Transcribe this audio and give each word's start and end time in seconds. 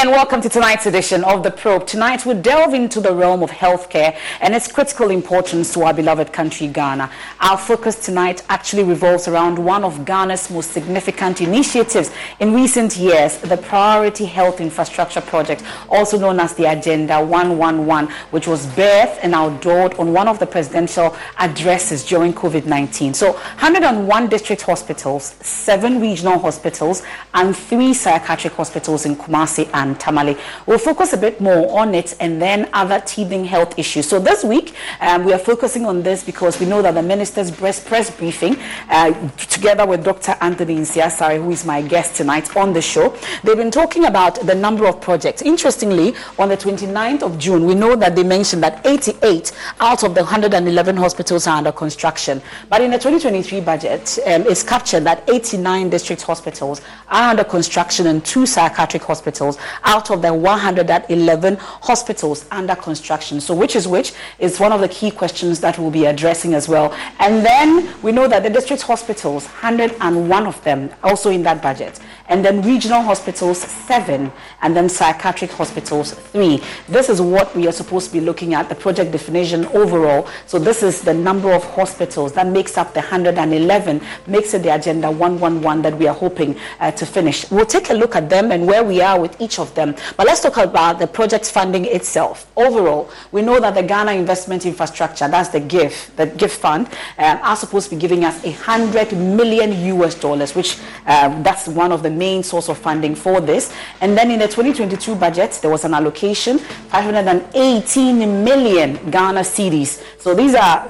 And 0.00 0.12
welcome 0.12 0.40
to 0.40 0.48
tonight's 0.48 0.86
edition 0.86 1.22
of 1.24 1.42
The 1.42 1.50
Probe. 1.50 1.86
Tonight 1.86 2.24
we 2.24 2.32
delve 2.32 2.72
into 2.72 3.02
the 3.02 3.14
realm 3.14 3.42
of 3.42 3.50
healthcare 3.50 4.16
and 4.40 4.54
its 4.54 4.72
critical 4.72 5.10
importance 5.10 5.74
to 5.74 5.82
our 5.82 5.92
beloved 5.92 6.32
country, 6.32 6.68
Ghana. 6.68 7.10
Our 7.38 7.58
focus 7.58 7.96
tonight 7.96 8.42
actually 8.48 8.84
revolves 8.84 9.28
around 9.28 9.58
one 9.58 9.84
of 9.84 10.06
Ghana's 10.06 10.48
most 10.48 10.70
significant 10.70 11.42
initiatives 11.42 12.10
in 12.38 12.54
recent 12.54 12.96
years, 12.96 13.36
the 13.40 13.58
Priority 13.58 14.24
Health 14.24 14.62
Infrastructure 14.62 15.20
Project, 15.20 15.62
also 15.90 16.18
known 16.18 16.40
as 16.40 16.54
the 16.54 16.64
Agenda 16.64 17.22
111, 17.22 18.10
which 18.30 18.46
was 18.46 18.66
birthed 18.68 19.18
and 19.22 19.34
outdoored 19.34 19.98
on 19.98 20.14
one 20.14 20.28
of 20.28 20.38
the 20.38 20.46
presidential 20.46 21.14
addresses 21.36 22.06
during 22.06 22.32
COVID-19. 22.32 23.14
So 23.14 23.32
101 23.32 24.28
district 24.28 24.62
hospitals, 24.62 25.34
seven 25.42 26.00
regional 26.00 26.38
hospitals, 26.38 27.02
and 27.34 27.54
three 27.54 27.92
psychiatric 27.92 28.54
hospitals 28.54 29.04
in 29.04 29.14
Kumasi 29.14 29.68
and 29.74 29.89
Tamale. 29.96 30.36
We'll 30.66 30.78
focus 30.78 31.12
a 31.12 31.16
bit 31.16 31.40
more 31.40 31.78
on 31.78 31.94
it 31.94 32.16
and 32.20 32.40
then 32.40 32.68
other 32.72 33.00
teething 33.00 33.44
health 33.44 33.78
issues. 33.78 34.08
So 34.08 34.18
this 34.18 34.44
week, 34.44 34.74
um, 35.00 35.24
we 35.24 35.32
are 35.32 35.38
focusing 35.38 35.86
on 35.86 36.02
this 36.02 36.24
because 36.24 36.58
we 36.60 36.66
know 36.66 36.82
that 36.82 36.92
the 36.92 37.02
minister's 37.02 37.50
press, 37.50 37.82
press 37.82 38.10
briefing, 38.10 38.56
uh, 38.88 39.12
together 39.36 39.86
with 39.86 40.04
Dr. 40.04 40.36
Anthony 40.40 40.76
Nsiah-Asare, 40.76 41.42
who 41.42 41.50
is 41.50 41.64
my 41.64 41.82
guest 41.82 42.14
tonight 42.16 42.56
on 42.56 42.72
the 42.72 42.82
show, 42.82 43.14
they've 43.44 43.56
been 43.56 43.70
talking 43.70 44.04
about 44.06 44.34
the 44.46 44.54
number 44.54 44.86
of 44.86 45.00
projects. 45.00 45.42
Interestingly, 45.42 46.14
on 46.38 46.48
the 46.48 46.56
29th 46.56 47.22
of 47.22 47.38
June, 47.38 47.66
we 47.66 47.74
know 47.74 47.96
that 47.96 48.16
they 48.16 48.22
mentioned 48.22 48.62
that 48.62 48.84
88 48.86 49.52
out 49.80 50.02
of 50.02 50.14
the 50.14 50.22
111 50.22 50.96
hospitals 50.96 51.46
are 51.46 51.58
under 51.58 51.72
construction. 51.72 52.40
But 52.68 52.80
in 52.82 52.90
the 52.90 52.98
2023 52.98 53.60
budget, 53.60 54.18
um, 54.26 54.42
it's 54.42 54.62
captured 54.62 55.00
that 55.00 55.28
89 55.28 55.90
district 55.90 56.22
hospitals 56.22 56.80
are 57.08 57.30
under 57.30 57.44
construction 57.44 58.06
and 58.06 58.24
two 58.24 58.46
psychiatric 58.46 59.02
hospitals 59.02 59.58
out 59.84 60.10
of 60.10 60.22
the 60.22 60.32
111 60.32 61.56
hospitals 61.56 62.46
under 62.50 62.74
construction. 62.74 63.40
So, 63.40 63.54
which 63.54 63.76
is 63.76 63.88
which 63.88 64.12
is 64.38 64.60
one 64.60 64.72
of 64.72 64.80
the 64.80 64.88
key 64.88 65.10
questions 65.10 65.60
that 65.60 65.78
we'll 65.78 65.90
be 65.90 66.06
addressing 66.06 66.54
as 66.54 66.68
well. 66.68 66.92
And 67.18 67.44
then 67.44 67.94
we 68.02 68.12
know 68.12 68.28
that 68.28 68.42
the 68.42 68.50
district 68.50 68.82
hospitals, 68.82 69.46
101 69.46 70.46
of 70.46 70.62
them, 70.64 70.90
also 71.02 71.30
in 71.30 71.42
that 71.44 71.62
budget. 71.62 71.98
And 72.30 72.44
then 72.44 72.62
regional 72.62 73.02
hospitals, 73.02 73.58
seven. 73.58 74.32
And 74.62 74.74
then 74.76 74.88
psychiatric 74.88 75.50
hospitals, 75.50 76.12
three. 76.12 76.62
This 76.88 77.08
is 77.08 77.20
what 77.20 77.54
we 77.56 77.66
are 77.66 77.72
supposed 77.72 78.06
to 78.06 78.12
be 78.12 78.20
looking 78.20 78.54
at, 78.54 78.68
the 78.68 78.74
project 78.76 79.10
definition 79.10 79.66
overall. 79.66 80.28
So, 80.46 80.58
this 80.58 80.84
is 80.84 81.02
the 81.02 81.12
number 81.12 81.52
of 81.52 81.64
hospitals 81.64 82.32
that 82.34 82.46
makes 82.46 82.78
up 82.78 82.94
the 82.94 83.00
111, 83.00 84.00
makes 84.28 84.54
it 84.54 84.62
the 84.62 84.72
agenda 84.74 85.10
111 85.10 85.82
that 85.82 85.98
we 85.98 86.06
are 86.06 86.14
hoping 86.14 86.56
uh, 86.78 86.92
to 86.92 87.04
finish. 87.04 87.50
We'll 87.50 87.66
take 87.66 87.90
a 87.90 87.94
look 87.94 88.14
at 88.14 88.30
them 88.30 88.52
and 88.52 88.64
where 88.64 88.84
we 88.84 89.00
are 89.00 89.18
with 89.20 89.40
each 89.40 89.58
of 89.58 89.74
them. 89.74 89.96
But 90.16 90.26
let's 90.26 90.40
talk 90.40 90.56
about 90.56 91.00
the 91.00 91.08
project 91.08 91.50
funding 91.50 91.84
itself. 91.86 92.50
Overall, 92.56 93.10
we 93.32 93.42
know 93.42 93.58
that 93.58 93.74
the 93.74 93.82
Ghana 93.82 94.12
Investment 94.12 94.66
Infrastructure, 94.66 95.26
that's 95.26 95.48
the 95.48 95.60
GIF, 95.60 96.14
the 96.14 96.26
GIF 96.26 96.52
fund, 96.52 96.88
uh, 97.18 97.40
are 97.42 97.56
supposed 97.56 97.90
to 97.90 97.96
be 97.96 98.00
giving 98.00 98.24
us 98.24 98.44
a 98.44 98.52
hundred 98.52 99.12
million 99.16 99.72
US 99.96 100.14
dollars, 100.14 100.54
which 100.54 100.78
uh, 101.06 101.42
that's 101.42 101.66
one 101.66 101.90
of 101.90 102.04
the 102.04 102.19
main 102.20 102.42
source 102.42 102.68
of 102.68 102.78
funding 102.78 103.14
for 103.14 103.40
this. 103.40 103.72
And 104.00 104.16
then 104.16 104.30
in 104.30 104.38
the 104.38 104.46
2022 104.46 105.14
budget, 105.16 105.58
there 105.62 105.70
was 105.70 105.84
an 105.84 105.94
allocation, 105.94 106.58
518 106.58 108.44
million 108.44 109.10
Ghana 109.10 109.40
cedis. 109.40 110.02
So 110.18 110.34
these 110.34 110.54
are 110.54 110.88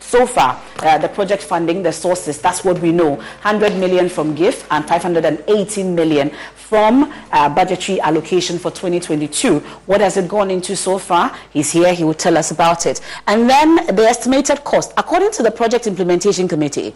so 0.00 0.26
far 0.26 0.60
uh, 0.80 0.98
the 0.98 1.08
project 1.08 1.42
funding, 1.42 1.82
the 1.82 1.92
sources. 1.92 2.40
That's 2.40 2.64
what 2.64 2.80
we 2.80 2.90
know: 2.92 3.10
100 3.10 3.76
million 3.76 4.08
from 4.08 4.34
GIF 4.34 4.66
and 4.70 4.84
518 4.86 5.94
million 5.94 6.30
from 6.54 7.12
uh, 7.30 7.48
budgetary 7.48 8.00
allocation 8.00 8.58
for 8.58 8.70
2022. 8.72 9.60
What 9.86 10.00
has 10.00 10.16
it 10.16 10.26
gone 10.26 10.50
into 10.50 10.74
so 10.74 10.98
far? 10.98 11.32
He's 11.52 11.70
here. 11.70 11.94
He 11.94 12.02
will 12.02 12.14
tell 12.14 12.36
us 12.36 12.50
about 12.50 12.86
it. 12.86 13.00
And 13.28 13.48
then 13.48 13.76
the 13.94 14.02
estimated 14.02 14.64
cost, 14.64 14.92
according 14.96 15.30
to 15.32 15.42
the 15.44 15.50
Project 15.52 15.86
Implementation 15.86 16.48
Committee, 16.48 16.94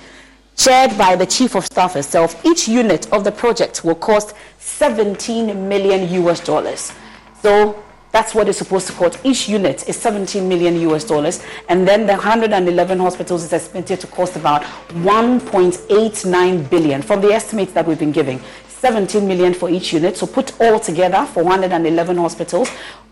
chaired 0.60 0.96
by 0.98 1.16
the 1.16 1.24
Chief 1.24 1.54
of 1.54 1.64
Staff 1.64 1.94
herself, 1.94 2.44
each 2.44 2.68
unit 2.68 3.10
of 3.12 3.24
the 3.24 3.32
project 3.32 3.82
will 3.82 3.94
cost 3.94 4.34
17 4.58 5.68
million 5.68 6.12
US 6.26 6.40
dollars. 6.40 6.92
So 7.40 7.82
that's 8.12 8.34
what 8.34 8.46
it's 8.46 8.58
supposed 8.58 8.86
to 8.88 8.92
cost. 8.92 9.18
Each 9.24 9.48
unit 9.48 9.88
is 9.88 9.96
17 9.96 10.46
million 10.46 10.78
US 10.90 11.04
dollars. 11.04 11.42
And 11.70 11.88
then 11.88 12.06
the 12.06 12.12
111 12.12 12.98
hospitals 12.98 13.42
is 13.42 13.52
expected 13.54 14.00
to 14.00 14.06
cost 14.08 14.36
about 14.36 14.62
1.89 14.90 16.68
billion 16.70 17.00
from 17.00 17.22
the 17.22 17.32
estimates 17.32 17.72
that 17.72 17.86
we've 17.86 17.98
been 17.98 18.12
giving. 18.12 18.38
17 18.80 19.28
million 19.28 19.52
for 19.52 19.68
each 19.68 19.92
unit. 19.92 20.16
So 20.16 20.26
put 20.26 20.58
all 20.60 20.80
together 20.80 21.26
for 21.26 21.44
111 21.44 22.16
hospitals, 22.16 22.70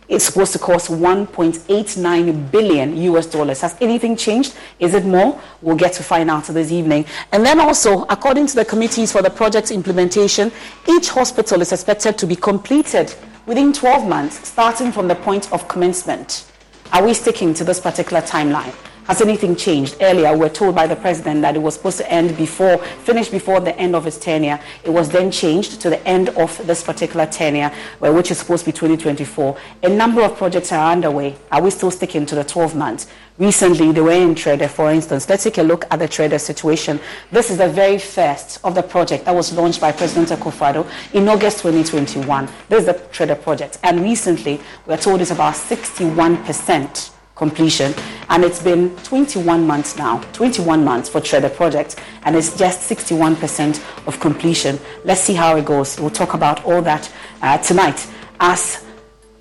it's 0.08 0.24
supposed 0.24 0.54
to 0.54 0.58
cost 0.58 0.90
1.89 0.90 2.50
billion 2.50 2.96
US 2.96 3.26
dollars. 3.26 3.60
Has 3.60 3.76
anything 3.78 4.16
changed? 4.16 4.56
Is 4.78 4.94
it 4.94 5.04
more? 5.04 5.38
We'll 5.60 5.76
get 5.76 5.92
to 5.94 6.02
find 6.02 6.30
out 6.30 6.44
this 6.44 6.72
evening. 6.72 7.04
And 7.32 7.44
then 7.44 7.60
also, 7.60 8.04
according 8.04 8.46
to 8.46 8.54
the 8.54 8.64
committees 8.64 9.12
for 9.12 9.20
the 9.20 9.28
project 9.28 9.70
implementation, 9.70 10.50
each 10.88 11.10
hospital 11.10 11.60
is 11.60 11.72
expected 11.72 12.16
to 12.16 12.26
be 12.26 12.36
completed 12.36 13.14
within 13.44 13.70
12 13.72 14.08
months, 14.08 14.48
starting 14.48 14.90
from 14.90 15.08
the 15.08 15.14
point 15.14 15.52
of 15.52 15.68
commencement. 15.68 16.50
Are 16.94 17.04
we 17.04 17.12
sticking 17.12 17.52
to 17.52 17.64
this 17.64 17.78
particular 17.78 18.22
timeline? 18.22 18.74
Has 19.08 19.22
anything 19.22 19.56
changed? 19.56 19.96
Earlier, 20.02 20.34
we 20.34 20.40
were 20.40 20.48
told 20.50 20.74
by 20.74 20.86
the 20.86 20.94
president 20.94 21.40
that 21.40 21.56
it 21.56 21.60
was 21.60 21.72
supposed 21.72 21.96
to 21.96 22.12
end 22.12 22.36
before, 22.36 22.76
finish 22.76 23.30
before 23.30 23.58
the 23.58 23.74
end 23.78 23.96
of 23.96 24.04
his 24.04 24.18
tenure. 24.18 24.60
It 24.84 24.90
was 24.90 25.08
then 25.08 25.30
changed 25.30 25.80
to 25.80 25.88
the 25.88 26.06
end 26.06 26.28
of 26.28 26.54
this 26.66 26.84
particular 26.84 27.24
tenure, 27.24 27.72
which 28.00 28.30
is 28.30 28.36
supposed 28.36 28.66
to 28.66 28.70
be 28.70 28.72
2024. 28.72 29.56
A 29.84 29.88
number 29.88 30.20
of 30.20 30.36
projects 30.36 30.72
are 30.72 30.92
underway. 30.92 31.36
Are 31.50 31.62
we 31.62 31.70
still 31.70 31.90
sticking 31.90 32.26
to 32.26 32.34
the 32.34 32.44
12 32.44 32.76
months? 32.76 33.06
Recently, 33.38 33.92
they 33.92 34.02
were 34.02 34.10
in 34.10 34.34
Trede, 34.34 34.68
for 34.68 34.90
instance. 34.90 35.26
Let's 35.26 35.44
take 35.44 35.56
a 35.56 35.62
look 35.62 35.86
at 35.90 36.00
the 36.00 36.06
Trede 36.06 36.38
situation. 36.38 37.00
This 37.32 37.50
is 37.50 37.56
the 37.56 37.68
very 37.70 37.96
first 37.96 38.60
of 38.62 38.74
the 38.74 38.82
project 38.82 39.24
that 39.24 39.34
was 39.34 39.54
launched 39.54 39.80
by 39.80 39.90
President 39.90 40.38
Akufo-Addo 40.38 40.86
in 41.14 41.26
August 41.28 41.62
2021. 41.62 42.46
This 42.68 42.80
is 42.80 42.84
the 42.84 42.94
Trede 43.10 43.40
project. 43.40 43.78
And 43.82 44.02
recently, 44.02 44.60
we're 44.84 44.98
told 44.98 45.22
it's 45.22 45.30
about 45.30 45.56
61 45.56 46.44
percent 46.44 47.12
completion. 47.38 47.94
And 48.28 48.44
it's 48.44 48.62
been 48.62 48.94
21 48.98 49.66
months 49.66 49.96
now, 49.96 50.20
21 50.34 50.84
months 50.84 51.08
for 51.08 51.20
Trede 51.20 51.54
Project, 51.54 51.96
and 52.24 52.36
it's 52.36 52.54
just 52.56 52.88
61% 52.90 54.06
of 54.06 54.20
completion. 54.20 54.78
Let's 55.04 55.22
see 55.22 55.34
how 55.34 55.56
it 55.56 55.64
goes. 55.64 55.98
We'll 55.98 56.10
talk 56.10 56.34
about 56.34 56.64
all 56.64 56.82
that 56.82 57.10
uh, 57.40 57.56
tonight 57.58 58.06
as 58.40 58.84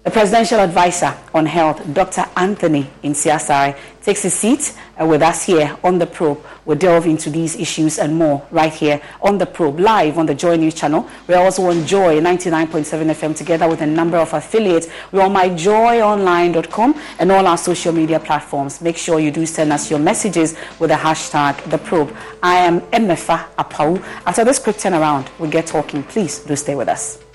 the 0.08 0.12
presidential 0.12 0.62
advisor 0.62 1.14
on 1.34 1.46
health, 1.46 1.84
Dr. 1.94 2.24
Anthony 2.38 2.90
Nsiah-Asare, 3.04 3.78
takes 4.02 4.24
his 4.24 4.34
seat 4.34 4.74
uh, 4.98 5.06
with 5.06 5.22
us 5.22 5.44
here 5.44 5.78
on 5.84 6.00
the 6.00 6.08
probe. 6.08 6.42
We'll 6.64 6.78
delve 6.78 7.08
into 7.08 7.30
these 7.30 7.58
issues 7.58 8.00
and 8.00 8.16
more 8.16 8.48
right 8.50 8.72
here 8.72 9.02
on 9.22 9.38
the 9.38 9.46
probe, 9.46 9.82
live 9.82 10.18
on 10.18 10.26
the 10.26 10.34
Joy 10.34 10.56
News 10.56 10.76
channel. 10.76 11.10
We're 11.28 11.40
also 11.40 11.66
on 11.66 11.86
Joy 11.86 12.22
99.7 12.22 12.86
FM 12.86 13.36
together 13.36 13.68
with 13.68 13.82
a 13.82 13.86
number 13.86 14.16
of 14.16 14.32
affiliates. 14.32 14.88
We're 15.12 15.24
on 15.24 15.34
myjoyonline.com 15.34 17.02
and 17.20 17.30
all 17.30 17.46
our 17.46 17.58
social 17.58 17.92
media 17.92 18.22
platforms. 18.22 18.80
Make 18.80 18.96
sure 18.96 19.20
you 19.20 19.30
do 19.32 19.46
send 19.46 19.74
us 19.74 19.92
your 19.92 20.00
messages 20.00 20.56
with 20.80 20.90
the 20.90 20.96
hashtag 20.96 21.70
the 21.70 21.80
probe. 21.80 22.16
I 22.42 22.60
am 22.60 22.80
Emefa 22.92 23.46
Apawu. 23.58 24.02
After 24.26 24.46
this 24.46 24.58
quick 24.58 24.78
turnaround, 24.78 25.28
we 25.38 25.50
get 25.50 25.68
talking. 25.68 26.02
Please 26.04 26.40
do 26.40 26.56
stay 26.56 26.76
with 26.76 26.88
us. 26.88 27.27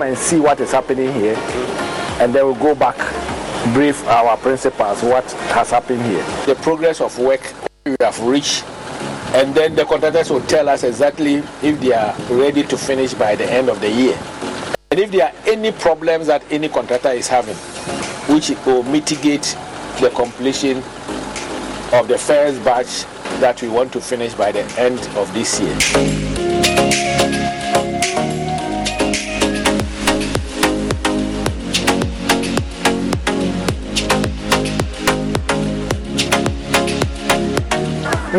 Come 0.00 0.08
and 0.08 0.16
see 0.16 0.40
what 0.40 0.58
is 0.60 0.72
happening 0.72 1.12
here, 1.12 1.36
and 2.20 2.34
then 2.34 2.44
we'll 2.44 2.54
go 2.54 2.74
back, 2.74 2.96
brief 3.74 4.02
our 4.06 4.34
principals 4.38 5.02
what 5.02 5.30
has 5.52 5.70
happened 5.70 6.00
here. 6.02 6.24
The 6.46 6.54
progress 6.62 7.02
of 7.02 7.18
work 7.18 7.40
we 7.84 7.96
have 8.00 8.18
reached, 8.20 8.64
and 9.34 9.54
then 9.54 9.74
the 9.74 9.84
contractors 9.84 10.30
will 10.30 10.40
tell 10.42 10.70
us 10.70 10.84
exactly 10.84 11.42
if 11.62 11.78
they 11.80 11.92
are 11.92 12.16
ready 12.30 12.62
to 12.62 12.78
finish 12.78 13.12
by 13.12 13.34
the 13.36 13.44
end 13.50 13.68
of 13.68 13.80
the 13.82 13.90
year. 13.90 14.18
And 14.90 14.98
if 14.98 15.10
there 15.10 15.26
are 15.26 15.34
any 15.46 15.70
problems 15.70 16.28
that 16.28 16.42
any 16.50 16.70
contractor 16.70 17.10
is 17.10 17.28
having, 17.28 17.56
which 18.34 18.50
will 18.64 18.82
mitigate 18.84 19.54
the 20.00 20.10
completion 20.14 20.78
of 21.92 22.08
the 22.08 22.16
first 22.16 22.64
batch 22.64 23.04
that 23.40 23.60
we 23.60 23.68
want 23.68 23.92
to 23.92 24.00
finish 24.00 24.32
by 24.32 24.50
the 24.50 24.62
end 24.80 24.98
of 25.18 25.32
this 25.34 25.60
year. 25.60 26.29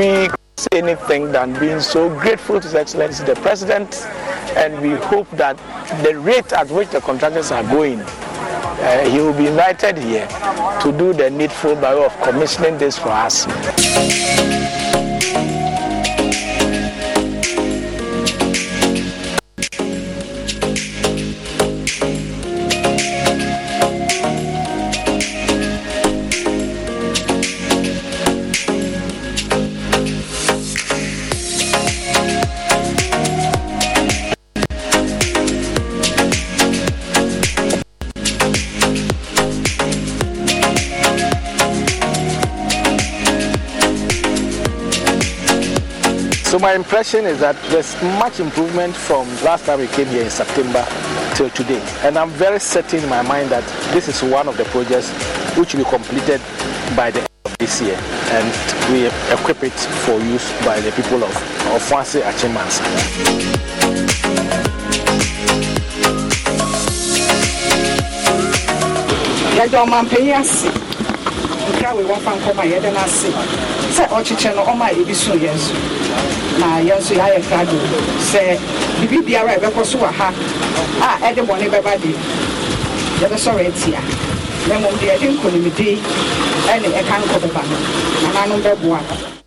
We 0.02 0.30
say 0.58 0.68
anything 0.74 1.32
than 1.32 1.58
being 1.60 1.80
so 1.80 2.10
grateful 2.10 2.60
to 2.60 2.68
His 2.68 2.74
Excellency 2.74 3.24
the 3.24 3.36
President, 3.36 4.02
and 4.58 4.82
we 4.82 4.92
hope 4.92 5.30
that 5.32 5.58
the 6.04 6.18
rate 6.18 6.52
at 6.54 6.70
which 6.72 6.90
the 6.90 7.02
contractors 7.02 7.52
are 7.52 7.64
going, 7.64 8.00
uh, 8.02 9.10
he 9.10 9.20
will 9.20 9.38
be 9.38 9.46
invited 9.48 10.00
here 10.00 10.28
to 10.82 10.92
do 10.98 11.14
the 11.14 11.30
needful 11.30 11.76
by 11.76 11.94
way 11.94 12.06
of 12.06 12.22
commissioning 12.22 12.80
this 12.80 12.98
for 12.98 13.10
us. 13.10 13.46
My 46.60 46.74
impression 46.76 47.26
is 47.26 47.40
that 47.40 47.56
there's 47.70 47.96
much 48.20 48.42
improvement 48.42 48.94
from 48.94 49.26
last 49.42 49.66
time 49.66 49.80
we 49.80 49.88
came 49.88 50.08
here 50.08 50.24
in 50.24 50.30
September 50.30 50.86
till 51.34 51.50
today. 51.52 51.80
And 52.04 52.18
I'm 52.18 52.30
very 52.32 52.60
certain 52.60 53.04
in 53.04 53.10
my 53.10 53.22
mind 53.22 53.52
that 53.52 53.64
this 53.94 54.10
is 54.10 54.22
one 54.22 54.50
of 54.50 54.58
the 54.58 54.66
projects 54.66 55.10
which 55.56 55.74
will 55.74 55.86
be 55.86 55.90
completed 55.90 56.42
by 56.94 57.10
the 57.10 57.20
end 57.20 57.30
of 57.46 57.58
this 57.58 57.80
year. 57.82 57.96
And 58.36 58.92
we 58.92 59.08
equip 59.32 59.64
it 59.64 59.72
for 60.04 60.20
use 60.20 60.52
by 60.66 60.82
the 60.82 60.92
people 60.92 61.24
of, 61.24 61.32
of 61.72 61.82
Fancy 61.84 62.20
Achimans. 62.20 62.82
Sɛ 73.92 74.08
ɔkyekyɛ 74.10 74.56
no 74.56 74.62
ɔma 74.64 74.90
ebi 74.92 75.14
so 75.14 75.34
yɛn 75.34 75.58
so. 75.58 75.74
Na 76.60 76.80
yɛn 76.80 76.98
nso 77.00 77.14
yɛayɛ 77.16 77.40
krado 77.48 77.78
sɛ 78.32 78.58
biribi 79.00 79.26
biara 79.26 79.56
ɛbɛkɔ 79.58 79.86
so 79.86 79.98
wɔ 79.98 80.12
ha 80.14 80.28
a 81.02 81.18
ɛde 81.32 81.42
bɔne 81.46 81.68
bɛba 81.70 81.94
de 82.02 82.12
yɛbɛsɔre 83.22 83.68
atia. 83.68 84.00
Na 84.68 84.76
mmom 84.80 84.94
deɛ 85.00 85.18
yɛde 85.18 85.28
nkonimdi 85.36 86.00
ɛne 86.72 86.88
ɛka 87.00 87.16
nkɔ 87.22 87.36
bɛba 87.44 87.62
no 87.70 87.76
nananom 88.34 88.62
bɛboa 88.62 89.41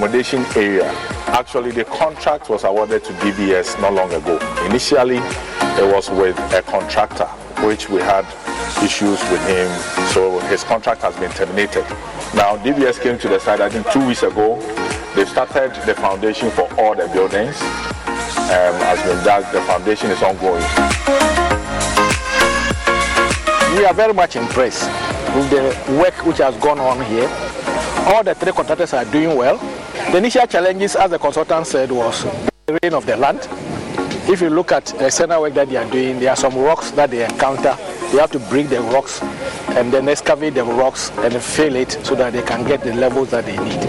accommodation 0.00 0.46
area 0.56 0.90
Actually, 1.26 1.70
the 1.70 1.84
contract 1.84 2.48
was 2.48 2.64
awarded 2.64 3.04
to 3.04 3.12
DBS 3.14 3.78
not 3.80 3.92
long 3.92 4.12
ago. 4.12 4.38
Initially, 4.64 5.18
it 5.18 5.94
was 5.94 6.10
with 6.10 6.36
a 6.54 6.62
contractor, 6.62 7.26
which 7.66 7.88
we 7.88 8.00
had 8.00 8.24
issues 8.82 9.20
with 9.30 9.46
him, 9.46 9.68
so 10.08 10.40
his 10.48 10.64
contract 10.64 11.02
has 11.02 11.14
been 11.16 11.30
terminated. 11.32 11.84
Now, 12.34 12.56
DBS 12.56 13.00
came 13.00 13.18
to 13.18 13.28
the 13.28 13.38
site, 13.38 13.60
I 13.60 13.68
think 13.68 13.88
two 13.92 14.04
weeks 14.06 14.22
ago. 14.22 14.58
They 15.14 15.24
started 15.24 15.74
the 15.86 15.94
foundation 15.94 16.50
for 16.50 16.68
all 16.80 16.96
the 16.96 17.06
buildings. 17.08 17.60
Um, 18.50 18.74
as 18.88 19.00
been 19.04 19.24
done, 19.24 19.42
the 19.52 19.60
foundation 19.62 20.10
is 20.10 20.22
ongoing. 20.22 20.64
We 23.76 23.84
are 23.84 23.94
very 23.94 24.14
much 24.14 24.34
impressed 24.34 24.88
with 25.36 25.50
the 25.50 25.94
work 25.96 26.26
which 26.26 26.38
has 26.38 26.56
gone 26.56 26.80
on 26.80 27.04
here. 27.04 27.28
All 28.12 28.24
the 28.24 28.34
three 28.34 28.52
contractors 28.52 28.94
are 28.94 29.04
doing 29.04 29.36
well. 29.36 29.60
The 30.10 30.18
initial 30.18 30.44
challenges, 30.48 30.96
as 30.96 31.08
the 31.12 31.20
consultant 31.20 31.68
said, 31.68 31.92
was 31.92 32.24
the 32.66 32.80
rain 32.82 32.94
of 32.94 33.06
the 33.06 33.16
land. 33.16 33.46
If 34.28 34.40
you 34.40 34.50
look 34.50 34.72
at 34.72 34.86
the 34.86 35.06
external 35.06 35.42
work 35.42 35.54
that 35.54 35.68
they 35.68 35.76
are 35.76 35.88
doing, 35.88 36.18
there 36.18 36.30
are 36.30 36.36
some 36.36 36.56
rocks 36.58 36.90
that 36.92 37.12
they 37.12 37.24
encounter. 37.24 37.76
They 38.10 38.18
have 38.18 38.32
to 38.32 38.40
break 38.40 38.70
the 38.70 38.80
rocks 38.80 39.22
and 39.22 39.92
then 39.92 40.08
excavate 40.08 40.54
the 40.54 40.64
rocks 40.64 41.12
and 41.18 41.40
fill 41.40 41.76
it 41.76 41.92
so 42.02 42.16
that 42.16 42.32
they 42.32 42.42
can 42.42 42.66
get 42.66 42.82
the 42.82 42.92
levels 42.92 43.30
that 43.30 43.46
they 43.46 43.56
need. 43.56 43.80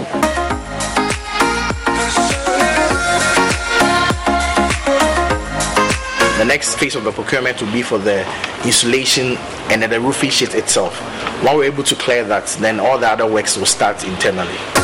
The 6.38 6.44
next 6.44 6.76
phase 6.76 6.94
of 6.94 7.02
the 7.02 7.10
procurement 7.10 7.60
will 7.60 7.72
be 7.72 7.82
for 7.82 7.98
the 7.98 8.24
insulation 8.64 9.36
and 9.72 9.82
the 9.82 10.00
roofing 10.00 10.30
sheet 10.30 10.54
itself. 10.54 11.00
Once 11.42 11.56
we're 11.56 11.64
able 11.64 11.82
to 11.82 11.96
clear 11.96 12.22
that, 12.22 12.46
then 12.60 12.78
all 12.78 12.96
the 12.96 13.08
other 13.08 13.26
works 13.26 13.56
will 13.56 13.66
start 13.66 14.04
internally. 14.04 14.81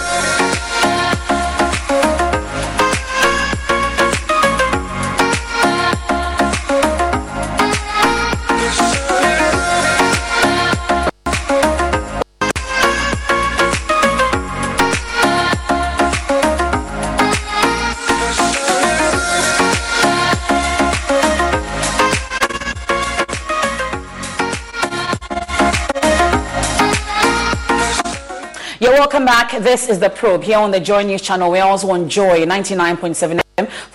Back. 29.28 29.52
This 29.60 29.90
is 29.90 29.98
The 29.98 30.08
Probe 30.08 30.42
here 30.42 30.56
on 30.56 30.70
the 30.70 30.80
Joy 30.80 31.02
News 31.02 31.20
channel. 31.20 31.50
We 31.50 31.58
also 31.58 31.90
on 31.90 32.08
Joy 32.08 32.46
99.7 32.46 33.47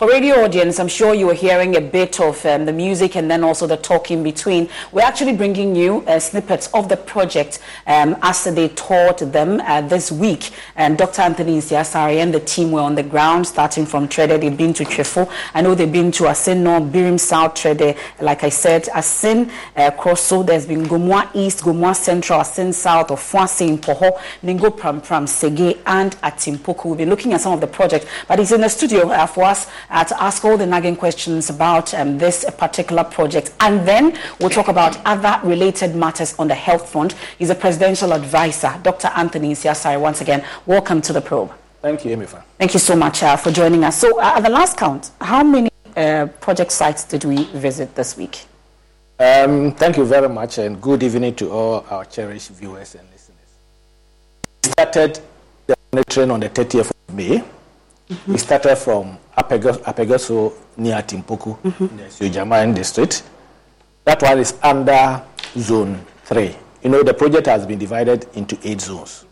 for 0.03 0.09
radio 0.09 0.43
audience, 0.43 0.79
I'm 0.79 0.89
sure 0.89 1.13
you 1.13 1.27
were 1.27 1.33
hearing 1.33 1.77
a 1.77 1.81
bit 1.81 2.19
of 2.19 2.45
um, 2.45 2.65
the 2.65 2.73
music 2.73 3.15
and 3.15 3.31
then 3.31 3.41
also 3.41 3.67
the 3.67 3.77
talk 3.77 4.11
in 4.11 4.21
between. 4.21 4.67
We're 4.91 5.03
actually 5.03 5.33
bringing 5.33 5.77
you 5.77 6.03
uh, 6.07 6.19
snippets 6.19 6.67
of 6.73 6.89
the 6.89 6.97
project 6.97 7.59
um, 7.87 8.17
as 8.21 8.43
they 8.43 8.67
taught 8.69 9.19
them 9.19 9.61
uh, 9.61 9.79
this 9.81 10.11
week. 10.11 10.49
And 10.75 10.97
Dr. 10.97 11.21
Anthony 11.21 11.57
Nsiah-Asare 11.57 12.17
and 12.17 12.33
the 12.33 12.41
team 12.41 12.71
were 12.71 12.81
on 12.81 12.95
the 12.95 13.03
ground, 13.03 13.47
starting 13.47 13.85
from 13.85 14.09
Trede. 14.09 14.41
They've 14.41 14.57
been 14.57 14.73
to 14.73 14.83
Trefo. 14.83 15.31
I 15.53 15.61
know 15.61 15.73
they've 15.73 15.89
been 15.89 16.11
to 16.13 16.23
Assin 16.23 16.63
North, 16.63 16.91
Birim 16.91 17.17
South, 17.17 17.53
Trede. 17.53 17.97
Like 18.19 18.43
I 18.43 18.49
said, 18.49 18.89
Assin 18.93 19.49
uh, 19.77 19.91
Kroso. 19.91 20.45
There's 20.45 20.65
been 20.65 20.83
Gomoa 20.83 21.29
East, 21.33 21.61
Gomoa 21.61 21.95
Central, 21.95 22.41
Assin 22.41 22.73
South, 22.73 23.09
of 23.09 23.21
Fuasi, 23.21 23.77
Poho, 23.77 24.19
Ningo 24.43 24.77
Prampram, 24.77 25.27
Sege, 25.27 25.79
and 25.85 26.11
Atimpoku. 26.17 26.85
We'll 26.87 26.95
be 26.95 27.05
looking 27.05 27.31
at 27.31 27.39
some 27.39 27.53
of 27.53 27.61
the 27.61 27.67
project, 27.67 28.05
but 28.27 28.39
he's 28.39 28.51
in 28.51 28.59
the 28.59 28.69
studio 28.69 29.09
uh, 29.09 29.27
for 29.27 29.45
us 29.45 29.67
uh, 29.93 30.03
to 30.03 30.21
ask 30.21 30.43
all 30.43 30.57
the 30.57 30.65
nagging 30.65 30.95
questions 30.95 31.49
about 31.49 31.93
um, 31.93 32.17
this 32.17 32.43
particular 32.57 33.03
project. 33.03 33.53
And 33.59 33.87
then 33.87 34.19
we'll 34.39 34.49
talk 34.49 34.67
about 34.67 34.99
other 35.05 35.39
related 35.47 35.95
matters 35.95 36.35
on 36.39 36.47
the 36.47 36.55
health 36.55 36.89
front. 36.89 37.13
He's 37.37 37.51
a 37.51 37.55
presidential 37.55 38.11
advisor, 38.11 38.77
Dr. 38.81 39.09
Anthony 39.15 39.53
Nsiah-Asare. 39.53 40.01
Once 40.01 40.19
again, 40.21 40.43
welcome 40.65 41.01
to 41.01 41.13
the 41.13 41.21
probe. 41.21 41.51
Thank 41.81 42.05
you, 42.05 42.15
Emefa. 42.15 42.43
Thank 42.57 42.73
you 42.73 42.79
so 42.79 42.95
much 42.95 43.21
uh, 43.23 43.37
for 43.37 43.51
joining 43.51 43.83
us. 43.83 43.99
So, 43.99 44.19
uh, 44.19 44.33
at 44.35 44.43
the 44.43 44.49
last 44.49 44.77
count, 44.77 45.11
how 45.21 45.43
many 45.43 45.69
uh, 45.95 46.27
project 46.39 46.71
sites 46.71 47.03
did 47.03 47.23
we 47.23 47.43
visit 47.45 47.93
this 47.93 48.17
week? 48.17 48.45
Um, 49.19 49.73
thank 49.73 49.97
you 49.97 50.05
very 50.05 50.27
much, 50.27 50.57
and 50.57 50.81
good 50.81 51.03
evening 51.03 51.35
to 51.35 51.51
all 51.51 51.85
our 51.89 52.03
cherished 52.05 52.49
viewers 52.49 52.95
and 52.95 53.07
listeners. 53.11 53.37
We 54.63 54.71
started 54.71 55.19
the 55.67 55.75
monitoring 55.91 56.31
on 56.31 56.39
the 56.39 56.49
30th 56.49 56.89
of 56.89 57.15
May. 57.15 57.37
Mm-hmm. 58.09 58.31
We 58.31 58.37
started 58.37 58.75
from 58.77 59.17
Apegoso 59.37 60.53
near 60.77 61.01
Timpoku 61.01 61.57
mm-hmm. 61.61 61.83
in 61.85 61.97
the 61.97 62.03
Asuogyaman 62.03 62.75
district. 62.75 63.23
That 64.05 64.21
one 64.21 64.39
is 64.39 64.53
under 64.61 65.23
zone 65.57 66.05
3. 66.25 66.55
You 66.83 66.89
know, 66.89 67.03
the 67.03 67.13
project 67.13 67.47
has 67.47 67.65
been 67.65 67.79
divided 67.79 68.27
into 68.35 68.57
eight 68.63 68.81
zones. 68.81 69.25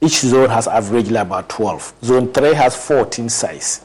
Each 0.00 0.20
zone 0.20 0.50
has 0.50 0.66
averagely 0.66 1.20
about 1.20 1.48
12. 1.48 1.94
Zone 2.02 2.32
3 2.32 2.54
has 2.54 2.76
14 2.76 3.28
sites. 3.28 3.84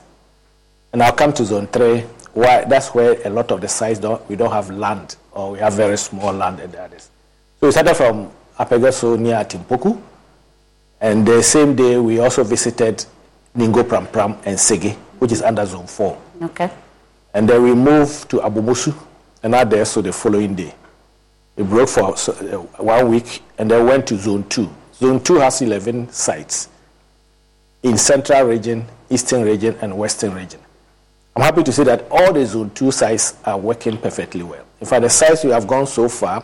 And 0.92 1.02
I'll 1.02 1.14
come 1.14 1.32
to 1.34 1.46
zone 1.46 1.68
3. 1.68 2.02
Why? 2.34 2.64
That's 2.66 2.90
where 2.94 3.18
a 3.26 3.30
lot 3.30 3.52
of 3.52 3.62
the 3.62 3.68
sites 3.68 4.00
don't, 4.00 4.28
we 4.30 4.36
don't 4.36 4.52
have 4.52 4.70
land 4.72 5.16
or 5.32 5.52
we 5.52 5.60
have 5.60 5.74
very 5.74 5.98
small 5.98 6.34
land 6.34 6.60
and 6.60 6.76
others. 6.76 7.10
So 7.60 7.68
we 7.68 7.72
started 7.72 7.96
from 7.96 8.32
Apegoso 8.58 9.18
near 9.18 9.44
Timpoku. 9.46 10.02
And 11.00 11.26
the 11.26 11.42
same 11.42 11.76
day, 11.76 11.98
we 11.98 12.20
also 12.20 12.44
visited 12.44 13.06
Ningo 13.56 13.84
Prampram, 13.84 14.38
and 14.46 14.58
Sege, 14.58 14.96
which 15.20 15.32
is 15.32 15.42
under 15.42 15.66
Zone 15.66 15.88
4. 15.88 16.18
Okay. 16.44 16.70
And 17.34 17.48
then 17.48 17.64
we 17.64 17.74
moved 17.74 18.30
to 18.30 18.38
Abomosu, 18.38 18.94
and 19.44 19.56
are 19.56 19.66
there 19.66 19.86
so 19.86 20.02
the 20.02 20.14
following 20.14 20.56
day. 20.56 20.74
We 21.56 21.64
broke 21.64 21.90
for 21.90 22.14
uh, 22.14 22.58
one 22.82 23.10
week 23.10 23.42
and 23.58 23.70
then 23.70 23.86
went 23.86 24.08
to 24.08 24.18
Zone 24.18 24.48
2. 24.48 24.70
Zone 24.96 25.20
2 25.22 25.36
has 25.36 25.62
11 25.62 26.12
sites 26.12 26.70
in 27.84 27.98
Central 27.98 28.44
Region, 28.44 28.86
Eastern 29.10 29.44
Region, 29.44 29.76
and 29.82 29.98
Western 29.98 30.34
Region. 30.34 30.60
I'm 31.36 31.42
happy 31.44 31.64
to 31.64 31.72
say 31.72 31.84
that 31.86 32.06
all 32.10 32.34
the 32.34 32.46
Zone 32.46 32.70
2 32.72 32.92
sites 32.92 33.36
are 33.46 33.58
working 33.58 33.98
perfectly 33.98 34.44
well. 34.44 34.66
In 34.80 34.88
fact, 34.88 35.02
the 35.04 35.10
sites 35.10 35.44
we 35.44 35.52
have 35.52 35.68
gone 35.68 35.88
so 35.88 36.08
far, 36.10 36.44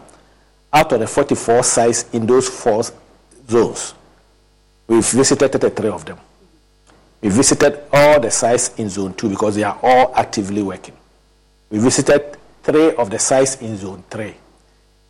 out 0.74 0.92
of 0.92 1.00
the 1.00 1.08
44 1.08 1.64
sites 1.64 2.06
in 2.14 2.26
those 2.26 2.48
four 2.50 2.84
zones, 3.50 3.94
we've 4.88 5.06
visited 5.06 5.52
33 5.52 5.90
of 5.90 6.06
them. 6.06 6.18
We 7.22 7.30
visited 7.30 7.82
all 7.92 8.20
the 8.20 8.30
sites 8.30 8.76
in 8.78 8.90
Zone 8.90 9.14
2 9.14 9.30
because 9.30 9.56
they 9.56 9.64
are 9.64 9.78
all 9.82 10.14
actively 10.16 10.62
working. 10.62 10.96
We 11.70 11.80
visited 11.80 12.38
three 12.64 12.94
of 12.96 13.10
the 13.10 13.20
sites 13.20 13.62
in 13.62 13.76
Zone 13.78 14.04
3 14.10 14.34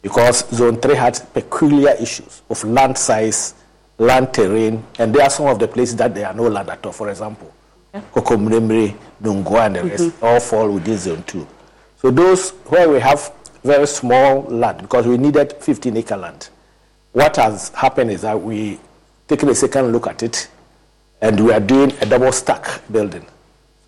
because 0.02 0.48
Zone 0.50 0.78
3 0.78 0.96
had 0.96 1.34
peculiar 1.34 1.96
issues 2.00 2.42
of 2.50 2.64
land 2.64 2.98
size, 2.98 3.56
land 3.98 4.34
terrain, 4.34 4.84
and 5.00 5.14
there 5.14 5.24
are 5.24 5.30
some 5.30 5.48
of 5.48 5.60
the 5.60 5.68
places 5.68 5.96
that 5.98 6.16
there 6.16 6.28
are 6.28 6.34
no 6.34 6.48
land 6.48 6.70
at 6.70 6.86
all. 6.86 6.94
For 6.94 7.10
example, 7.10 7.54
yeah. 7.94 8.02
Kokomremre, 8.14 8.96
Nungua, 9.22 9.66
and 9.66 9.76
the 9.76 9.84
rest 9.84 10.04
mm-hmm. 10.04 10.26
all 10.26 10.40
fall 10.40 10.72
within 10.72 10.98
Zone 10.98 11.24
2. 11.24 11.48
So 11.98 12.12
those 12.12 12.52
where 12.68 12.90
we 12.90 13.00
have 13.00 13.32
very 13.64 13.88
small 13.88 14.44
land, 14.44 14.82
because 14.82 15.06
we 15.08 15.18
needed 15.18 15.54
15 15.60 15.98
acre 15.98 16.16
land, 16.16 16.50
what 17.12 17.36
has 17.36 17.70
happened 17.70 18.12
is 18.12 18.22
that 18.22 18.42
we 18.42 18.80
taken 19.28 19.50
a 19.50 19.56
second 19.56 19.92
look 19.92 20.08
at 20.08 20.24
it 20.24 20.48
and 21.22 21.40
we 21.40 21.52
are 21.52 21.60
doing 21.60 21.92
a 22.02 22.06
double 22.06 22.32
stack 22.32 22.82
building. 22.92 23.26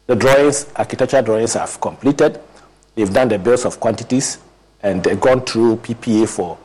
The 0.08 0.16
drawings, 0.16 0.68
architectural 0.76 1.24
drawings 1.24 1.54
have 1.54 1.80
completed. 1.80 2.40
They've 2.96 3.12
done 3.14 3.28
the 3.30 3.38
bills 3.38 3.66
of 3.66 3.80
quantities 3.80 4.40
and 4.82 5.04
they've 5.04 5.20
gone 5.20 5.42
through 5.42 5.78
PPA 5.78 6.28
for, 6.28 6.58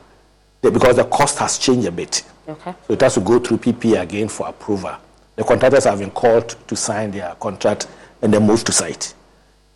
because 0.63 0.97
the 0.97 1.05
cost 1.05 1.39
has 1.39 1.59
changed 1.59 1.87
a 1.87 1.93
bit. 1.93 2.25
Okay. 2.49 2.75
So 2.87 2.93
it 2.95 3.01
has 3.01 3.15
to 3.15 3.21
go 3.21 3.39
through 3.39 3.59
PPA 3.59 4.03
again 4.03 4.29
for 4.29 4.49
approval. 4.49 4.95
The 5.37 5.45
contractors 5.45 5.85
have 5.85 5.99
been 5.99 6.11
called 6.11 6.57
to 6.69 6.77
sign 6.77 7.11
their 7.11 7.35
contract 7.35 7.89
and 8.23 8.33
then 8.33 8.47
move 8.47 8.65
to 8.65 8.73
site. 8.73 9.15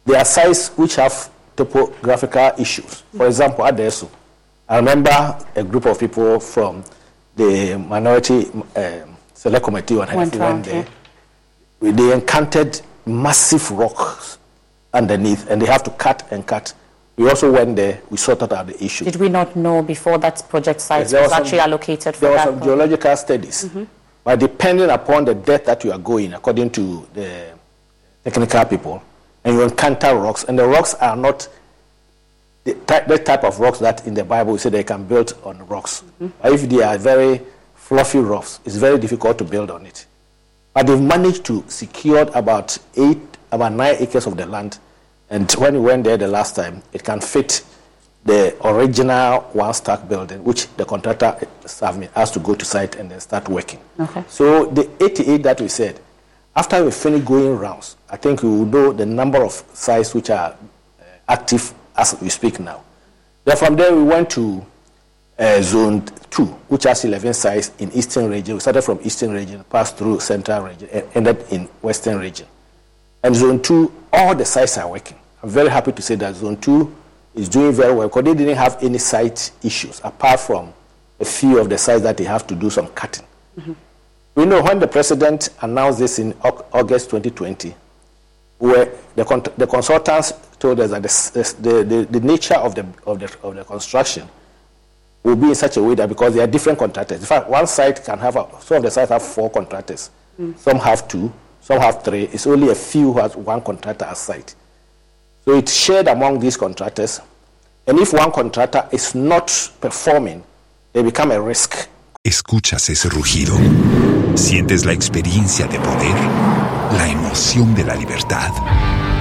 There 0.04 0.18
are 0.18 0.24
sites 0.24 0.68
which 0.70 0.96
have 0.96 1.30
topographical 1.56 2.52
issues. 2.58 3.02
For 3.16 3.26
example, 3.26 3.66
at 3.66 3.76
the 3.76 4.08
I 4.68 4.76
remember 4.76 5.38
a 5.56 5.64
group 5.64 5.86
of 5.86 5.98
people 5.98 6.38
from 6.40 6.84
the 7.36 7.76
minority 7.76 8.46
um, 8.76 9.17
select 9.38 9.64
committee 9.64 9.96
on 9.98 10.14
went, 10.16 10.34
went 10.34 10.64
there. 10.64 10.86
Yeah. 11.80 11.92
They 11.92 12.12
encountered 12.12 12.80
massive 13.06 13.70
rocks 13.70 14.38
underneath, 14.92 15.48
and 15.48 15.62
they 15.62 15.66
have 15.66 15.84
to 15.84 15.90
cut 15.90 16.26
and 16.32 16.44
cut. 16.44 16.74
We 17.16 17.28
also 17.28 17.52
went 17.52 17.76
there. 17.76 18.00
We 18.10 18.16
sorted 18.16 18.52
out 18.52 18.66
the 18.66 18.84
issue. 18.84 19.04
Did 19.04 19.16
we 19.16 19.28
not 19.28 19.54
know 19.54 19.82
before 19.82 20.18
that 20.18 20.42
project 20.48 20.80
site 20.80 21.10
yes, 21.10 21.12
was, 21.12 21.30
some, 21.30 21.42
actually 21.42 21.60
allocated 21.60 22.14
for 22.16 22.20
there 22.20 22.34
that? 22.34 22.44
There 22.44 22.52
were 22.52 22.58
some 22.58 22.68
geological 22.68 23.16
studies, 23.16 23.64
mm-hmm. 23.64 23.84
but 24.24 24.40
depending 24.40 24.90
upon 24.90 25.24
the 25.24 25.34
depth 25.34 25.66
that 25.66 25.84
you 25.84 25.92
are 25.92 25.98
going, 25.98 26.32
according 26.32 26.70
to 26.70 27.06
the 27.14 27.52
technical 28.24 28.64
people, 28.64 29.02
and 29.44 29.54
you 29.54 29.62
encounter 29.62 30.16
rocks, 30.16 30.44
and 30.44 30.58
the 30.58 30.66
rocks 30.66 30.94
are 30.94 31.16
not 31.16 31.48
the 32.64 32.74
type, 32.74 33.06
the 33.06 33.18
type 33.18 33.44
of 33.44 33.60
rocks 33.60 33.78
that 33.78 34.04
in 34.04 34.14
the 34.14 34.24
Bible 34.24 34.52
we 34.54 34.58
say 34.58 34.68
they 34.68 34.82
can 34.82 35.04
build 35.04 35.38
on 35.44 35.64
rocks. 35.68 36.02
Mm-hmm. 36.20 36.46
If 36.54 36.68
they 36.68 36.82
are 36.82 36.98
very 36.98 37.40
fluffy 37.88 38.18
roughs, 38.18 38.60
it's 38.66 38.76
very 38.76 38.98
difficult 38.98 39.38
to 39.38 39.44
build 39.44 39.70
on 39.70 39.86
it. 39.86 40.04
But 40.74 40.86
they've 40.86 41.00
managed 41.00 41.46
to 41.46 41.64
secure 41.68 42.28
about 42.34 42.76
eight, 42.98 43.18
about 43.50 43.72
nine 43.72 43.96
acres 43.98 44.26
of 44.26 44.36
the 44.36 44.44
land. 44.44 44.78
And 45.30 45.50
when 45.52 45.72
we 45.72 45.80
went 45.80 46.04
there 46.04 46.18
the 46.18 46.28
last 46.28 46.54
time, 46.54 46.82
it 46.92 47.02
can 47.02 47.22
fit 47.22 47.64
the 48.26 48.54
original 48.62 49.40
one 49.54 49.72
stack 49.72 50.06
building, 50.06 50.44
which 50.44 50.68
the 50.76 50.84
contractor 50.84 51.38
has 52.14 52.30
to 52.32 52.38
go 52.40 52.54
to 52.54 52.64
site 52.64 52.96
and 52.96 53.10
then 53.10 53.20
start 53.20 53.48
working. 53.48 53.80
Okay. 53.98 54.22
So 54.28 54.66
the 54.66 54.90
88 55.02 55.42
that 55.44 55.60
we 55.62 55.68
said, 55.68 55.98
after 56.54 56.84
we 56.84 56.90
finish 56.90 57.24
going 57.24 57.56
rounds, 57.56 57.96
I 58.10 58.18
think 58.18 58.42
we 58.42 58.50
will 58.50 58.66
know 58.66 58.92
the 58.92 59.06
number 59.06 59.42
of 59.42 59.52
sites 59.72 60.14
which 60.14 60.28
are 60.28 60.50
uh, 60.50 61.04
active 61.26 61.72
as 61.96 62.20
we 62.20 62.28
speak 62.28 62.60
now. 62.60 62.82
Then 63.46 63.56
from 63.56 63.76
there 63.76 63.94
we 63.96 64.02
went 64.02 64.28
to 64.30 64.62
uh, 65.38 65.62
zone 65.62 66.04
2, 66.30 66.44
which 66.44 66.84
has 66.84 67.04
11 67.04 67.34
sites 67.34 67.72
in 67.78 67.92
eastern 67.92 68.30
region. 68.30 68.54
We 68.54 68.60
started 68.60 68.82
from 68.82 68.98
eastern 69.02 69.32
region, 69.32 69.64
passed 69.70 69.96
through 69.96 70.20
central 70.20 70.64
region, 70.64 70.88
and 70.92 71.04
ended 71.14 71.44
in 71.50 71.66
western 71.80 72.18
region. 72.18 72.46
And 73.22 73.34
zone 73.34 73.62
2, 73.62 73.92
all 74.12 74.34
the 74.34 74.44
sites 74.44 74.78
are 74.78 74.88
working. 74.88 75.16
I'm 75.42 75.50
very 75.50 75.68
happy 75.68 75.92
to 75.92 76.02
say 76.02 76.16
that 76.16 76.34
zone 76.34 76.56
2 76.56 76.94
is 77.34 77.48
doing 77.48 77.72
very 77.72 77.92
well 77.92 78.08
because 78.08 78.24
they 78.24 78.34
didn't 78.34 78.56
have 78.56 78.82
any 78.82 78.98
site 78.98 79.52
issues 79.62 80.00
apart 80.02 80.40
from 80.40 80.72
a 81.20 81.24
few 81.24 81.58
of 81.60 81.68
the 81.68 81.78
sites 81.78 82.02
that 82.02 82.16
they 82.16 82.24
have 82.24 82.46
to 82.48 82.54
do 82.54 82.70
some 82.70 82.88
cutting. 82.88 83.26
Mm-hmm. 83.58 83.72
We 84.34 84.46
know 84.46 84.62
when 84.62 84.78
the 84.78 84.88
president 84.88 85.50
announced 85.62 85.98
this 85.98 86.18
in 86.18 86.32
August 86.42 87.10
2020, 87.10 87.74
where 88.58 88.92
the, 89.14 89.24
con- 89.24 89.42
the 89.56 89.66
consultants 89.66 90.32
told 90.58 90.80
us 90.80 90.90
that 90.90 91.02
the, 91.02 91.54
the, 91.60 91.84
the, 91.84 92.04
the, 92.04 92.20
nature 92.20 92.54
of 92.54 92.74
the, 92.74 92.86
of, 93.06 93.20
the, 93.20 93.36
of 93.42 93.56
the 93.56 93.64
construction 93.64 94.28
will 95.22 95.36
be 95.36 95.48
in 95.48 95.54
such 95.54 95.76
a 95.76 95.82
way 95.82 95.94
that 95.94 96.08
because 96.08 96.34
there 96.34 96.44
are 96.44 96.50
different 96.50 96.78
contractors. 96.78 97.20
In 97.20 97.26
fact, 97.26 97.48
one 97.48 97.66
site 97.66 98.04
can 98.04 98.18
have, 98.18 98.36
a, 98.36 98.46
some 98.60 98.78
of 98.78 98.82
the 98.84 98.90
sites 98.90 99.10
have 99.10 99.22
four 99.22 99.50
contractors, 99.50 100.10
mm. 100.40 100.56
some 100.58 100.78
have 100.78 101.06
two, 101.08 101.32
some 101.60 101.80
have 101.80 102.02
three. 102.02 102.24
It's 102.24 102.46
only 102.46 102.70
a 102.70 102.74
few 102.74 103.12
who 103.12 103.18
has 103.20 103.36
one 103.36 103.60
contractor 103.60 104.06
as 104.06 104.18
site. 104.18 104.54
So 105.44 105.54
it's 105.54 105.72
shared 105.72 106.08
among 106.08 106.40
these 106.40 106.56
contractors. 106.56 107.20
And 107.86 107.98
if 107.98 108.12
one 108.12 108.30
contractor 108.32 108.88
is 108.92 109.14
not 109.14 109.48
performing, 109.80 110.44
they 110.92 111.02
become 111.02 111.30
a 111.30 111.40
risk. 111.40 111.88
Escuchas 112.24 112.90
ese 112.90 113.08
rugido. 113.08 113.56
Sientes 114.36 114.84
la 114.84 114.92
experiencia 114.92 115.66
de 115.66 115.78
poder, 115.78 116.14
la 116.92 117.08
emoción 117.08 117.74
de 117.74 117.84
la 117.84 117.94
libertad. 117.94 118.50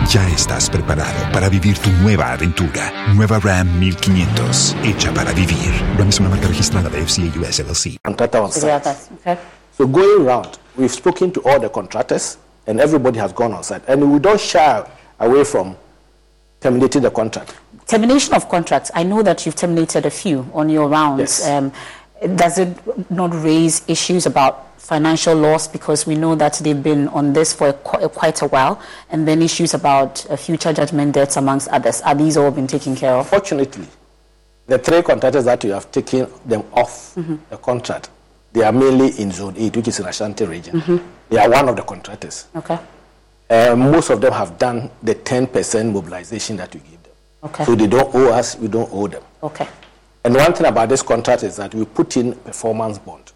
Ya 0.09 0.25
estás 0.29 0.69
preparado 0.69 1.29
para 1.33 1.49
vivir 1.49 1.77
tu 1.79 1.89
nueva 2.01 2.31
aventura. 2.31 3.13
Nueva 3.13 3.39
Ram 3.39 3.67
1500, 3.77 4.77
hecha 4.81 5.13
para 5.13 5.33
vivir. 5.33 5.73
Ram 5.97 6.07
es 6.07 6.19
una 6.21 6.29
marca 6.29 6.47
registrada 6.47 6.87
de 6.87 7.05
FCA 7.05 7.23
US 7.37 7.59
LLC. 7.59 7.97
Contractor 8.05 8.41
on 8.41 8.51
site. 8.53 8.87
Okay. 9.19 9.37
So 9.77 9.85
going 9.85 10.25
around, 10.25 10.59
we've 10.77 10.93
spoken 10.93 11.29
to 11.33 11.41
all 11.41 11.59
the 11.59 11.69
contractors, 11.69 12.37
and 12.67 12.79
everybody 12.79 13.19
has 13.19 13.33
gone 13.33 13.53
on 13.53 13.63
site. 13.63 13.81
And 13.89 14.09
we 14.09 14.19
don't 14.19 14.39
shy 14.39 14.81
away 15.19 15.43
from 15.43 15.75
terminating 16.61 17.01
the 17.01 17.11
contract. 17.11 17.53
Termination 17.85 18.33
of 18.33 18.47
contracts. 18.47 18.89
I 18.95 19.03
know 19.03 19.21
that 19.23 19.45
you've 19.45 19.55
terminated 19.55 20.05
a 20.05 20.09
few 20.09 20.49
on 20.53 20.69
your 20.69 20.87
rounds. 20.87 21.19
Yes. 21.19 21.47
Um, 21.49 21.73
does 22.37 22.57
it 22.57 22.69
not 23.11 23.31
raise 23.43 23.83
issues 23.89 24.25
about 24.25 24.66
financial 24.87 25.35
loss 25.35 25.67
because 25.67 26.07
we 26.07 26.15
know 26.15 26.33
that 26.33 26.53
they've 26.63 26.81
been 26.81 27.09
on 27.09 27.33
this 27.33 27.53
for 27.53 27.67
a, 27.67 27.73
quite 27.73 28.41
a 28.41 28.47
while, 28.47 28.81
and 29.09 29.27
then 29.27 29.41
issues 29.41 29.73
about 29.73 30.25
uh, 30.29 30.37
future 30.37 30.71
judgment 30.71 31.13
debts 31.13 31.35
amongst 31.35 31.67
others. 31.67 32.01
Are 32.03 32.15
these 32.15 32.37
all 32.37 32.51
been 32.51 32.67
taken 32.67 32.95
care 32.95 33.11
of? 33.13 33.27
Fortunately, 33.27 33.85
the 34.65 34.79
three 34.79 35.01
contractors 35.01 35.43
that 35.43 35.61
you 35.65 35.71
have 35.73 35.91
taken 35.91 36.27
them 36.45 36.63
off 36.71 37.15
mm-hmm. 37.15 37.35
the 37.49 37.57
contract, 37.57 38.09
they 38.53 38.63
are 38.63 38.71
mainly 38.71 39.09
in 39.21 39.29
Zone 39.29 39.55
8, 39.57 39.75
which 39.75 39.89
is 39.89 39.99
in 39.99 40.05
Ashanti 40.05 40.45
region. 40.45 40.79
Mm-hmm. 40.79 41.05
They 41.29 41.37
are 41.37 41.49
one 41.49 41.67
of 41.67 41.75
the 41.75 41.81
contractors. 41.81 42.47
Okay. 42.55 42.79
Uh, 43.49 43.75
most 43.75 44.09
of 44.09 44.21
them 44.21 44.31
have 44.31 44.57
done 44.57 44.89
the 45.03 45.15
10% 45.15 45.91
mobilization 45.91 46.55
that 46.55 46.73
we 46.73 46.79
give 46.79 47.03
them. 47.03 47.13
Okay. 47.43 47.65
So 47.65 47.75
they 47.75 47.87
don't 47.87 48.15
owe 48.15 48.31
us, 48.31 48.57
we 48.57 48.69
don't 48.69 48.89
owe 48.93 49.07
them. 49.07 49.23
Okay. 49.43 49.67
And 50.23 50.33
one 50.33 50.53
thing 50.53 50.65
about 50.65 50.87
this 50.87 51.01
contract 51.01 51.43
is 51.43 51.57
that 51.57 51.75
we 51.75 51.83
put 51.83 52.15
in 52.15 52.35
performance 52.35 52.97
bond. 52.99 53.33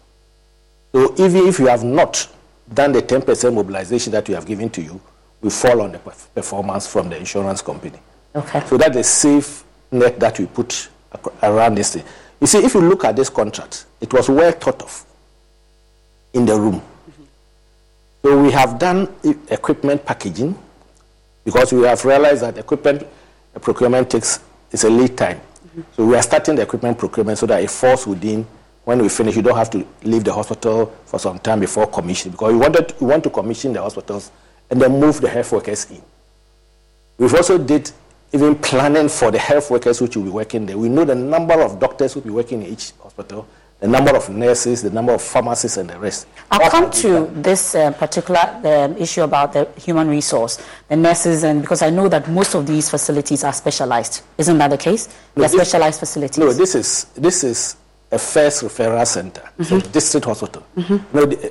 So 0.92 1.14
even 1.18 1.46
if 1.48 1.58
you 1.58 1.66
have 1.66 1.84
not 1.84 2.28
done 2.72 2.92
the 2.92 3.02
10% 3.02 3.54
mobilization 3.54 4.12
that 4.12 4.28
we 4.28 4.34
have 4.34 4.46
given 4.46 4.70
to 4.70 4.82
you, 4.82 5.00
we 5.40 5.50
fall 5.50 5.80
on 5.82 5.92
the 5.92 5.98
performance 5.98 6.86
from 6.86 7.08
the 7.08 7.16
insurance 7.16 7.62
company. 7.62 7.98
Okay. 8.34 8.62
So 8.66 8.76
that's 8.76 8.96
a 8.96 9.02
safe 9.02 9.64
net 9.90 10.20
that 10.20 10.38
we 10.38 10.46
put 10.46 10.88
around 11.42 11.74
this 11.76 11.94
thing. 11.94 12.04
You 12.40 12.46
see, 12.46 12.58
if 12.58 12.74
you 12.74 12.80
look 12.80 13.04
at 13.04 13.16
this 13.16 13.28
contract, 13.28 13.86
it 14.00 14.12
was 14.12 14.28
well 14.28 14.52
thought 14.52 14.82
of 14.82 15.04
in 16.32 16.46
the 16.46 16.58
room. 16.58 16.82
So 18.22 18.40
we 18.40 18.52
have 18.52 18.78
done 18.78 19.08
equipment 19.48 20.04
packaging 20.06 20.56
because 21.44 21.72
we 21.72 21.82
have 21.82 22.04
realized 22.04 22.42
that 22.42 22.56
equipment 22.58 23.06
procurement 23.60 24.10
takes 24.10 24.40
is 24.70 24.84
a 24.84 24.90
lead 24.90 25.16
time. 25.16 25.38
Mm-hmm. 25.38 25.80
So 25.96 26.06
we 26.06 26.16
are 26.16 26.22
starting 26.22 26.54
the 26.54 26.62
equipment 26.62 26.98
procurement 26.98 27.38
so 27.38 27.46
that 27.46 27.62
it 27.62 27.70
falls 27.70 28.06
within 28.06 28.46
when 28.84 29.00
we 29.00 29.08
finish. 29.08 29.36
You 29.36 29.42
don't 29.42 29.56
have 29.56 29.70
to 29.70 29.86
leave 30.02 30.24
the 30.24 30.32
hospital 30.32 30.86
for 31.04 31.18
some 31.18 31.38
time 31.38 31.60
before 31.60 31.86
commissioning 31.86 32.32
because 32.32 32.52
we 32.52 32.58
wanted 32.58 32.94
we 33.00 33.06
want 33.06 33.24
to 33.24 33.30
commission 33.30 33.72
the 33.72 33.80
hospitals 33.80 34.30
and 34.70 34.80
then 34.80 34.98
move 34.98 35.20
the 35.20 35.28
health 35.28 35.52
workers 35.52 35.90
in. 35.90 36.02
We've 37.18 37.34
also 37.34 37.58
did 37.58 37.90
even 38.32 38.54
planning 38.56 39.08
for 39.08 39.30
the 39.30 39.38
health 39.38 39.70
workers 39.70 40.00
which 40.00 40.16
will 40.16 40.24
be 40.24 40.30
working 40.30 40.66
there. 40.66 40.78
We 40.78 40.88
know 40.88 41.04
the 41.04 41.14
number 41.14 41.60
of 41.60 41.78
doctors 41.78 42.14
who 42.14 42.20
will 42.20 42.24
be 42.26 42.30
working 42.32 42.62
in 42.62 42.72
each 42.72 42.92
hospital 43.02 43.46
the 43.82 43.88
number 43.88 44.14
of 44.16 44.28
nurses, 44.30 44.80
the 44.80 44.90
number 44.90 45.12
of 45.12 45.20
pharmacists, 45.20 45.76
and 45.76 45.90
the 45.90 45.98
rest. 45.98 46.28
I'll 46.52 46.70
come 46.70 46.88
to 47.02 47.26
this 47.34 47.74
uh, 47.74 47.90
particular 47.90 48.38
um, 48.64 48.96
issue 48.96 49.22
about 49.22 49.52
the 49.52 49.68
human 49.76 50.06
resource, 50.06 50.64
the 50.88 50.94
nurses, 50.94 51.42
and 51.42 51.60
because 51.60 51.82
I 51.82 51.90
know 51.90 52.08
that 52.08 52.28
most 52.28 52.54
of 52.54 52.64
these 52.64 52.88
facilities 52.88 53.42
are 53.42 53.52
specialized. 53.52 54.22
Isn't 54.38 54.56
that 54.58 54.70
the 54.70 54.78
case? 54.78 55.08
No, 55.34 55.40
They're 55.40 55.48
specialized 55.48 55.98
facilities. 55.98 56.38
No, 56.38 56.52
this 56.52 56.76
is 56.76 57.06
this 57.16 57.42
is 57.42 57.74
a 58.12 58.18
first 58.18 58.62
referral 58.62 59.06
center, 59.06 59.42
so 59.62 59.80
district 59.80 60.26
hospital. 60.26 60.62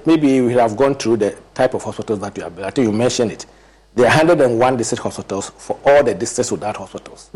Maybe 0.06 0.42
we 0.42 0.54
have 0.54 0.78
gone 0.78 0.96
through 0.96 1.18
the 1.18 1.36
type 1.54 1.74
of 1.74 1.84
hospitals 1.84 2.20
that 2.20 2.38
you 2.38 2.44
have. 2.44 2.60
I 2.60 2.70
think 2.70 2.86
you 2.86 2.92
mentioned 2.92 3.32
it. 3.32 3.46
There 3.96 4.06
are 4.06 4.18
101 4.18 4.78
district 4.78 5.04
hospitals 5.04 5.50
for 5.58 5.78
all 5.86 6.04
the 6.04 6.14
districts 6.14 6.52
without 6.52 6.78
hospitals. 6.78 7.30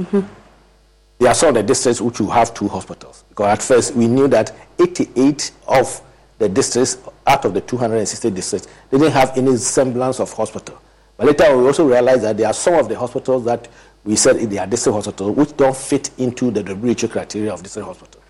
There 1.18 1.30
are 1.30 1.34
some 1.34 1.50
of 1.50 1.56
the 1.56 1.64
districts 1.64 2.00
which 2.02 2.18
have 2.20 2.54
two 2.54 2.68
hospitals. 2.68 3.24
Because 3.30 3.48
at 3.48 3.62
first 3.64 3.96
we 3.96 4.08
knew 4.08 4.28
that 4.28 4.54
88 4.80 5.52
of 5.68 6.02
the 6.38 6.48
districts, 6.48 6.98
out 7.26 7.46
of 7.46 7.54
the 7.54 7.62
260 7.62 8.30
districts, 8.32 8.68
they 8.92 8.98
didn't 8.98 9.14
have 9.14 9.38
any 9.38 9.58
semblance 9.58 10.20
of 10.20 10.32
hospital. 10.34 10.80
But 11.18 11.28
later 11.28 11.58
we 11.58 11.66
also 11.66 11.88
realized 11.88 12.24
that 12.24 12.38
there 12.38 12.48
are 12.48 12.54
some 12.54 12.76
of 12.76 12.90
the 12.90 12.98
hospitals 13.00 13.46
that 13.46 13.68
we 14.04 14.16
said 14.16 14.36
they 14.38 14.58
are 14.60 14.68
district 14.68 14.94
hospitals 14.96 15.36
which 15.36 15.58
don't 15.58 15.76
fit 15.76 16.12
into 16.20 16.52
the 16.52 16.62
WHO 16.64 17.08
criteria 17.08 17.52
of 17.54 17.64
district 17.64 17.88
hospital. 17.88 18.22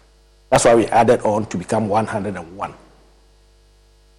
That's 0.49 0.65
why 0.65 0.75
we 0.75 0.85
added 0.87 1.21
on 1.21 1.45
to 1.47 1.57
become 1.57 1.87
101. 1.89 2.73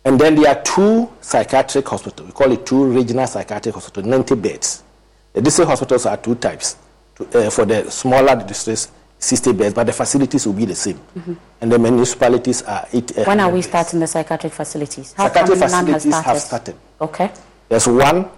And 0.04 0.20
then 0.20 0.36
there 0.36 0.56
are 0.56 0.62
two 0.62 1.10
psychiatric 1.20 1.88
hospitals. 1.88 2.28
We 2.28 2.32
call 2.32 2.52
it 2.52 2.64
two 2.64 2.84
regional 2.84 3.26
psychiatric 3.26 3.74
hospitals, 3.74 4.06
90 4.06 4.34
beds. 4.36 4.84
The 5.32 5.42
district 5.42 5.68
hospitals 5.68 6.06
are 6.06 6.16
two 6.16 6.36
types 6.36 6.76
to, 7.16 7.46
uh, 7.46 7.50
for 7.50 7.64
the 7.64 7.90
smaller 7.90 8.36
districts, 8.46 8.92
60 9.18 9.52
beds, 9.52 9.74
but 9.74 9.84
the 9.84 9.92
facilities 9.92 10.46
will 10.46 10.52
be 10.52 10.64
the 10.64 10.74
same. 10.74 10.96
Mm-hmm. 10.96 11.34
And 11.60 11.72
the 11.72 11.78
municipalities 11.78 12.62
are 12.62 12.86
eight. 12.92 13.18
Uh, 13.18 13.24
when 13.24 13.40
are 13.40 13.48
we 13.50 13.58
beds. 13.58 13.68
starting 13.68 14.00
the 14.00 14.06
psychiatric 14.06 14.52
facilities? 14.52 15.12
How 15.14 15.26
psychiatric 15.26 15.58
facilities 15.58 16.02
started? 16.02 16.26
have 16.28 16.38
started. 16.40 16.76
Okay. 17.00 17.30
There's 17.68 17.88
one 17.88 18.28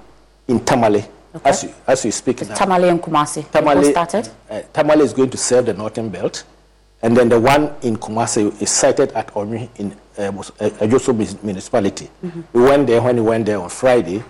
in 0.47 0.65
Tamale. 0.65 1.05
Okay. 1.35 1.51
As, 1.51 1.65
you, 1.65 1.75
as 1.87 2.05
you 2.05 2.13
speak 2.13 2.49
now. 2.49 2.55
Tamale 2.55 2.89
and 2.89 3.03
Kumasi. 3.03 3.51
Tamale 3.51 3.85
started. 3.91 4.29
Uh, 4.49 4.63
Tamale 4.73 5.03
is 5.05 5.13
going 5.13 5.29
to 5.29 5.37
serve 5.37 5.67
the 5.67 5.75
northern 5.75 6.09
belt, 6.09 6.45
and 7.03 7.17
then 7.17 7.29
the 7.29 7.39
one 7.39 7.75
in 7.83 7.97
Kumasi 7.97 8.61
is 8.61 8.71
sited 8.71 9.13
at 9.13 9.35
Omi 9.37 9.71
in 9.77 9.93
uh, 10.19 10.33
Adwoso 10.33 11.43
municipality. 11.45 12.11
Mm-hmm. 12.25 12.41
We 12.53 12.63
went 12.63 12.87
there 12.89 13.01
when 13.01 13.17
we 13.17 13.23
went 13.23 13.47
there 13.47 13.61
on 13.61 13.69
Friday. 13.69 14.23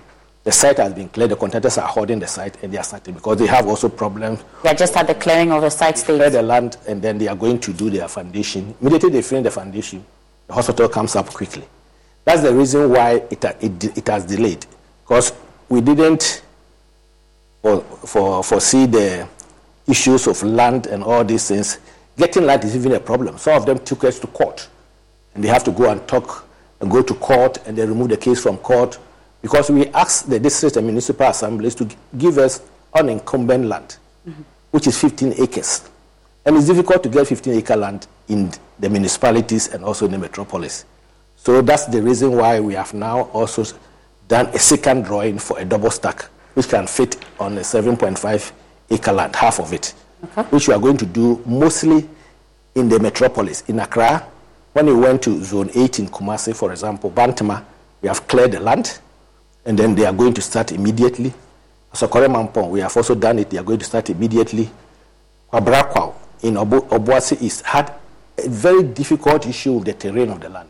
The 0.44 0.52
site 0.52 0.76
has 0.78 0.92
been 0.94 1.08
cleared. 1.08 1.30
The 1.30 1.36
contractors 1.36 1.78
are 1.78 1.86
holding 1.88 2.18
the 2.18 2.26
site 2.26 2.62
and 2.62 2.72
they 2.72 2.78
are 2.78 2.84
starting 2.84 3.14
because 3.14 3.38
they 3.38 3.46
have 3.46 3.66
also 3.66 3.88
problems. 3.88 4.44
They 4.62 4.70
are 4.70 4.74
just 4.74 4.96
at 4.96 5.06
the 5.06 5.14
clearing 5.14 5.50
of 5.52 5.62
the 5.62 5.70
site 5.70 5.98
stage. 5.98 6.16
Clear 6.16 6.30
the 6.30 6.42
land 6.42 6.76
and 6.86 7.00
then 7.02 7.18
they 7.18 7.28
are 7.28 7.36
going 7.36 7.58
to 7.60 7.72
do 7.72 7.90
their 7.90 8.08
foundation. 8.08 8.74
Immediately 8.80 9.10
they 9.10 9.22
finish 9.22 9.44
the 9.44 9.50
foundation, 9.50 10.04
the 10.46 10.52
hospital 10.54 10.88
comes 10.88 11.16
up 11.16 11.26
quickly. 11.28 11.64
That's 12.24 12.42
the 12.42 12.54
reason 12.54 12.90
why 12.90 13.22
it, 13.30 13.42
it, 13.44 13.96
it 13.98 14.06
has 14.08 14.26
delayed 14.26 14.66
because 15.02 15.32
we 15.68 15.80
didn't 15.80 16.42
for, 17.62 17.80
for, 17.80 18.44
foresee 18.44 18.86
the 18.86 19.26
issues 19.86 20.26
of 20.26 20.42
land 20.42 20.86
and 20.86 21.02
all 21.02 21.24
these 21.24 21.48
things. 21.48 21.78
Getting 22.18 22.46
land 22.46 22.64
is 22.64 22.74
even 22.74 22.92
a 22.92 23.00
problem. 23.00 23.38
Some 23.38 23.54
of 23.54 23.64
them 23.64 23.78
took 23.78 24.02
us 24.02 24.18
to 24.18 24.26
court 24.26 24.68
and 25.34 25.42
they 25.42 25.48
have 25.48 25.62
to 25.64 25.70
go 25.70 25.88
and 25.88 26.06
talk 26.08 26.46
and 26.80 26.90
go 26.90 27.00
to 27.00 27.14
court 27.14 27.58
and 27.64 27.78
they 27.78 27.86
remove 27.86 28.08
the 28.08 28.16
case 28.16 28.42
from 28.42 28.58
court 28.58 28.98
because 29.40 29.70
we 29.70 29.86
asked 29.88 30.28
the 30.28 30.40
district 30.40 30.76
and 30.76 30.84
municipal 30.86 31.28
assemblies 31.28 31.76
to 31.76 31.88
give 32.18 32.38
us 32.38 32.60
unencumbered 32.92 33.64
land, 33.64 33.98
mm-hmm. 34.28 34.42
which 34.72 34.88
is 34.88 35.00
15 35.00 35.34
acres. 35.38 35.88
And 36.44 36.56
it's 36.56 36.66
difficult 36.66 37.04
to 37.04 37.08
get 37.08 37.28
15 37.28 37.54
acre 37.54 37.76
land 37.76 38.08
in 38.26 38.50
the 38.80 38.90
municipalities 38.90 39.68
and 39.72 39.84
also 39.84 40.06
in 40.06 40.10
the 40.12 40.18
metropolis. 40.18 40.86
So 41.36 41.62
that's 41.62 41.86
the 41.86 42.02
reason 42.02 42.32
why 42.32 42.58
we 42.58 42.74
have 42.74 42.94
now 42.94 43.22
also 43.32 43.64
done 44.26 44.46
a 44.46 44.58
second 44.58 45.04
drawing 45.04 45.38
for 45.38 45.56
a 45.60 45.64
double 45.64 45.92
stack, 45.92 46.22
which 46.54 46.68
can 46.68 46.88
fit 46.88 47.16
on 47.38 47.56
a 47.58 47.60
7.5 47.60 48.52
acre 48.90 49.12
land, 49.12 49.36
half 49.36 49.60
of 49.60 49.72
it, 49.72 49.94
okay. 50.24 50.42
which 50.50 50.68
we 50.68 50.74
are 50.74 50.80
going 50.80 50.96
to 50.96 51.06
do 51.06 51.42
mostly 51.46 52.08
in 52.74 52.88
the 52.88 52.98
metropolis. 52.98 53.62
In 53.68 53.80
Accra, 53.80 54.26
when 54.72 54.86
we 54.86 54.94
went 54.94 55.22
to 55.22 55.42
Zone 55.42 55.70
8 55.74 55.98
in 55.98 56.08
Kumasi, 56.08 56.54
for 56.54 56.70
example, 56.70 57.10
Bantama, 57.10 57.64
we 58.00 58.08
have 58.08 58.26
cleared 58.28 58.52
the 58.52 58.60
land, 58.60 58.98
and 59.64 59.78
then 59.78 59.94
they 59.94 60.06
are 60.06 60.12
going 60.12 60.34
to 60.34 60.40
start 60.42 60.72
immediately. 60.72 61.32
Sokore 61.92 62.28
Mampong, 62.28 62.70
we 62.70 62.80
have 62.80 62.96
also 62.96 63.14
done 63.14 63.38
it, 63.38 63.50
they 63.50 63.58
are 63.58 63.64
going 63.64 63.78
to 63.78 63.84
start 63.84 64.10
immediately. 64.10 64.70
Kwabrakwao 65.52 66.14
in 66.42 66.54
Obuasi 66.54 67.40
East 67.42 67.64
had 67.64 67.92
a 68.36 68.48
very 68.48 68.82
difficult 68.82 69.46
issue 69.46 69.72
with 69.72 69.84
the 69.86 69.94
terrain 69.94 70.30
of 70.30 70.40
the 70.40 70.48
land. 70.48 70.68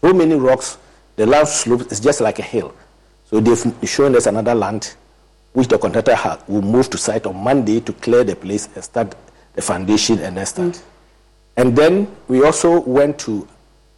So 0.00 0.12
many 0.12 0.34
rocks, 0.34 0.76
the 1.16 1.24
land 1.26 1.48
slopes 1.48 1.86
is 1.92 2.00
just 2.00 2.20
like 2.20 2.38
a 2.38 2.42
hill. 2.42 2.74
So 3.30 3.40
they've 3.40 3.88
shown 3.88 4.14
us 4.16 4.26
another 4.26 4.54
land 4.54 4.94
which 5.54 5.68
the 5.68 5.78
contractor 5.78 6.14
has, 6.14 6.38
will 6.46 6.62
move 6.62 6.90
to 6.90 6.98
site 6.98 7.26
on 7.26 7.36
Monday 7.36 7.80
to 7.80 7.92
clear 7.94 8.24
the 8.24 8.36
place 8.36 8.68
and 8.74 8.84
start 8.84 9.14
the 9.54 9.62
foundation 9.62 10.18
and 10.18 10.36
then 10.36 10.44
start. 10.46 10.72
Mm. 10.72 10.82
And 11.56 11.76
then 11.76 12.16
we 12.28 12.44
also 12.44 12.80
went 12.80 13.18
to 13.20 13.48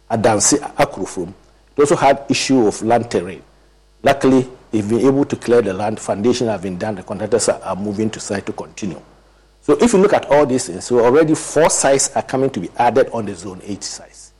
Adansi 0.09 0.59
Akrofuom. 0.75 1.33
They 1.75 1.83
also 1.83 1.95
had 1.95 2.23
issue 2.29 2.67
of 2.67 2.81
land 2.83 3.09
terrain. 3.09 3.41
Luckily, 4.03 4.47
they've 4.71 4.87
been 4.87 4.99
able 5.01 5.25
to 5.25 5.35
clear 5.35 5.63
the 5.63 5.73
land. 5.73 5.99
Foundation 5.99 6.47
have 6.47 6.61
been 6.61 6.77
done. 6.77 6.95
The 6.95 7.03
contractors 7.03 7.49
are 7.49 7.75
moving 7.75 8.11
to 8.11 8.19
site 8.19 8.45
to 8.45 8.53
continue. 8.53 9.01
So 9.61 9.77
if 9.81 9.93
you 9.93 9.99
look 9.99 10.13
at 10.13 10.27
all 10.27 10.45
these 10.45 10.67
things, 10.67 10.85
so 10.85 11.03
already 11.03 11.33
four 11.35 11.69
sites 11.71 12.15
are 12.15 12.21
coming 12.21 12.51
to 12.51 12.59
be 12.59 12.69
added 12.77 13.09
on 13.11 13.25
the 13.25 13.35
zone 13.35 13.59
8 13.63 13.83
sites. 13.83 14.31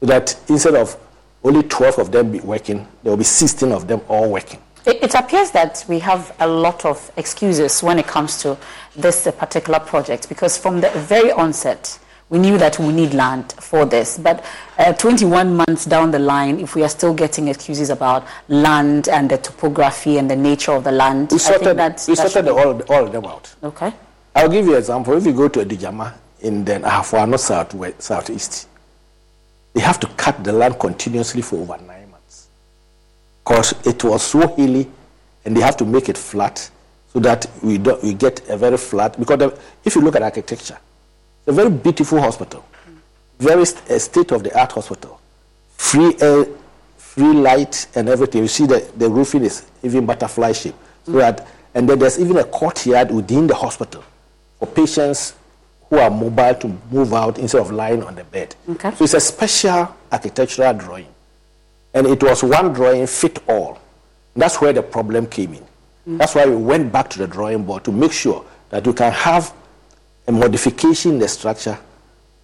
So 0.00 0.06
that 0.06 0.38
instead 0.48 0.74
of 0.74 0.96
only 1.42 1.62
12 1.62 1.98
of 1.98 2.12
them 2.12 2.30
be 2.32 2.40
working, 2.40 2.86
there 3.02 3.10
will 3.10 3.16
be 3.16 3.24
16 3.24 3.72
of 3.72 3.88
them 3.88 4.02
all 4.08 4.30
working. 4.30 4.60
It, 4.86 5.02
it, 5.02 5.14
appears 5.14 5.50
that 5.52 5.82
we 5.88 5.98
have 6.00 6.36
a 6.40 6.46
lot 6.46 6.84
of 6.84 7.10
excuses 7.16 7.82
when 7.82 7.98
it 7.98 8.06
comes 8.06 8.42
to 8.42 8.58
this 8.94 9.26
uh, 9.26 9.32
particular 9.32 9.80
project 9.80 10.28
because 10.28 10.58
from 10.58 10.82
the 10.82 10.90
very 10.90 11.32
onset, 11.32 11.98
we 12.28 12.38
knew 12.38 12.58
that 12.58 12.78
we 12.78 12.92
need 12.92 13.14
land 13.14 13.52
for 13.52 13.86
this. 13.86 14.18
But 14.18 14.44
uh, 14.78 14.92
21 14.92 15.56
months 15.56 15.86
down 15.86 16.10
the 16.10 16.18
line, 16.18 16.60
if 16.60 16.74
we 16.74 16.82
are 16.82 16.88
still 16.90 17.14
getting 17.14 17.48
excuses 17.48 17.88
about 17.88 18.26
land 18.48 19.08
and 19.08 19.30
the 19.30 19.38
topography 19.38 20.18
and 20.18 20.30
the 20.30 20.36
nature 20.36 20.72
of 20.72 20.84
the 20.84 20.92
land, 20.92 21.30
we 21.32 21.38
sorted, 21.38 21.78
that, 21.78 22.04
we 22.06 22.14
that 22.14 22.30
sorted 22.30 22.50
all, 22.50 22.82
all 22.92 23.06
of 23.06 23.12
them 23.12 23.24
out. 23.24 23.54
Okay. 23.62 23.90
I'll 24.34 24.50
give 24.50 24.66
you 24.66 24.72
an 24.72 24.78
example. 24.78 25.16
If 25.16 25.24
you 25.24 25.32
go 25.32 25.48
to 25.48 25.64
Adijama 25.64 26.12
in 26.40 26.62
the 26.62 26.80
Ahafo 26.80 27.38
south 27.38 27.72
west, 27.72 28.02
southeast, 28.02 28.68
they 29.72 29.80
have 29.80 29.98
to 30.00 30.06
cut 30.08 30.44
the 30.44 30.52
land 30.52 30.78
continuously 30.78 31.40
for 31.40 31.56
over 31.56 31.78
nine 31.78 31.86
months 31.86 31.93
because 33.44 33.74
it 33.86 34.02
was 34.02 34.22
so 34.22 34.46
hilly, 34.54 34.88
and 35.44 35.56
they 35.56 35.60
have 35.60 35.76
to 35.76 35.84
make 35.84 36.08
it 36.08 36.16
flat 36.16 36.70
so 37.12 37.18
that 37.20 37.46
we 37.62 37.76
don't, 37.78 38.02
we 38.02 38.14
get 38.14 38.48
a 38.48 38.56
very 38.56 38.76
flat. 38.78 39.18
Because 39.18 39.38
the, 39.38 39.58
if 39.84 39.94
you 39.94 40.00
look 40.00 40.16
at 40.16 40.22
architecture, 40.22 40.78
it's 41.40 41.48
a 41.48 41.52
very 41.52 41.70
beautiful 41.70 42.20
hospital, 42.20 42.64
very 43.38 43.66
st- 43.66 44.00
state 44.00 44.32
of 44.32 44.42
the 44.42 44.58
art 44.58 44.72
hospital, 44.72 45.20
free 45.76 46.14
air, 46.20 46.46
free 46.96 47.32
light, 47.34 47.86
and 47.94 48.08
everything. 48.08 48.42
You 48.42 48.48
see 48.48 48.66
the 48.66 48.90
the 48.96 49.08
roofing 49.08 49.44
is 49.44 49.66
even 49.82 50.06
butterfly 50.06 50.52
shape, 50.52 50.74
so 51.04 51.12
that 51.12 51.46
and 51.74 51.88
then 51.88 51.98
there's 51.98 52.18
even 52.18 52.38
a 52.38 52.44
courtyard 52.44 53.10
within 53.10 53.46
the 53.46 53.54
hospital 53.54 54.02
for 54.58 54.66
patients 54.66 55.34
who 55.90 55.98
are 55.98 56.10
mobile 56.10 56.54
to 56.54 56.78
move 56.90 57.12
out 57.12 57.38
instead 57.38 57.60
of 57.60 57.70
lying 57.70 58.02
on 58.02 58.14
the 58.14 58.24
bed. 58.24 58.54
Okay. 58.70 58.94
So 58.94 59.04
it's 59.04 59.12
a 59.14 59.20
special 59.20 59.94
architectural 60.10 60.72
drawing. 60.72 61.13
And 61.94 62.06
it 62.08 62.22
was 62.22 62.42
one 62.42 62.72
drawing 62.72 63.06
fit 63.06 63.38
all. 63.48 63.78
That's 64.34 64.60
where 64.60 64.72
the 64.72 64.82
problem 64.82 65.26
came 65.26 65.54
in. 65.54 65.64
Mm. 66.08 66.18
That's 66.18 66.34
why 66.34 66.44
we 66.44 66.56
went 66.56 66.92
back 66.92 67.08
to 67.10 67.18
the 67.18 67.26
drawing 67.26 67.64
board 67.64 67.84
to 67.84 67.92
make 67.92 68.12
sure 68.12 68.44
that 68.70 68.86
we 68.86 68.92
can 68.92 69.12
have 69.12 69.54
a 70.26 70.32
modification 70.32 71.12
in 71.12 71.18
the 71.20 71.28
structure 71.28 71.78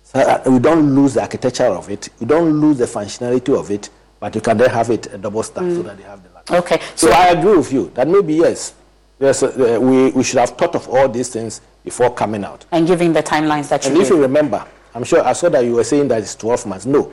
so 0.04 0.18
that 0.18 0.46
we 0.46 0.58
don't 0.58 0.94
lose 0.94 1.14
the 1.14 1.20
architecture 1.20 1.64
of 1.66 1.90
it, 1.90 2.08
we 2.20 2.26
don't 2.26 2.60
lose 2.60 2.78
the 2.78 2.84
functionality 2.84 3.58
of 3.58 3.70
it, 3.70 3.90
but 4.18 4.34
you 4.34 4.40
can 4.40 4.56
then 4.56 4.70
have 4.70 4.90
it 4.90 5.12
a 5.12 5.18
double 5.18 5.42
stack 5.42 5.64
mm. 5.64 5.76
so 5.76 5.82
that 5.82 5.96
they 5.96 6.02
have 6.04 6.22
the 6.22 6.30
land. 6.30 6.50
Okay. 6.50 6.80
So, 6.94 7.08
so 7.08 7.12
I 7.12 7.28
agree 7.28 7.56
with 7.56 7.72
you 7.72 7.90
that 7.94 8.06
maybe 8.08 8.34
yes, 8.34 8.74
yes, 9.18 9.42
uh, 9.42 9.78
we, 9.80 10.10
we 10.10 10.22
should 10.22 10.38
have 10.38 10.50
thought 10.50 10.74
of 10.74 10.88
all 10.88 11.08
these 11.08 11.28
things 11.28 11.60
before 11.84 12.12
coming 12.12 12.44
out. 12.44 12.64
And 12.72 12.86
giving 12.86 13.12
the 13.12 13.22
timelines 13.22 13.68
that 13.68 13.84
you 13.84 13.90
And 13.92 14.00
if 14.00 14.08
you 14.10 14.20
remember, 14.20 14.64
I'm 14.94 15.04
sure 15.04 15.24
I 15.24 15.32
saw 15.32 15.48
that 15.48 15.64
you 15.64 15.74
were 15.74 15.84
saying 15.84 16.08
that 16.08 16.22
it's 16.22 16.34
12 16.34 16.66
months. 16.66 16.86
No, 16.86 17.12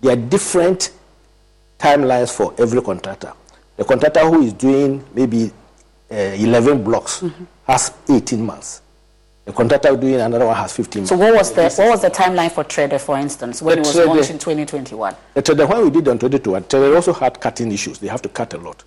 there 0.00 0.12
are 0.12 0.20
different 0.20 0.92
timelines 1.84 2.34
for 2.34 2.54
every 2.58 2.80
contractor. 2.80 3.32
The 3.76 3.84
contractor 3.84 4.20
who 4.20 4.42
is 4.42 4.52
doing 4.52 5.04
maybe 5.14 5.52
uh, 6.10 6.14
11 6.14 6.82
blocks 6.82 7.20
mm-hmm. 7.20 7.44
has 7.66 7.92
18 8.08 8.44
months. 8.44 8.80
The 9.44 9.52
contractor 9.52 9.94
doing 9.96 10.14
another 10.14 10.46
one 10.46 10.56
has 10.56 10.72
15 10.72 10.92
so 10.92 10.98
months. 11.00 11.10
So 11.10 11.16
what 11.16 11.38
was 11.38 11.52
the 11.52 11.82
what 11.82 11.90
was 11.90 12.02
the 12.02 12.10
timeline 12.10 12.50
for 12.50 12.64
Trede, 12.64 12.98
for 12.98 13.18
instance, 13.18 13.60
when 13.60 13.76
the 13.76 13.80
it 13.82 13.86
was 13.86 13.94
Trede, 13.94 14.06
launched 14.06 14.30
in 14.30 14.38
2021? 14.38 15.14
The 15.34 15.42
Trede, 15.42 15.68
when 15.68 15.84
we 15.84 15.90
did 15.90 16.08
on 16.08 16.18
2021, 16.18 16.64
Trede 16.64 16.94
also 16.94 17.12
had 17.12 17.38
cutting 17.40 17.70
issues. 17.70 17.98
They 17.98 18.08
have 18.08 18.22
to 18.22 18.30
cut 18.30 18.54
a 18.54 18.58
lot. 18.58 18.82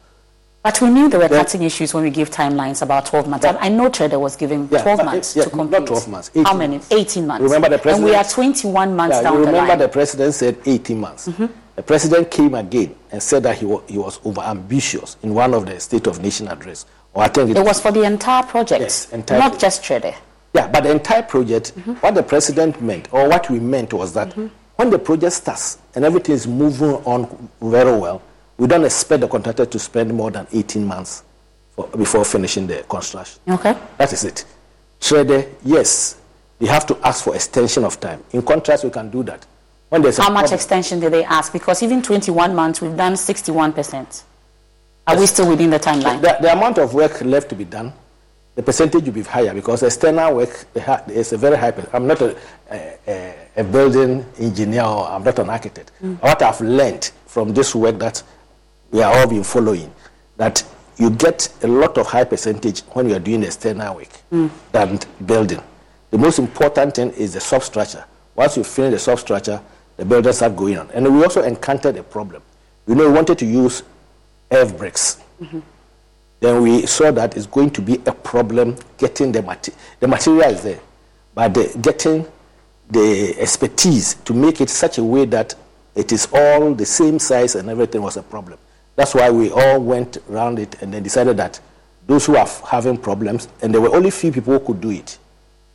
But 0.63 0.81
we 0.81 0.89
knew 0.89 1.07
there 1.09 1.19
were 1.19 1.29
cutting 1.29 1.61
issues 1.61 1.93
when 1.93 2.03
we 2.03 2.09
gave 2.09 2.31
timelines 2.31 2.81
about 2.81 3.05
12 3.05 3.29
months. 3.29 3.45
I 3.45 3.69
know 3.69 3.89
Trede 3.89 4.19
was 4.19 4.35
giving 4.35 4.67
12 4.67 5.05
months 5.05 5.35
yeah, 5.35 5.43
to 5.43 5.49
complete. 5.51 5.79
Not 5.79 5.87
12 5.87 6.07
months. 6.09 6.31
How 6.43 6.57
many? 6.57 6.79
18 6.89 7.27
months. 7.27 7.43
Remember 7.43 7.69
the 7.69 7.77
president, 7.77 8.09
and 8.09 8.11
we 8.11 8.15
are 8.15 8.23
21 8.23 8.95
months 8.95 9.17
yeah, 9.17 9.21
down 9.21 9.37
remember 9.37 9.61
the 9.61 9.67
line. 9.67 9.77
the 9.77 9.87
president 9.89 10.33
said 10.33 10.57
18 10.65 10.99
months. 10.99 11.27
Mm-hmm. 11.27 11.66
The 11.77 11.83
president 11.83 12.31
came 12.31 12.55
again 12.55 12.95
and 13.11 13.21
said 13.21 13.43
that 13.43 13.59
he 13.59 13.65
was, 13.65 13.83
he 13.87 13.99
was 13.99 14.19
over 14.25 14.41
ambitious 14.41 15.15
in 15.21 15.35
one 15.35 15.53
of 15.53 15.67
the 15.67 15.79
State 15.79 16.07
of 16.07 16.19
Nation 16.19 16.47
address. 16.47 16.87
Or 17.13 17.21
I 17.21 17.27
think 17.27 17.51
it, 17.51 17.57
it 17.57 17.63
was 17.63 17.79
for 17.79 17.91
the 17.91 18.01
entire 18.01 18.41
project, 18.41 18.81
yes, 18.81 19.13
entire 19.13 19.37
not 19.37 19.51
project. 19.51 19.61
just 19.61 19.83
Trede. 19.83 20.15
Yeah, 20.55 20.67
but 20.67 20.81
the 20.81 20.91
entire 20.91 21.21
project, 21.21 21.75
mm-hmm. 21.75 21.93
what 21.93 22.15
the 22.15 22.23
president 22.23 22.81
meant, 22.81 23.13
or 23.13 23.29
what 23.29 23.47
we 23.51 23.59
meant 23.59 23.93
was 23.93 24.11
that 24.13 24.29
mm-hmm. 24.29 24.47
when 24.77 24.89
the 24.89 24.97
project 24.97 25.33
starts 25.33 25.77
and 25.93 26.03
everything 26.03 26.33
is 26.33 26.47
moving 26.47 26.95
on 27.05 27.47
very 27.61 27.95
well, 27.95 28.23
we 28.57 28.65
don't 28.65 28.83
expect 28.83 29.21
the 29.21 29.27
contractor 29.27 29.67
to 29.67 29.77
spend 29.77 30.11
more 30.11 30.31
than 30.31 30.47
18 30.51 30.83
months 30.83 31.23
for, 31.75 31.87
before 31.89 32.25
finishing 32.25 32.65
the 32.65 32.83
construction. 32.89 33.39
Okay. 33.47 33.75
That 33.99 34.11
is 34.11 34.23
it. 34.23 34.45
Trede, 34.99 35.47
yes, 35.63 36.17
they 36.57 36.65
have 36.65 36.87
to 36.87 36.97
ask 37.05 37.23
for 37.23 37.35
extension 37.35 37.83
of 37.83 37.99
time. 37.99 38.23
In 38.31 38.41
contrast, 38.41 38.83
we 38.83 38.89
can 38.89 39.11
do 39.11 39.21
that. 39.23 39.45
When 39.89 40.01
there's 40.01 40.17
How 40.17 40.29
much 40.29 40.41
problem, 40.41 40.55
extension 40.55 40.99
did 40.99 41.13
they 41.13 41.23
ask? 41.23 41.53
Because 41.53 41.81
even 41.81 42.01
21 42.01 42.53
months, 42.53 42.81
we've 42.81 42.95
done 42.95 43.13
61%. 43.13 44.23
Are 45.07 45.13
yes. 45.13 45.19
we 45.19 45.25
still 45.27 45.49
within 45.49 45.69
the 45.69 45.79
timeline? 45.79 46.21
The, 46.21 46.37
the, 46.41 46.51
amount 46.51 46.77
of 46.77 46.93
work 46.93 47.21
left 47.21 47.47
to 47.49 47.55
be 47.55 47.63
done, 47.63 47.93
the 48.55 48.63
percentage 48.63 49.05
will 49.05 49.13
be 49.13 49.21
higher 49.21 49.53
because 49.53 49.83
external 49.83 50.35
work 50.35 50.65
is 51.07 51.31
a 51.31 51.37
very 51.37 51.55
high. 51.55 51.73
I'm 51.93 52.05
not 52.05 52.21
a, 52.21 52.35
a, 52.69 53.35
a 53.55 53.63
building 53.63 54.25
engineer 54.37 54.83
or 54.83 55.07
I'm 55.07 55.23
not 55.23 55.39
an 55.39 55.49
architect. 55.49 55.91
Mm. 56.03 56.21
What 56.21 56.41
I've 56.41 56.59
learned 56.59 57.09
from 57.25 57.53
this 57.53 57.73
work 57.73 57.97
that 57.99 58.21
we 58.91 59.01
are 59.01 59.15
all 59.17 59.27
been 59.27 59.43
following, 59.43 59.93
that 60.35 60.63
you 60.97 61.11
get 61.11 61.53
a 61.63 61.67
lot 61.67 61.97
of 61.97 62.07
high 62.07 62.25
percentage 62.25 62.81
when 62.91 63.07
you 63.07 63.15
are 63.15 63.19
doing 63.19 63.43
external 63.43 63.95
work 63.95 64.09
mm. 64.33 64.49
than 64.73 64.99
building. 65.25 65.61
The 66.11 66.17
most 66.17 66.39
important 66.39 66.95
thing 66.95 67.11
is 67.11 67.35
the 67.35 67.39
substructure. 67.41 68.03
Once 68.35 68.57
you 68.57 68.63
finish 68.63 68.91
the 68.91 68.99
substructure, 68.99 69.61
the 69.97 70.05
builders 70.05 70.37
start 70.37 70.55
going 70.55 70.77
on. 70.77 70.89
And 70.91 71.13
we 71.13 71.23
also 71.23 71.43
encountered 71.43 71.97
a 71.97 72.03
problem. 72.03 72.41
You 72.87 72.95
know, 72.95 73.07
we 73.07 73.13
wanted 73.13 73.37
to 73.39 73.45
use 73.45 73.83
earth 74.51 74.77
bricks. 74.77 75.21
Mm-hmm. 75.41 75.59
Then 76.39 76.61
we 76.61 76.85
saw 76.85 77.11
that 77.11 77.35
it's 77.35 77.47
going 77.47 77.71
to 77.71 77.81
be 77.81 77.95
a 78.05 78.11
problem 78.11 78.75
getting 78.97 79.31
the 79.31 79.41
material. 79.41 79.79
The 79.99 80.07
material 80.07 80.51
is 80.51 80.63
there, 80.63 80.79
but 81.33 81.53
the, 81.53 81.77
getting 81.81 82.27
the 82.89 83.35
expertise 83.39 84.13
to 84.13 84.33
make 84.33 84.61
it 84.61 84.69
such 84.69 84.99
a 84.99 85.03
way 85.03 85.25
that 85.25 85.55
it 85.95 86.11
is 86.11 86.27
all 86.31 86.73
the 86.75 86.85
same 86.85 87.17
size 87.17 87.55
and 87.55 87.69
everything 87.69 88.01
was 88.03 88.17
a 88.17 88.23
problem. 88.23 88.59
That's 88.95 89.15
why 89.15 89.29
we 89.31 89.51
all 89.51 89.79
went 89.79 90.17
around 90.29 90.59
it 90.59 90.81
and 90.81 90.93
then 90.93 91.03
decided 91.03 91.37
that 91.37 91.59
those 92.05 92.25
who 92.25 92.37
are 92.37 92.47
having 92.65 92.97
problems, 92.97 93.49
and 93.61 93.73
there 93.73 93.81
were 93.81 93.93
only 93.93 94.11
few 94.11 94.31
people 94.31 94.57
who 94.57 94.65
could 94.65 94.79
do 94.79 94.91
it, 94.91 95.17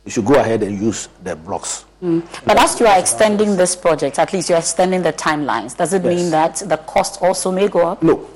you 0.03 0.11
should 0.11 0.25
go 0.25 0.33
ahead 0.35 0.63
and 0.63 0.81
use 0.81 1.07
the 1.23 1.35
blocks. 1.35 1.85
Mm. 2.03 2.21
But 2.45 2.57
as 2.59 2.79
you 2.79 2.85
are 2.85 2.99
extending 2.99 3.55
this 3.55 3.75
project, 3.77 4.19
at 4.19 4.33
least 4.33 4.49
you 4.49 4.55
are 4.55 4.59
extending 4.59 5.01
the 5.01 5.13
timelines. 5.13 5.77
Does 5.77 5.93
it 5.93 6.03
yes. 6.03 6.15
mean 6.15 6.31
that 6.31 6.55
the 6.67 6.77
cost 6.77 7.21
also 7.21 7.49
may 7.49 7.69
go 7.69 7.87
up? 7.87 8.03
No. 8.03 8.29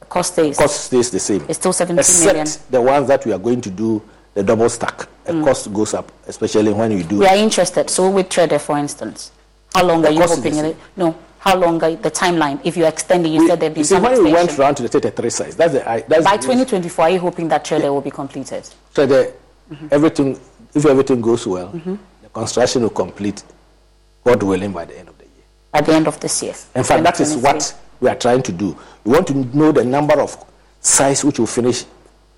The 0.00 0.06
cost 0.06 0.34
stays. 0.34 0.58
Cost 0.58 0.84
stays 0.84 1.10
the 1.10 1.18
same. 1.18 1.44
It's 1.48 1.58
still 1.58 1.72
17 1.72 1.98
Except 1.98 2.26
million. 2.26 2.46
the 2.70 2.82
ones 2.82 3.08
that 3.08 3.24
we 3.24 3.32
are 3.32 3.38
going 3.38 3.62
to 3.62 3.70
do 3.70 4.02
the 4.34 4.42
double 4.42 4.68
stack. 4.68 5.08
The 5.24 5.32
mm. 5.32 5.44
cost 5.44 5.72
goes 5.72 5.94
up, 5.94 6.12
especially 6.26 6.72
when 6.72 6.92
you 6.92 7.02
do. 7.02 7.18
We 7.18 7.26
are 7.26 7.36
interested. 7.36 7.88
So 7.88 8.10
with 8.10 8.28
Trede, 8.28 8.60
for 8.60 8.76
instance, 8.76 9.32
how 9.74 9.84
long 9.86 10.02
the 10.02 10.08
are 10.08 10.12
you 10.12 10.22
hoping 10.22 10.56
it? 10.56 10.76
No, 10.94 11.16
how 11.38 11.56
long 11.56 11.82
are 11.82 11.96
the 11.96 12.10
timeline? 12.10 12.60
If 12.62 12.76
you're 12.76 12.88
extending, 12.88 13.32
you 13.32 13.40
we, 13.40 13.48
said 13.48 13.60
there'd 13.60 13.74
be 13.74 13.84
some 13.84 14.02
when 14.02 14.12
extension. 14.12 14.32
we 14.32 14.38
went 14.38 14.58
around 14.58 14.74
to 14.76 14.82
the 14.82 14.88
33 14.88 15.30
sites, 15.30 15.54
that's 15.54 15.72
the 15.72 16.04
that's 16.08 16.24
by 16.24 16.36
2024. 16.36 17.04
Are 17.04 17.10
you 17.10 17.18
hoping 17.20 17.48
that 17.48 17.64
Trede 17.64 17.82
yeah. 17.84 17.88
will 17.88 18.02
be 18.02 18.10
completed? 18.10 18.64
So 18.92 19.06
mm-hmm. 19.06 19.88
everything, 19.90 20.38
if 20.74 20.84
everything 20.84 21.20
goes 21.22 21.46
well, 21.46 21.68
mm-hmm. 21.68 21.96
Construction 22.38 22.82
will 22.82 22.90
complete, 22.90 23.42
God 24.24 24.42
willing, 24.42 24.72
by 24.72 24.84
the 24.84 24.98
end 24.98 25.08
of 25.08 25.18
the 25.18 25.24
year. 25.24 25.44
At 25.74 25.86
the 25.86 25.92
end 25.94 26.06
of 26.06 26.20
this 26.20 26.42
year. 26.42 26.54
In 26.74 26.84
fact, 26.84 27.02
that 27.02 27.20
is 27.20 27.36
what 27.36 27.74
we 28.00 28.08
are 28.08 28.14
trying 28.14 28.42
to 28.44 28.52
do. 28.52 28.76
We 29.04 29.12
want 29.12 29.26
to 29.28 29.34
know 29.56 29.72
the 29.72 29.84
number 29.84 30.20
of 30.20 30.36
sites 30.80 31.24
which 31.24 31.38
will 31.38 31.46
finish 31.46 31.84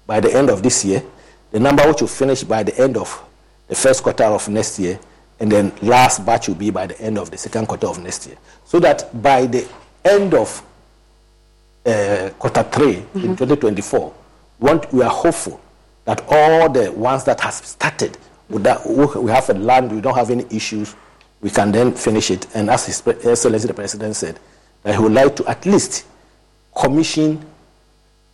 by 0.06 0.20
the 0.20 0.34
end 0.34 0.48
of 0.48 0.62
this 0.62 0.84
year, 0.84 1.02
the 1.50 1.60
number 1.60 1.86
which 1.86 2.00
will 2.00 2.08
finish 2.08 2.42
by 2.42 2.62
the 2.62 2.76
end 2.80 2.96
of 2.96 3.22
the 3.68 3.74
first 3.74 4.02
quarter 4.02 4.24
of 4.24 4.48
next 4.48 4.78
year, 4.78 4.98
and 5.38 5.52
then 5.52 5.72
last 5.82 6.24
batch 6.24 6.48
will 6.48 6.54
be 6.54 6.70
by 6.70 6.86
the 6.86 6.98
end 7.00 7.18
of 7.18 7.30
the 7.30 7.36
second 7.36 7.66
quarter 7.66 7.86
of 7.86 8.02
next 8.02 8.26
year. 8.26 8.36
So 8.64 8.80
that 8.80 9.22
by 9.22 9.46
the 9.46 9.68
end 10.04 10.32
of 10.34 10.62
uh, 11.84 12.30
quarter 12.38 12.62
3 12.62 12.94
mm-hmm. 12.94 13.18
in 13.18 13.36
2024, 13.36 14.14
want, 14.60 14.92
we 14.92 15.02
are 15.02 15.10
hopeful 15.10 15.60
that 16.06 16.24
all 16.28 16.68
the 16.70 16.90
ones 16.92 17.24
that 17.24 17.40
have 17.40 17.54
started, 17.54 18.16
that, 18.58 18.86
we 18.86 19.30
have 19.30 19.48
a 19.50 19.54
land, 19.54 19.92
we 19.92 20.00
don't 20.00 20.16
have 20.16 20.30
any 20.30 20.44
issues, 20.50 20.94
we 21.40 21.50
can 21.50 21.72
then 21.72 21.92
finish 21.92 22.30
it. 22.30 22.46
And 22.54 22.68
as 22.68 22.86
His 22.86 23.06
Excellency 23.06 23.68
the 23.68 23.74
President 23.74 24.16
said, 24.16 24.38
that 24.82 24.94
he 24.94 25.00
would 25.02 25.12
like 25.12 25.36
to 25.36 25.46
at 25.48 25.64
least 25.66 26.06
commission 26.74 27.44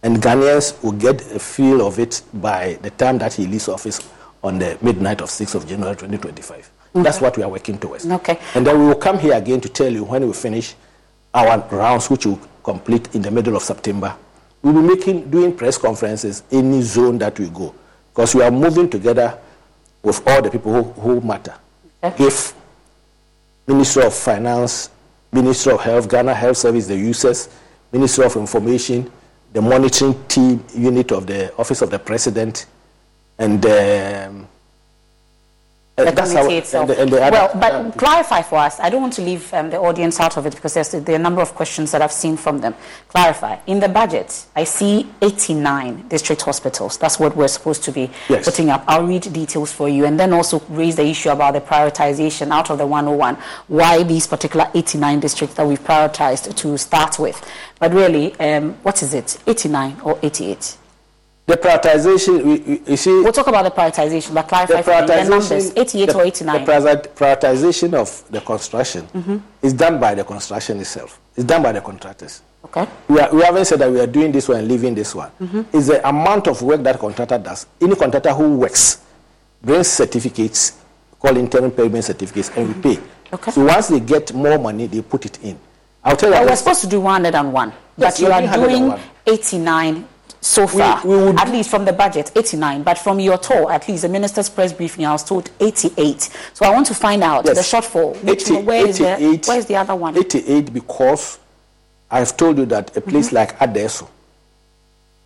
and 0.03 0.19
Ghanaians 0.19 0.83
will 0.83 0.93
get 0.93 1.21
a 1.33 1.39
feel 1.39 1.87
of 1.87 1.99
it 1.99 2.23
by 2.35 2.75
the 2.83 2.91
time 2.91 3.19
that 3.19 3.35
he 3.35 3.47
leaves 3.47 3.69
office 3.69 4.09
on 4.43 4.59
the 4.59 4.79
midnight 4.81 5.21
of 5.21 5.29
6th 5.29 5.55
of 5.57 5.67
January 5.67 5.97
2025. 5.97 6.71
Okay. 6.95 7.03
That's 7.03 7.21
what 7.21 7.37
we 7.37 7.43
are 7.43 7.49
working 7.49 7.79
towards. 7.79 8.07
Okay. 8.07 8.39
And 8.55 8.67
then 8.67 8.79
we 8.79 8.87
will 8.87 8.95
come 8.95 9.19
here 9.19 9.35
again 9.35 9.61
to 9.63 9.69
tell 9.69 9.93
you 9.93 10.05
when 10.05 10.27
we 10.27 10.33
finish 10.33 10.75
our 11.35 11.59
rounds, 11.71 12.09
which 12.09 12.25
will 12.27 12.41
complete 12.63 13.15
in 13.15 13.23
the 13.23 13.31
middle 13.31 13.57
of 13.57 13.63
September. 13.63 14.15
We'll 14.63 14.75
be 14.75 14.95
making, 14.97 15.31
doing 15.31 15.55
press 15.57 15.77
conferences 15.77 16.43
any 16.51 16.83
zone 16.83 17.19
that 17.19 17.39
we 17.39 17.49
go 17.49 17.75
because 18.15 18.35
we 18.35 18.43
are 18.43 18.51
moving 18.51 18.89
together 18.89 19.39
with 20.07 20.25
all 20.29 20.41
the 20.41 20.49
people 20.49 20.73
who, 20.73 20.83
who 21.01 21.21
matter. 21.21 21.55
Okay. 22.03 22.27
If 22.27 22.55
Minister 23.67 24.03
of 24.07 24.15
Finance, 24.15 24.89
Minister 25.33 25.73
of 25.73 25.81
Health, 25.81 26.09
Ghana 26.09 26.33
Health 26.33 26.59
Service, 26.59 26.87
the 26.87 26.97
users, 26.97 27.49
Minister 27.91 28.23
of 28.23 28.37
Information, 28.37 29.11
the 29.53 29.61
monitoring 29.61 30.15
team 30.29 30.65
unit 30.73 31.11
of 31.11 31.27
the 31.27 31.53
Office 31.57 31.83
of 31.83 31.91
the 31.91 31.99
President, 31.99 32.67
and 33.37 33.67
um, 33.67 34.49
the 35.97 36.13
committee 36.13 36.57
itself. 36.57 36.91
And 36.91 36.99
the, 36.99 37.03
and 37.03 37.13
the 37.13 37.17
well, 37.17 37.51
but 37.55 37.73
uh, 37.73 37.91
clarify 37.93 38.43
for 38.43 38.59
us. 38.59 38.79
I 38.81 38.91
don't 38.91 39.01
want 39.01 39.15
to 39.15 39.23
leave 39.23 39.53
um, 39.55 39.71
the 39.71 39.79
audience 39.79 40.21
out 40.21 40.37
of 40.37 40.45
it 40.47 40.55
because 40.55 40.75
there's 40.75 40.91
there 40.91 41.15
are 41.15 41.19
a 41.19 41.23
number 41.23 41.41
of 41.41 41.55
questions 41.55 41.91
that 41.93 42.03
I've 42.03 42.13
seen 42.13 42.37
from 42.37 42.61
them. 42.61 42.75
Clarify. 43.09 43.59
In 43.67 43.81
the 43.81 43.89
budget, 43.89 44.47
I 44.55 44.65
see 44.65 45.09
89 45.23 46.09
district 46.09 46.43
hospitals. 46.43 46.99
That's 46.99 47.19
what 47.19 47.35
we're 47.35 47.49
supposed 47.49 47.83
to 47.85 47.93
be 47.93 48.11
yes. 48.29 48.45
putting 48.45 48.69
up. 48.69 48.85
I'll 48.87 49.07
read 49.07 49.23
details 49.33 49.73
for 49.73 49.89
you 49.89 50.05
and 50.05 50.21
then 50.21 50.33
also 50.33 50.61
raise 50.69 50.97
the 50.97 51.07
issue 51.07 51.31
about 51.31 51.55
the 51.55 51.61
prioritization 51.61 52.51
out 52.51 52.71
of 52.71 52.79
the 52.79 52.87
101. 52.87 53.37
Why 53.69 54.03
these 54.03 54.27
particular 54.27 54.71
89 54.75 55.21
districts 55.21 55.57
that 55.57 55.67
we've 55.67 55.81
prioritized 55.81 56.55
to 56.55 56.77
start 56.77 57.19
with. 57.19 57.43
But 57.79 57.95
really, 57.95 58.39
um, 58.39 58.75
what 58.83 59.03
is 59.03 59.15
it? 59.15 59.39
89 59.47 60.01
or 60.03 60.19
88? 60.23 60.77
The 61.47 61.57
prioritization, 61.57 62.45
we, 62.45 62.83
you 62.91 62.97
see. 62.97 63.11
We'll 63.11 63.33
talk 63.33 63.47
about 63.47 63.63
the 63.63 63.71
prioritization, 63.71 64.35
but 64.35 64.49
clarify 64.49 64.83
the, 65.03 65.07
the 65.07 65.29
numbers 65.29 65.73
88 65.77 66.07
the, 66.07 66.17
or 66.17 66.25
89. 66.25 66.65
The 66.65 67.11
prioritization 67.15 67.95
of 67.95 68.25
the 68.33 68.41
construction 68.41 69.07
mm-hmm. 69.07 69.37
is 69.63 69.73
done 69.73 70.01
by 70.01 70.17
the 70.17 70.25
construction 70.25 70.81
itself, 70.81 71.21
it's 71.37 71.45
done 71.45 71.63
by 71.63 71.71
the 71.71 71.81
contractors. 71.81 72.43
Okay. 72.65 72.89
We, 73.07 73.21
are, 73.21 73.33
we 73.33 73.43
haven't 73.43 73.67
said 73.67 73.79
that 73.79 73.93
we 73.93 74.01
are 74.01 74.09
doing 74.09 74.33
this 74.33 74.49
one 74.49 74.59
and 74.59 74.67
leaving 74.67 74.93
this 74.97 75.15
one. 75.15 75.31
Mm-hmm. 75.41 75.77
It's 75.77 75.87
the 75.87 76.07
amount 76.09 76.49
of 76.49 76.61
work 76.63 76.83
that 76.83 76.99
contractor 76.99 77.39
does. 77.39 77.65
Any 77.81 77.95
contractor 77.95 78.33
who 78.35 78.57
works 78.57 79.05
brings 79.63 79.87
certificates 79.87 80.77
called 81.21 81.37
interim 81.37 81.71
payment 81.71 82.05
certificates 82.05 82.49
and 82.57 82.69
mm-hmm. 82.75 82.89
we 82.89 82.97
pay. 82.97 83.03
Okay. 83.33 83.51
So 83.53 83.65
once 83.65 83.87
they 83.87 84.01
get 84.01 84.35
more 84.35 84.59
money, 84.59 84.89
they 84.89 85.01
put 85.01 85.27
it 85.27 85.41
in. 85.45 85.57
I'll 86.03 86.17
tell 86.17 86.31
you. 86.31 86.35
Well, 86.35 86.47
we're 86.47 86.57
supposed 86.57 86.81
to 86.81 86.89
do 86.89 87.01
101, 87.01 87.73
yes, 87.99 88.21
but 88.21 88.27
you 88.27 88.33
are 88.33 88.57
doing 88.57 88.99
89 89.27 90.09
so 90.47 90.67
far, 90.67 91.03
we, 91.05 91.17
we 91.17 91.25
would, 91.25 91.41
at 91.41 91.49
least 91.51 91.71
from 91.71 91.85
the 91.85 91.93
budget, 91.93 92.31
89. 92.37 92.85
But 92.85 92.99
from 92.99 93.19
your 93.19 93.37
tour, 93.37 93.73
at 93.73 93.89
least 93.89 94.03
the 94.03 94.09
minister's 94.09 94.49
press 94.49 94.73
briefing, 94.73 95.05
I 95.05 95.11
was 95.11 95.25
told 95.25 95.51
88. 95.59 96.21
So 96.55 96.65
I 96.65 96.71
want 96.71 96.87
to 96.87 96.95
find 96.95 97.23
out 97.25 97.45
yes. 97.45 97.57
the 97.57 97.77
shortfall. 97.77 98.23
Which, 98.23 98.49
80, 98.51 98.63
where, 98.63 98.87
is 98.87 98.99
the, 98.99 99.43
where 99.47 99.59
is 99.59 99.67
the 99.67 99.75
other 99.77 99.97
one? 99.97 100.17
88 100.17 100.73
because 100.73 101.41
I've 102.11 102.37
told 102.37 102.59
you 102.59 102.67
that 102.67 102.97
a 102.97 103.01
place 103.01 103.27
mm-hmm. 103.27 103.37
like 103.37 103.61
Adesso, 103.61 104.09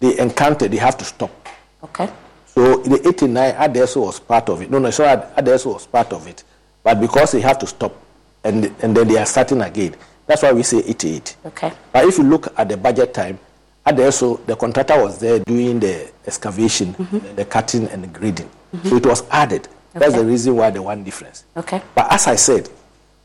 they 0.00 0.18
encounter, 0.18 0.66
they 0.68 0.78
have 0.78 0.96
to 0.96 1.04
stop. 1.04 1.48
Okay. 1.84 2.08
So 2.46 2.78
the 2.78 3.06
89, 3.06 3.54
Adesso 3.58 4.00
was 4.00 4.20
part 4.20 4.48
of 4.48 4.62
it. 4.62 4.70
No, 4.70 4.78
no, 4.78 4.90
sorry, 4.90 5.22
Adesso 5.36 5.74
was 5.74 5.86
part 5.86 6.14
of 6.14 6.26
it. 6.26 6.42
But 6.82 6.98
because 6.98 7.32
they 7.32 7.42
have 7.42 7.58
to 7.58 7.66
stop, 7.66 7.94
and, 8.42 8.74
and 8.82 8.96
then 8.96 9.06
they 9.06 9.18
are 9.18 9.26
starting 9.26 9.60
again, 9.60 9.94
that's 10.26 10.42
why 10.42 10.52
we 10.52 10.62
say 10.62 10.78
88. 10.78 11.36
Okay. 11.44 11.72
But 11.92 12.06
if 12.06 12.16
you 12.16 12.24
look 12.24 12.58
at 12.58 12.70
the 12.70 12.78
budget 12.78 13.12
time, 13.12 13.38
at 13.86 13.96
the 13.96 14.04
also, 14.04 14.36
the 14.38 14.56
contractor 14.56 15.02
was 15.02 15.18
there 15.18 15.38
doing 15.40 15.80
the 15.80 16.10
excavation, 16.26 16.94
mm-hmm. 16.94 17.34
the 17.34 17.44
cutting 17.44 17.88
and 17.88 18.04
the 18.04 18.08
grading. 18.08 18.48
Mm-hmm. 18.74 18.88
So 18.88 18.96
it 18.96 19.06
was 19.06 19.28
added. 19.30 19.68
Okay. 19.90 19.98
That's 19.98 20.14
the 20.14 20.24
reason 20.24 20.56
why 20.56 20.70
the 20.70 20.82
one 20.82 21.02
difference. 21.02 21.44
Okay. 21.56 21.82
But 21.94 22.12
as 22.12 22.26
I 22.26 22.36
said, 22.36 22.68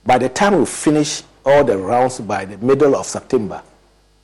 by 0.06 0.18
the 0.18 0.30
time 0.30 0.58
we 0.58 0.65
finish 0.65 1.24
all 1.46 1.63
the 1.63 1.78
rounds 1.78 2.20
by 2.20 2.46
the 2.46 2.58
middle 2.58 2.96
of 2.96 3.06
September, 3.06 3.62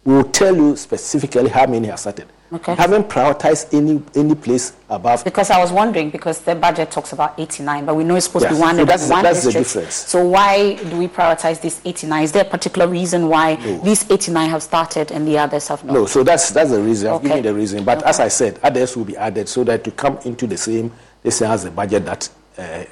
we 0.03 0.15
will 0.15 0.23
tell 0.23 0.55
you 0.55 0.75
specifically 0.75 1.49
how 1.49 1.67
many 1.67 1.91
are 1.91 1.97
started. 1.97 2.27
Okay. 2.53 2.75
Haven't 2.75 3.07
prioritized 3.07 3.73
any 3.73 4.01
any 4.13 4.35
place 4.35 4.73
above. 4.89 5.23
Because 5.23 5.49
I 5.49 5.59
was 5.59 5.71
wondering, 5.71 6.09
because 6.09 6.41
the 6.41 6.53
budget 6.53 6.91
talks 6.91 7.13
about 7.13 7.39
89, 7.39 7.85
but 7.85 7.95
we 7.95 8.03
know 8.03 8.15
it's 8.15 8.25
supposed 8.25 8.43
yes. 8.43 8.51
to 8.51 8.57
be 8.57 8.61
one, 8.61 8.75
so 8.75 8.85
that's, 8.85 9.09
one 9.09 9.23
that's 9.23 9.43
district. 9.43 9.69
the 9.69 9.79
difference. 9.79 9.95
So 9.95 10.27
why 10.27 10.75
do 10.75 10.97
we 10.97 11.07
prioritize 11.07 11.61
this 11.61 11.79
89? 11.85 12.23
Is 12.23 12.31
there 12.33 12.41
a 12.43 12.49
particular 12.49 12.87
reason 12.87 13.29
why 13.29 13.55
no. 13.55 13.77
these 13.79 14.09
89 14.11 14.49
have 14.49 14.63
started 14.63 15.11
and 15.11 15.25
the 15.25 15.37
others 15.37 15.69
have 15.69 15.85
not? 15.85 15.93
No, 15.93 16.05
so 16.05 16.23
that's 16.23 16.49
that's 16.49 16.71
the 16.71 16.81
reason. 16.81 17.07
I've 17.07 17.15
okay. 17.15 17.27
given 17.29 17.43
the 17.43 17.53
reason. 17.53 17.85
But 17.85 17.99
okay. 17.99 18.09
as 18.09 18.19
I 18.19 18.27
said, 18.27 18.59
others 18.63 18.97
will 18.97 19.05
be 19.05 19.15
added 19.15 19.47
so 19.47 19.63
that 19.63 19.85
to 19.85 19.91
come 19.91 20.17
into 20.25 20.45
the 20.45 20.57
same, 20.57 20.91
this 21.23 21.39
has 21.39 21.63
the 21.63 21.71
budget 21.71 22.03
that 22.05 22.29
uh, 22.57 22.61
uh, 22.61 22.83
the 22.83 22.85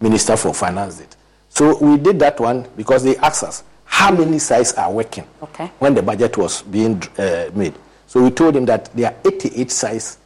Minister 0.00 0.36
for 0.36 0.54
Finance 0.54 0.98
did. 0.98 1.16
So 1.48 1.78
we 1.78 1.98
did 1.98 2.20
that 2.20 2.38
one 2.38 2.68
because 2.76 3.02
they 3.02 3.16
asked 3.16 3.42
us 3.42 3.64
how 3.84 4.12
many 4.12 4.38
sites 4.38 4.72
are 4.74 4.92
working 4.92 5.26
okay. 5.42 5.66
when 5.78 5.94
the 5.94 6.02
budget 6.02 6.36
was 6.36 6.62
being 6.62 7.02
uh, 7.18 7.50
made. 7.54 7.74
So 8.06 8.22
we 8.22 8.30
told 8.30 8.56
him 8.56 8.64
that 8.66 8.92
there 8.94 9.10
are 9.10 9.16
88 9.24 9.70
sites 9.70 10.18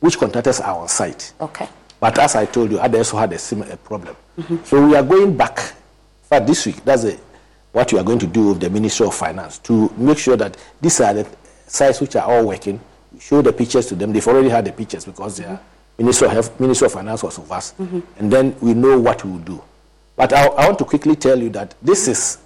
which 0.00 0.18
contractors 0.18 0.60
are 0.60 0.78
on 0.80 0.88
site. 0.88 1.32
Okay. 1.40 1.68
But 2.00 2.18
as 2.18 2.34
I 2.34 2.46
told 2.46 2.72
you, 2.72 2.80
others 2.80 3.08
also 3.08 3.18
had 3.18 3.32
a 3.32 3.38
similar 3.38 3.76
problem. 3.76 4.16
Mm-hmm. 4.38 4.64
So 4.64 4.84
we 4.84 4.96
are 4.96 5.02
going 5.04 5.36
back. 5.36 5.74
For 6.22 6.40
this 6.40 6.66
week, 6.66 6.84
that's 6.84 7.04
a, 7.04 7.16
what 7.72 7.92
we 7.92 7.98
are 7.98 8.02
going 8.04 8.18
to 8.18 8.26
do 8.26 8.48
with 8.48 8.60
the 8.60 8.70
Ministry 8.70 9.06
of 9.06 9.14
Finance 9.14 9.58
to 9.58 9.92
make 9.96 10.18
sure 10.18 10.36
that 10.36 10.56
these 10.80 11.00
are 11.00 11.14
the 11.14 11.26
sites 11.66 12.00
which 12.00 12.16
are 12.16 12.28
all 12.28 12.46
working. 12.46 12.80
We 13.12 13.20
Show 13.20 13.42
the 13.42 13.52
pictures 13.52 13.86
to 13.86 13.94
them. 13.94 14.12
They've 14.12 14.26
already 14.26 14.48
had 14.48 14.64
the 14.64 14.72
pictures 14.72 15.04
because 15.04 15.38
mm-hmm. 15.38 15.54
the 15.96 16.02
Ministry 16.02 16.26
of 16.26 16.32
Health, 16.32 16.58
Ministry 16.58 16.86
of 16.86 16.92
Finance 16.92 17.22
was 17.22 17.38
with 17.38 17.52
us. 17.52 17.74
Mm-hmm. 17.78 18.00
And 18.18 18.32
then 18.32 18.56
we 18.60 18.74
know 18.74 18.98
what 18.98 19.24
we 19.24 19.30
will 19.30 19.38
do. 19.38 19.62
But 20.16 20.32
I, 20.32 20.46
I 20.46 20.66
want 20.66 20.78
to 20.78 20.84
quickly 20.84 21.14
tell 21.14 21.38
you 21.38 21.50
that 21.50 21.74
this 21.82 22.08
is 22.08 22.38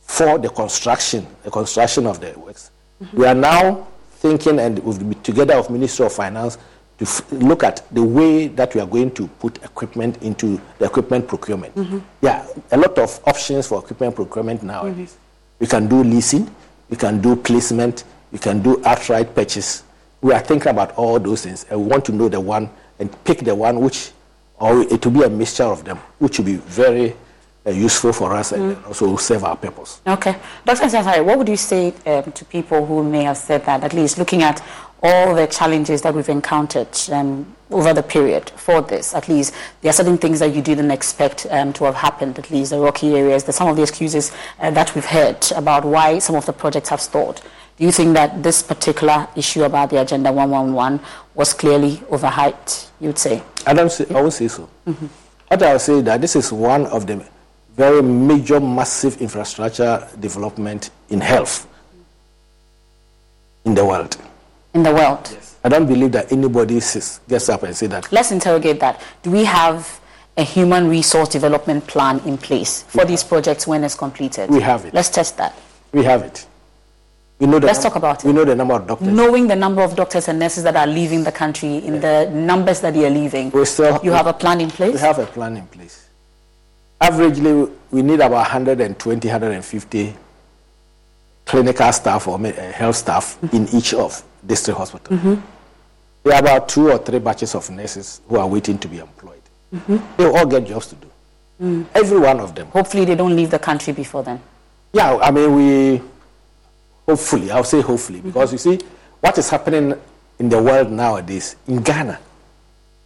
for 0.00 0.38
the 0.38 0.50
construction, 0.50 1.26
the 1.42 1.50
construction 1.50 2.06
of 2.06 2.20
the 2.20 2.38
works. 2.38 2.70
We 3.14 3.24
are 3.24 3.34
now 3.34 3.88
thinking 4.20 4.58
and 4.58 4.78
with, 4.80 5.22
together 5.22 5.56
with 5.56 5.70
Minister 5.70 6.04
of 6.04 6.12
Finance 6.12 6.58
to 6.98 7.04
f- 7.06 7.32
look 7.32 7.64
at 7.64 7.82
the 7.92 8.02
way 8.02 8.48
that 8.48 8.74
we 8.74 8.80
are 8.80 8.86
going 8.86 9.10
to 9.12 9.26
put 9.26 9.56
equipment 9.64 10.22
into 10.22 10.60
the 10.78 10.84
equipment 10.84 11.26
procurement. 11.26 11.74
Mm-hmm. 11.74 11.98
Yeah, 12.20 12.46
a 12.70 12.76
lot 12.76 12.98
of 12.98 13.18
options 13.26 13.66
for 13.66 13.78
equipment 13.78 14.14
procurement 14.14 14.62
now. 14.62 14.82
Mm-hmm. 14.84 15.04
We 15.58 15.66
can 15.66 15.88
do 15.88 16.04
leasing, 16.04 16.54
we 16.90 16.96
can 16.98 17.20
do 17.20 17.34
placement, 17.34 18.04
we 18.30 18.38
can 18.38 18.60
do 18.62 18.82
outright 18.84 19.34
purchase. 19.34 19.84
We 20.20 20.34
are 20.34 20.40
thinking 20.40 20.68
about 20.68 20.92
all 20.96 21.18
those 21.18 21.42
things, 21.44 21.64
and 21.70 21.80
we 21.80 21.86
want 21.86 22.04
to 22.04 22.12
know 22.12 22.28
the 22.28 22.40
one 22.40 22.68
and 22.98 23.24
pick 23.24 23.38
the 23.38 23.54
one 23.54 23.80
which, 23.80 24.12
or 24.58 24.82
it 24.82 25.04
will 25.06 25.12
be 25.12 25.22
a 25.22 25.30
mixture 25.30 25.64
of 25.64 25.84
them, 25.84 25.96
which 26.18 26.38
will 26.38 26.44
be 26.44 26.56
very 26.56 27.16
useful 27.72 28.12
for 28.12 28.34
us 28.34 28.52
and 28.52 28.76
mm. 28.76 28.86
also 28.86 29.16
serve 29.16 29.44
our 29.44 29.56
purpose. 29.56 30.00
Okay. 30.06 30.36
Dr. 30.64 30.84
Nsafari, 30.84 31.24
what 31.24 31.38
would 31.38 31.48
you 31.48 31.56
say 31.56 31.92
um, 32.06 32.32
to 32.32 32.44
people 32.44 32.84
who 32.86 33.02
may 33.02 33.24
have 33.24 33.36
said 33.36 33.64
that, 33.66 33.84
at 33.84 33.92
least 33.92 34.18
looking 34.18 34.42
at 34.42 34.62
all 35.02 35.34
the 35.34 35.46
challenges 35.46 36.02
that 36.02 36.14
we've 36.14 36.28
encountered 36.28 36.88
um, 37.10 37.56
over 37.70 37.94
the 37.94 38.02
period 38.02 38.50
for 38.50 38.82
this, 38.82 39.14
at 39.14 39.28
least 39.28 39.54
there 39.80 39.90
are 39.90 39.94
certain 39.94 40.18
things 40.18 40.40
that 40.40 40.54
you 40.54 40.60
didn't 40.60 40.90
expect 40.90 41.46
um, 41.50 41.72
to 41.72 41.84
have 41.84 41.94
happened, 41.94 42.38
at 42.38 42.50
least 42.50 42.70
the 42.70 42.78
rocky 42.78 43.14
areas, 43.14 43.44
the, 43.44 43.52
some 43.52 43.68
of 43.68 43.76
the 43.76 43.82
excuses 43.82 44.32
uh, 44.58 44.70
that 44.70 44.94
we've 44.94 45.04
heard 45.04 45.50
about 45.52 45.84
why 45.84 46.18
some 46.18 46.36
of 46.36 46.44
the 46.46 46.52
projects 46.52 46.88
have 46.90 47.00
stalled. 47.00 47.40
Do 47.78 47.86
you 47.86 47.92
think 47.92 48.12
that 48.12 48.42
this 48.42 48.62
particular 48.62 49.26
issue 49.34 49.62
about 49.64 49.88
the 49.88 50.02
Agenda 50.02 50.30
111 50.30 51.00
was 51.34 51.54
clearly 51.54 51.96
overhyped, 52.10 52.90
you'd 53.00 53.18
say? 53.18 53.42
I 53.66 53.72
don't 53.72 53.90
say, 53.90 54.04
I 54.14 54.20
would 54.20 54.34
say 54.34 54.48
so. 54.48 54.68
Mm-hmm. 54.86 55.06
What 55.48 55.62
I 55.62 55.72
would 55.72 55.80
say 55.80 56.00
that 56.02 56.20
this 56.20 56.36
is 56.36 56.52
one 56.52 56.86
of 56.86 57.06
the 57.06 57.24
very 57.80 58.02
major, 58.02 58.60
massive 58.60 59.22
infrastructure 59.22 60.06
development 60.20 60.90
in 61.08 61.18
health 61.18 61.66
in 63.64 63.74
the 63.74 63.82
world. 63.84 64.18
In 64.74 64.82
the 64.82 64.92
world? 64.92 65.26
Yes. 65.32 65.56
I 65.64 65.68
don't 65.70 65.86
believe 65.86 66.12
that 66.12 66.30
anybody 66.30 66.78
says, 66.80 67.20
gets 67.26 67.48
up 67.48 67.62
and 67.62 67.74
say 67.74 67.86
that. 67.86 68.12
Let's 68.12 68.32
interrogate 68.32 68.80
that. 68.80 69.00
Do 69.22 69.30
we 69.30 69.44
have 69.44 69.98
a 70.36 70.42
human 70.42 70.88
resource 70.88 71.30
development 71.30 71.86
plan 71.86 72.20
in 72.26 72.36
place 72.36 72.82
for 72.82 73.06
these 73.06 73.24
projects 73.24 73.66
when 73.66 73.82
it's 73.82 73.94
completed? 73.94 74.50
We 74.50 74.60
have 74.60 74.84
it. 74.84 74.92
Let's 74.92 75.08
test 75.08 75.38
that. 75.38 75.54
We 75.92 76.04
have 76.04 76.20
it. 76.22 76.46
We 77.38 77.46
know 77.46 77.58
the 77.58 77.66
Let's 77.66 77.78
num- 77.78 77.84
talk 77.92 77.96
about 77.96 78.22
We 78.24 78.30
it. 78.30 78.32
We 78.34 78.38
know 78.38 78.44
the 78.44 78.54
number 78.54 78.74
of 78.74 78.86
doctors. 78.86 79.08
Knowing 79.08 79.48
the 79.48 79.56
number 79.56 79.80
of 79.80 79.96
doctors 79.96 80.28
and 80.28 80.38
nurses 80.38 80.64
that 80.64 80.76
are 80.76 80.86
leaving 80.86 81.24
the 81.24 81.32
country 81.32 81.76
in 81.78 82.00
the 82.02 82.28
numbers 82.30 82.80
that 82.82 82.92
they 82.92 83.06
are 83.06 83.10
leaving, 83.22 83.50
We 83.52 83.64
still- 83.64 83.98
you 84.02 84.12
have 84.12 84.26
a 84.26 84.34
plan 84.34 84.60
in 84.60 84.70
place? 84.70 84.92
We 84.92 85.00
have 85.00 85.18
a 85.18 85.24
plan 85.26 85.56
in 85.56 85.66
place. 85.66 86.06
Averagely, 87.00 87.72
we 87.90 88.02
need 88.02 88.20
about 88.20 88.32
120, 88.32 89.28
150 89.28 90.14
clinical 91.46 91.92
staff 91.92 92.28
or 92.28 92.38
uh, 92.38 92.52
health 92.72 92.96
staff 92.96 93.38
in 93.52 93.66
each 93.74 93.94
of 93.94 94.22
district 94.46 94.78
hospitals. 94.78 95.18
Mm-hmm. 95.18 95.40
There 96.22 96.34
are 96.34 96.40
about 96.40 96.68
two 96.68 96.90
or 96.90 96.98
three 96.98 97.18
batches 97.18 97.54
of 97.54 97.68
nurses 97.70 98.20
who 98.28 98.36
are 98.36 98.46
waiting 98.46 98.78
to 98.78 98.88
be 98.88 98.98
employed. 98.98 99.40
Mm-hmm. 99.74 99.96
They 100.16 100.26
all 100.26 100.46
get 100.46 100.66
jobs 100.66 100.88
to 100.88 100.94
do. 100.96 101.06
Mm. 101.62 101.86
Every 101.94 102.18
one 102.18 102.40
of 102.40 102.54
them. 102.54 102.68
Hopefully, 102.68 103.04
they 103.04 103.14
don't 103.14 103.34
leave 103.34 103.50
the 103.50 103.58
country 103.58 103.92
before 103.92 104.22
then. 104.22 104.40
Yeah, 104.92 105.16
I 105.16 105.30
mean, 105.30 105.54
we 105.54 106.02
hopefully, 107.06 107.50
I'll 107.50 107.64
say 107.64 107.80
hopefully, 107.80 108.18
mm-hmm. 108.18 108.28
because 108.28 108.52
you 108.52 108.58
see, 108.58 108.78
what 109.20 109.36
is 109.38 109.48
happening 109.50 109.94
in 110.38 110.48
the 110.48 110.62
world 110.62 110.90
nowadays, 110.90 111.56
in 111.66 111.82
Ghana, 111.82 112.18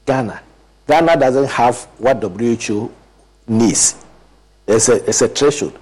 Ghana, 0.06 0.40
Ghana 0.86 1.16
doesn't 1.16 1.48
have 1.50 1.76
what 1.98 2.22
WHO 2.22 2.92
needs. 3.46 3.96
There's 4.66 4.88
a, 4.88 4.98
there's 5.00 5.22
a 5.22 5.28
threshold 5.28 5.78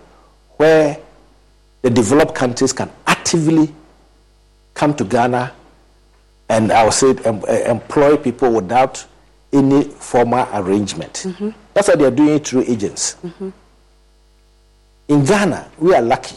where 0.56 0.98
the 1.82 1.90
developed 1.90 2.34
countries 2.34 2.72
can 2.72 2.90
actively 3.06 3.72
come 4.74 4.94
to 4.94 5.04
Ghana 5.04 5.52
and 6.48 6.72
I 6.72 6.84
would 6.84 6.92
say 6.92 7.10
em- 7.24 7.42
eh, 7.48 7.70
employ 7.70 8.16
people 8.16 8.52
without 8.52 9.04
any 9.52 9.84
formal 9.84 10.46
arrangement. 10.52 11.26
That's 11.74 11.88
why 11.88 11.96
they're 11.96 12.10
doing 12.10 12.36
it 12.36 12.46
through 12.46 12.62
agents. 12.66 13.16
In 15.08 15.24
Ghana, 15.24 15.70
we 15.78 15.94
are 15.94 16.02
lucky 16.02 16.36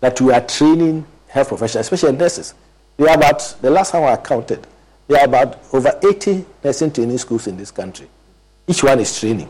that 0.00 0.20
we 0.20 0.32
are 0.32 0.40
training 0.40 1.04
health 1.28 1.48
professionals, 1.48 1.86
especially 1.90 2.16
nurses. 2.16 2.54
There 2.96 3.08
are 3.08 3.16
about, 3.16 3.56
the 3.60 3.70
last 3.70 3.92
time 3.92 4.04
I 4.04 4.16
counted, 4.16 4.66
there 5.08 5.20
are 5.20 5.24
about 5.26 5.58
over 5.72 5.92
80 6.02 6.44
nursing 6.64 6.90
training 6.92 7.18
schools 7.18 7.46
in 7.46 7.56
this 7.56 7.70
country. 7.70 8.08
Each 8.66 8.82
one 8.82 8.98
is 9.00 9.18
training. 9.18 9.48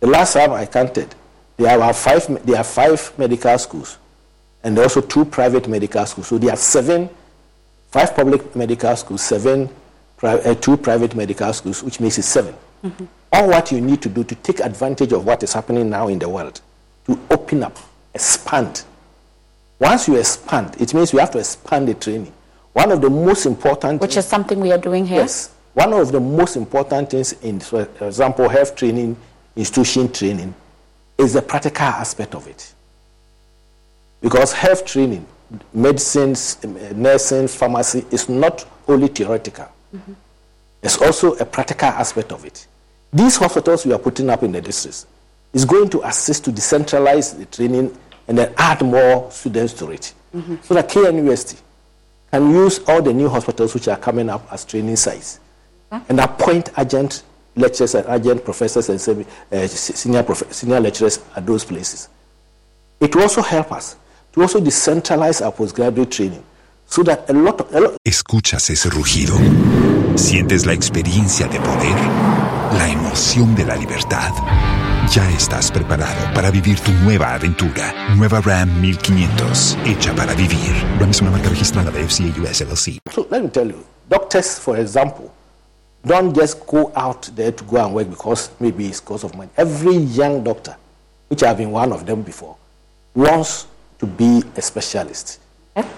The 0.00 0.06
last 0.06 0.34
time 0.34 0.52
I 0.52 0.66
counted, 0.66 1.14
there 1.56 1.80
are 1.80 1.92
five, 1.92 2.46
there 2.46 2.58
are 2.58 2.64
five 2.64 3.12
medical 3.18 3.58
schools 3.58 3.98
and 4.62 4.78
also 4.78 5.00
two 5.00 5.24
private 5.24 5.68
medical 5.68 6.04
schools. 6.06 6.28
So 6.28 6.38
there 6.38 6.52
are 6.52 6.56
seven, 6.56 7.08
five 7.90 8.14
public 8.14 8.54
medical 8.54 8.94
schools, 8.96 9.22
seven, 9.22 9.68
uh, 10.22 10.54
two 10.54 10.76
private 10.76 11.14
medical 11.14 11.52
schools, 11.52 11.82
which 11.82 12.00
makes 12.00 12.18
it 12.18 12.22
7 12.22 12.54
All 13.32 13.48
what 13.48 13.70
you 13.72 13.80
need 13.80 14.02
to 14.02 14.08
do 14.08 14.24
to 14.24 14.34
take 14.36 14.60
advantage 14.60 15.12
of 15.12 15.24
what 15.24 15.42
is 15.42 15.52
happening 15.52 15.90
now 15.90 16.08
in 16.08 16.18
the 16.18 16.28
world, 16.28 16.60
to 17.06 17.18
open 17.30 17.62
up, 17.62 17.76
expand. 18.14 18.84
Once 19.78 20.08
you 20.08 20.16
expand, 20.16 20.76
it 20.80 20.92
means 20.94 21.12
you 21.12 21.18
have 21.18 21.30
to 21.30 21.38
expand 21.38 21.86
the 21.88 21.94
training. 21.94 22.32
One 22.72 22.90
of 22.92 23.00
the 23.00 23.10
most 23.10 23.46
important 23.46 24.00
Which 24.00 24.16
is 24.16 24.26
something 24.26 24.60
we 24.60 24.72
are 24.72 24.78
doing 24.78 25.06
here. 25.06 25.20
Yes. 25.20 25.54
One 25.74 25.92
of 25.92 26.10
the 26.10 26.20
most 26.20 26.56
important 26.56 27.10
things 27.10 27.32
in, 27.42 27.60
for 27.60 27.88
example, 28.00 28.48
health 28.48 28.74
training, 28.74 29.16
institution 29.58 30.10
training, 30.10 30.54
is 31.18 31.32
the 31.34 31.42
practical 31.42 31.86
aspect 31.86 32.34
of 32.34 32.46
it. 32.46 32.72
Because 34.20 34.52
health 34.52 34.86
training, 34.86 35.26
medicines, 35.74 36.58
um, 36.64 36.76
nursing, 37.00 37.48
pharmacy 37.48 38.04
is 38.10 38.28
not 38.28 38.64
only 38.86 39.08
theoretical. 39.08 39.68
it's 40.82 41.00
also 41.02 41.34
a 41.36 41.44
practical 41.44 41.88
aspect 41.88 42.32
of 42.32 42.44
it. 42.44 42.66
These 43.12 43.36
hospitals 43.36 43.84
we 43.84 43.92
are 43.92 43.98
putting 43.98 44.30
up 44.30 44.42
in 44.42 44.52
the 44.52 44.60
districts 44.60 45.06
is 45.52 45.64
going 45.64 45.88
to 45.90 46.02
assist 46.06 46.44
to 46.44 46.52
decentralize 46.52 47.36
the 47.36 47.46
training 47.46 47.96
and 48.28 48.38
then 48.38 48.52
add 48.58 48.82
more 48.82 49.30
students 49.30 49.72
to 49.74 49.90
it. 49.90 50.14
So 50.62 50.74
that 50.74 50.88
KNUST 50.90 51.60
can 52.30 52.50
use 52.50 52.80
all 52.86 53.00
the 53.00 53.12
new 53.14 53.28
hospitals 53.28 53.72
which 53.74 53.88
are 53.88 53.96
coming 53.96 54.28
up 54.28 54.46
as 54.52 54.64
training 54.64 54.96
sites 54.96 55.40
and 55.90 56.20
appoint 56.20 56.70
adjunct 56.76 57.22
lecturers 57.58 57.94
and 57.94 58.06
adjunct 58.06 58.44
professors 58.44 58.88
and 58.88 59.26
uh, 59.52 59.66
senior, 59.68 60.22
prof- 60.22 60.46
senior 60.50 60.80
lecturers 60.80 61.20
at 61.36 61.44
those 61.44 61.64
places. 61.64 62.08
It 63.00 63.14
will 63.14 63.22
also 63.24 63.42
help 63.42 63.72
us 63.72 63.96
to 64.32 64.42
also 64.42 64.60
decentralize 64.60 65.44
our 65.44 65.52
postgraduate 65.52 66.10
training 66.10 66.42
so 66.86 67.02
that 67.02 67.28
a 67.28 67.32
lot 67.32 67.60
of, 67.60 67.74
a 67.74 67.80
lot, 67.80 67.96
Escuchas 68.04 68.70
ese 68.70 68.88
rugido. 68.90 69.36
Sientes 70.16 70.66
la 70.66 70.72
experiencia 70.72 71.46
de 71.46 71.60
poder, 71.60 71.96
la 72.76 72.88
emoción 72.88 73.54
de 73.54 73.64
la 73.64 73.76
libertad. 73.76 74.32
Ya 75.12 75.30
estás 75.30 75.70
preparado 75.70 76.34
para 76.34 76.50
vivir 76.50 76.80
tu 76.80 76.90
nueva 76.92 77.34
aventura. 77.34 77.94
Nueva 78.16 78.40
Ram 78.40 78.80
1500, 78.80 79.78
hecha 79.86 80.14
para 80.14 80.34
vivir. 80.34 80.72
Ram 80.98 81.10
es 81.10 81.20
una 81.22 81.30
marca 81.30 81.48
registrada 81.48 81.90
de 81.90 82.04
FCA 82.06 82.24
US 82.42 82.60
LLC. 82.60 82.98
So 83.14 83.26
let 83.30 83.42
me 83.42 83.48
tell 83.48 83.68
you, 83.70 83.84
doctors, 84.08 84.58
for 84.58 84.78
example, 84.78 85.30
don't 86.04 86.34
just 86.34 86.66
go 86.66 86.92
out 86.94 87.22
there 87.34 87.52
to 87.52 87.64
go 87.64 87.84
and 87.84 87.94
work 87.94 88.08
because 88.10 88.50
maybe 88.60 88.86
it's 88.86 89.00
because 89.00 89.24
of 89.24 89.34
money. 89.34 89.50
Every 89.56 89.96
young 89.96 90.44
doctor, 90.44 90.76
which 91.28 91.42
I've 91.42 91.58
been 91.58 91.70
one 91.70 91.92
of 91.92 92.06
them 92.06 92.22
before, 92.22 92.56
wants 93.14 93.66
to 93.98 94.06
be 94.06 94.42
a 94.56 94.62
specialist. 94.62 95.40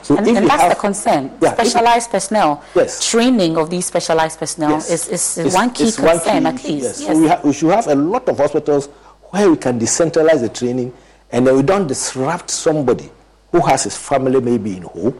So 0.03 0.17
and 0.17 0.27
if 0.29 0.37
and 0.37 0.47
that's 0.47 0.63
have- 0.63 0.71
the 0.75 0.77
concern. 0.81 1.31
Yeah, 1.41 1.51
if 1.53 1.55
specialized 1.55 2.11
personnel. 2.11 2.63
Yes. 2.75 3.09
Training 3.11 3.57
of 3.57 3.71
these 3.71 3.87
specialized 3.87 4.39
personnel 4.39 4.73
Yes. 4.73 4.91
is, 4.91 5.09
is, 5.09 5.39
is 5.47 5.55
one 5.55 5.71
key 5.71 5.85
it's 5.85 5.99
one 5.99 6.19
concern, 6.19 6.43
key 6.43 6.49
at 6.49 6.65
least. 6.65 6.83
Yes. 6.83 7.01
Yes. 7.01 7.09
So 7.09 7.19
we, 7.21 7.29
ha- 7.29 7.41
we 7.45 7.53
should 7.55 7.71
have 7.71 7.87
a 7.87 7.95
lot 7.95 8.29
of 8.29 8.37
hospitals 8.37 8.87
where 9.31 9.51
we 9.51 9.57
can 9.57 9.79
decentralize 9.81 10.41
the 10.41 10.49
training 10.51 10.93
and 11.33 11.47
then 11.47 11.57
we 11.57 11.63
don't 11.63 11.87
disrupt 11.87 12.51
somebody 12.51 13.11
who 13.53 13.61
has 13.61 13.85
his 13.85 13.97
family 13.97 14.41
maybe 14.41 14.77
in 14.77 14.83
Ho. 14.83 15.15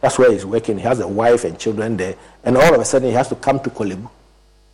That's 0.00 0.18
where 0.18 0.32
he's 0.32 0.44
working. 0.46 0.78
He 0.78 0.84
has 0.84 1.00
a 1.00 1.08
wife 1.08 1.44
and 1.44 1.58
children 1.58 1.96
there. 1.96 2.16
And 2.44 2.56
all 2.56 2.74
of 2.74 2.80
a 2.80 2.84
sudden 2.84 3.08
he 3.08 3.14
has 3.14 3.28
to 3.28 3.36
come 3.36 3.60
to 3.60 3.70
Korle 3.70 3.96
Bu, 4.00 4.08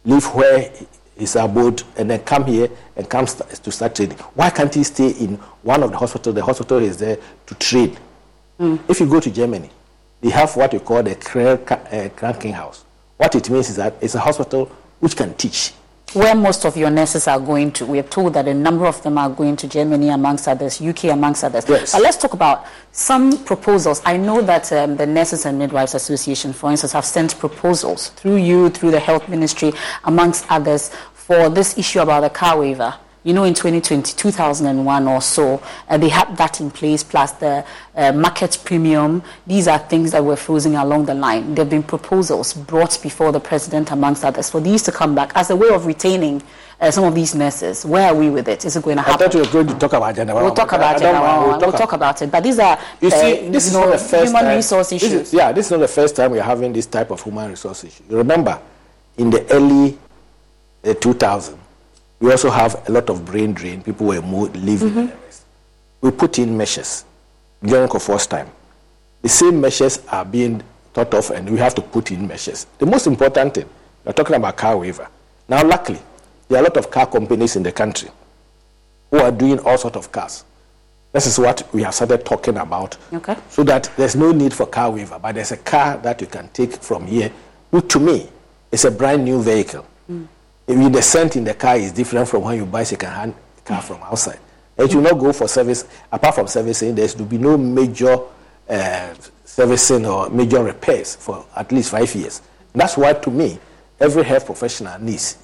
leave 0.05 0.25
where 0.27 0.73
he's 1.17 1.37
abode, 1.37 1.83
and 1.97 2.11
then 2.11 2.21
come 2.21 2.45
here 2.47 2.69
and 2.97 3.09
come 3.09 3.27
st- 3.27 3.51
to 3.63 3.71
start 3.71 3.95
training. 3.95 4.19
Why 4.35 4.51
can't 4.51 4.75
he 4.75 4.83
stay 4.83 5.11
in 5.11 5.37
one 5.63 5.83
of 5.83 5.91
the 5.91 5.99
hospitals? 5.99 6.35
The 6.35 6.45
hospital 6.45 6.79
is 6.79 6.97
there 6.99 7.19
to 7.47 7.55
train. 7.55 7.97
Mm. 8.59 8.79
If 8.89 9.01
you 9.01 9.07
go 9.07 9.21
to 9.21 9.31
Germany, 9.31 9.71
they 10.21 10.31
have 10.31 10.55
what 10.57 10.73
you 10.73 10.81
call 10.81 11.03
the 11.03 11.15
Krankenhaus. 11.15 12.53
House. 12.53 12.85
What 13.17 13.35
it 13.35 13.51
means 13.51 13.69
is 13.71 13.77
that 13.77 13.95
it's 14.01 14.15
a 14.15 14.21
hospital 14.21 14.67
which 15.01 15.17
can 15.17 15.35
teach. 15.35 15.73
Where 16.13 16.35
most 16.35 16.65
of 16.65 16.77
your 16.77 16.91
nurses 16.91 17.29
are 17.29 17.39
going 17.39 17.71
to. 17.73 17.87
We 17.87 18.01
are 18.01 18.03
told 18.03 18.35
that 18.35 18.49
a 18.49 18.55
number 18.55 18.85
of 18.87 19.01
them 19.05 19.17
are 19.17 19.31
going 19.31 19.55
to 19.57 19.69
Germany, 19.69 20.09
amongst 20.09 20.49
others, 20.49 20.81
UK, 20.81 21.05
amongst 21.05 21.45
others. 21.45 21.69
Yes. 21.69 21.93
But 21.93 22.03
let's 22.03 22.17
talk 22.17 22.35
about 22.35 22.67
some 22.91 23.45
proposals. 23.45 24.03
I 24.05 24.17
know 24.17 24.43
that 24.43 24.73
um, 24.73 24.97
the 24.97 25.07
Nurses 25.07 25.47
and 25.47 25.57
Midwives 25.57 25.95
Association, 25.95 26.53
for 26.53 26.69
instance, 26.69 26.93
have 26.95 27.05
sent 27.05 27.39
proposals 27.39 28.09
through 28.09 28.37
you, 28.37 28.71
through 28.71 28.91
the 28.91 28.99
Health 28.99 29.29
Ministry, 29.29 29.73
amongst 30.03 30.51
others, 30.51 30.91
for 31.15 31.49
this 31.49 31.79
issue 31.79 32.01
about 32.01 32.23
the 32.23 32.31
car 32.31 32.59
waiver. 32.59 32.93
You 33.23 33.35
know, 33.35 33.45
in 33.45 33.53
2020, 33.53 34.15
2001 34.17 35.07
or 35.09 35.21
so, 35.21 35.63
uh, 35.89 35.99
they 35.99 36.09
had 36.09 36.35
that 36.39 36.59
in 36.61 36.71
place, 36.71 37.05
plus 37.05 37.33
the 37.33 37.65
uh, 37.95 38.13
market 38.13 38.59
premium. 38.65 39.23
These 39.47 39.69
are 39.69 39.79
things 39.79 40.13
that 40.13 40.25
were 40.25 40.37
frozen 40.37 40.75
along 40.75 41.05
the 41.05 41.15
line. 41.15 41.55
There 41.55 41.65
have 41.65 41.71
been 41.71 41.83
proposals 41.83 42.55
brought 42.55 42.99
before 43.03 43.31
the 43.31 43.41
president, 43.41 43.91
amongst 43.91 44.25
others, 44.25 44.49
for 44.49 44.61
these 44.61 44.83
to 44.85 44.93
come 44.93 45.15
back 45.15 45.33
as 45.35 45.51
a 45.51 45.57
way 45.57 45.69
of 45.69 45.85
retaining 45.85 46.43
uh, 46.81 46.91
some 46.91 47.05
of 47.05 47.15
these 47.15 47.35
nurses. 47.35 47.85
Where 47.85 48.09
are 48.09 48.15
we 48.15 48.31
with 48.31 48.49
it? 48.49 48.65
Is 48.65 48.75
it 48.77 48.83
going 48.83 48.97
to 48.97 49.03
I 49.03 49.11
happen? 49.11 49.27
thought 49.31 49.35
you 49.35 49.41
were 49.41 49.53
going 49.53 49.67
to 49.67 49.75
talk 49.75 49.93
about 49.93 50.17
gender. 50.17 50.35
We'll 50.35 50.55
talk 50.55 50.73
about 50.73 50.97
it 50.97 51.03
now. 51.03 51.59
We'll 51.59 51.73
talk 51.73 51.93
about 51.93 52.23
it. 52.23 52.31
But 52.31 52.43
these 52.43 52.59
are 52.59 52.79
You 53.03 53.09
uh, 53.09 53.11
see, 53.11 53.49
this 53.51 53.67
is 53.67 53.75
not 53.75 53.91
the 53.91 53.99
first 53.99 54.25
human 54.29 54.45
time. 54.45 54.57
resource 54.57 54.89
this 54.89 55.03
is- 55.03 55.35
yeah, 55.35 55.53
this 55.53 55.67
is 55.67 55.73
not 55.73 55.81
the 55.81 55.89
first 55.89 56.17
time 56.17 56.31
we're 56.31 56.43
having 56.43 56.73
this 56.73 56.87
type 56.87 57.11
of 57.11 57.23
human 57.23 57.51
resource 57.51 57.85
issue. 57.85 58.03
You 58.09 58.17
remember, 58.17 58.59
in 59.19 59.29
the 59.29 59.45
early 59.53 59.99
uh, 60.87 60.95
2000, 60.95 61.59
we 62.21 62.31
also 62.31 62.51
have 62.51 62.87
a 62.89 62.93
lot 62.93 63.09
of 63.11 63.25
brain 63.25 63.53
drain. 63.53 63.83
People 63.83 64.07
were 64.09 64.21
moved, 64.23 64.55
leaving. 64.57 64.95
rest. 64.95 65.45
Mm-hmm. 66.01 66.07
We 66.07 66.13
put 66.13 66.39
in 66.39 66.57
measures 66.57 67.05
during 67.63 67.89
Kufuor's 67.89 68.27
time. 68.27 68.49
The 69.23 69.29
same 69.29 69.61
measures 69.61 70.01
are 70.09 70.25
being 70.25 70.63
thought 70.93 71.13
of, 71.15 71.31
and 71.31 71.49
we 71.49 71.59
have 71.59 71.75
to 71.77 71.83
put 71.83 72.11
in 72.11 72.27
measures. 72.27 72.67
The 72.79 72.87
most 72.87 73.07
important 73.07 73.55
thing, 73.55 73.69
we're 74.05 74.13
talking 74.13 74.37
about 74.37 74.57
car 74.57 74.77
waiver. 74.77 75.09
Now, 75.49 75.65
luckily, 75.65 75.99
there 76.49 76.59
are 76.59 76.61
a 76.61 76.69
lot 76.69 76.77
of 76.77 76.91
car 76.91 77.07
companies 77.07 77.57
in 77.57 77.63
the 77.63 77.73
country 77.73 78.11
who 79.11 79.19
are 79.19 79.31
doing 79.33 79.59
all 79.61 79.77
sorts 79.79 79.97
of 79.97 80.13
cars. 80.13 80.45
This 81.13 81.27
is 81.27 81.39
what 81.39 81.69
we 81.75 81.83
have 81.83 81.95
started 81.95 82.25
talking 82.25 82.57
about. 82.57 82.97
Okay. 83.13 83.37
So 83.49 83.65
that 83.65 83.91
there's 83.97 84.15
no 84.15 84.31
need 84.31 84.55
for 84.55 84.67
car 84.67 84.91
waiver, 84.91 85.19
but 85.21 85.35
there's 85.35 85.53
a 85.53 85.57
car 85.57 85.97
that 85.99 86.21
you 86.21 86.27
can 86.27 86.49
take 86.53 86.73
from 86.75 87.07
here, 87.07 87.33
which 87.71 87.89
to 87.89 87.99
me 87.99 88.29
is 88.71 88.85
a 88.85 88.91
brand 88.91 89.25
new 89.25 89.43
vehicle. 89.43 89.87
If 90.71 90.79
you 90.79 90.89
descent 90.89 91.35
in 91.35 91.43
the 91.43 91.55
car 91.55 91.77
is 91.77 91.91
different 91.91 92.29
from 92.29 92.43
when 92.43 92.57
you 92.57 92.65
buy 92.65 92.85
second-hand 92.85 93.35
car 93.65 93.83
from 93.83 94.01
outside. 94.03 94.39
It 94.79 94.95
will 94.95 95.03
not 95.03 95.19
go 95.19 95.33
for 95.33 95.49
service. 95.49 95.85
Apart 96.13 96.37
from 96.37 96.47
servicing, 96.47 96.95
there 96.95 97.09
will 97.19 97.25
be 97.25 97.39
no 97.39 97.59
major 97.59 98.17
uh, 98.69 99.15
servicing 99.45 100.07
or 100.07 100.31
major 100.31 100.63
repairs 100.63 101.17
for 101.17 101.45
at 101.57 101.73
least 101.73 101.91
five 101.91 102.15
years. 102.15 102.41
That's 102.73 102.97
why, 102.97 103.15
to 103.15 103.31
me, 103.31 103.59
every 103.99 104.23
health 104.23 104.47
professional 104.47 104.97
needs 105.01 105.39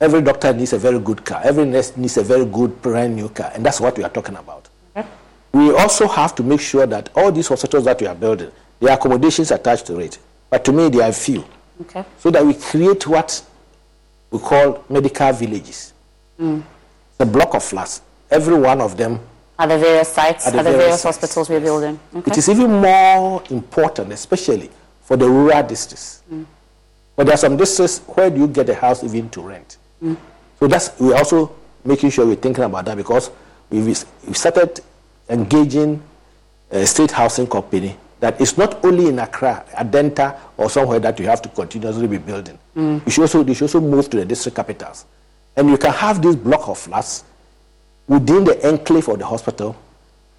Every 0.00 0.20
doctor 0.20 0.52
needs 0.52 0.74
a 0.74 0.78
very 0.78 0.98
good 0.98 1.24
car. 1.24 1.40
Every 1.42 1.64
nurse 1.64 1.96
needs 1.96 2.18
a 2.18 2.22
very 2.22 2.44
good 2.44 2.82
brand 2.82 3.16
new 3.16 3.30
car. 3.30 3.50
And 3.54 3.64
that's 3.64 3.80
what 3.80 3.96
we 3.96 4.04
are 4.04 4.10
talking 4.10 4.36
about. 4.36 4.68
We 5.52 5.72
also 5.72 6.06
have 6.08 6.34
to 6.34 6.42
make 6.42 6.60
sure 6.60 6.84
that 6.84 7.08
all 7.14 7.32
these 7.32 7.48
hospitals 7.48 7.84
that 7.84 7.98
we 8.00 8.06
are 8.08 8.14
building, 8.14 8.50
the 8.80 8.92
accommodations 8.92 9.50
attached 9.52 9.86
to 9.86 10.00
it. 10.00 10.18
But 10.50 10.64
to 10.64 10.72
me, 10.72 10.88
they 10.90 11.00
are 11.00 11.12
few. 11.12 11.44
Okay. 11.82 12.04
So 12.18 12.30
that 12.32 12.44
we 12.44 12.52
create 12.54 13.06
what 13.06 13.42
we 14.30 14.38
call 14.38 14.84
medical 14.88 15.32
villages. 15.32 15.92
Mm. 16.38 16.62
a 17.20 17.26
block 17.26 17.54
of 17.54 17.62
flats. 17.62 18.02
Every 18.30 18.58
one 18.58 18.80
of 18.80 18.96
them. 18.96 19.20
At 19.56 19.68
the 19.68 19.78
various 19.78 20.08
sites, 20.08 20.46
At 20.46 20.52
the 20.52 20.58
at 20.58 20.62
various 20.64 20.82
various 20.82 21.00
sites, 21.02 21.16
hospitals 21.20 21.48
we're 21.48 21.60
building. 21.60 21.98
Okay. 22.16 22.30
It 22.32 22.38
is 22.38 22.48
even 22.48 22.70
more 22.72 23.42
important, 23.50 24.12
especially 24.12 24.68
for 25.02 25.16
the 25.16 25.28
rural 25.28 25.62
districts. 25.62 26.22
Mm. 26.32 26.44
But 27.14 27.26
there 27.26 27.34
are 27.34 27.38
some 27.38 27.56
districts 27.56 28.00
where 28.00 28.30
do 28.30 28.40
you 28.40 28.48
get 28.48 28.68
a 28.68 28.74
house 28.74 29.04
even 29.04 29.30
to 29.30 29.42
rent? 29.42 29.76
Mm. 30.02 30.16
So 30.58 30.66
that's 30.66 30.98
we're 30.98 31.16
also 31.16 31.54
making 31.84 32.10
sure 32.10 32.26
we're 32.26 32.34
thinking 32.34 32.64
about 32.64 32.84
that 32.86 32.96
because 32.96 33.30
we've, 33.70 33.86
we've 33.86 34.36
started 34.36 34.80
engaging 35.28 36.02
a 36.70 36.84
state 36.86 37.12
housing 37.12 37.46
company 37.46 37.96
that 38.24 38.40
is 38.40 38.56
not 38.56 38.82
only 38.86 39.08
in 39.08 39.18
Accra, 39.18 39.62
Adenta, 39.76 40.34
or 40.56 40.70
somewhere 40.70 40.98
that 40.98 41.20
you 41.20 41.26
have 41.26 41.42
to 41.42 41.48
continuously 41.50 42.06
be 42.06 42.16
building. 42.16 42.58
Mm. 42.74 43.04
You 43.04 43.10
should 43.12 43.20
also, 43.22 43.44
you 43.44 43.52
should 43.52 43.64
also 43.64 43.80
move 43.82 44.08
to 44.08 44.16
the 44.16 44.24
district 44.24 44.56
capitals. 44.56 45.04
And 45.54 45.68
you 45.68 45.76
can 45.76 45.92
have 45.92 46.22
this 46.22 46.34
block 46.34 46.66
of 46.68 46.78
flats 46.78 47.22
within 48.08 48.44
the 48.44 48.66
enclave 48.66 49.08
of 49.08 49.18
the 49.18 49.26
hospital 49.26 49.76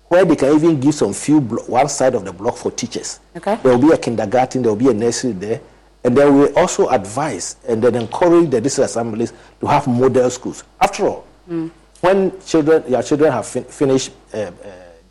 where 0.07 0.25
they 0.25 0.35
can 0.35 0.55
even 0.55 0.79
give 0.79 0.95
some 0.95 1.13
few 1.13 1.39
blo- 1.39 1.63
one 1.67 1.87
side 1.87 2.15
of 2.15 2.25
the 2.25 2.33
block 2.33 2.57
for 2.57 2.71
teachers. 2.71 3.19
Okay. 3.37 3.55
There 3.61 3.77
will 3.77 3.87
be 3.89 3.93
a 3.93 3.97
kindergarten, 3.99 4.63
there 4.63 4.71
will 4.71 4.79
be 4.79 4.89
a 4.89 4.93
nursery 4.93 5.33
there, 5.33 5.61
and 6.03 6.17
then 6.17 6.39
we 6.39 6.49
also 6.53 6.87
advise 6.89 7.55
and 7.67 7.83
then 7.83 7.93
encourage 7.93 8.49
the 8.49 8.61
district 8.61 8.89
assemblies 8.89 9.31
to 9.61 9.67
have 9.67 9.85
model 9.87 10.27
schools. 10.31 10.63
After 10.81 11.05
all, 11.07 11.25
Mm. 11.47 11.69
when 12.01 12.39
children, 12.41 12.83
your 12.87 13.03
children 13.03 13.31
have 13.31 13.45
fin- 13.45 13.65
finished 13.65 14.09
uh, 14.33 14.37
uh, 14.37 14.51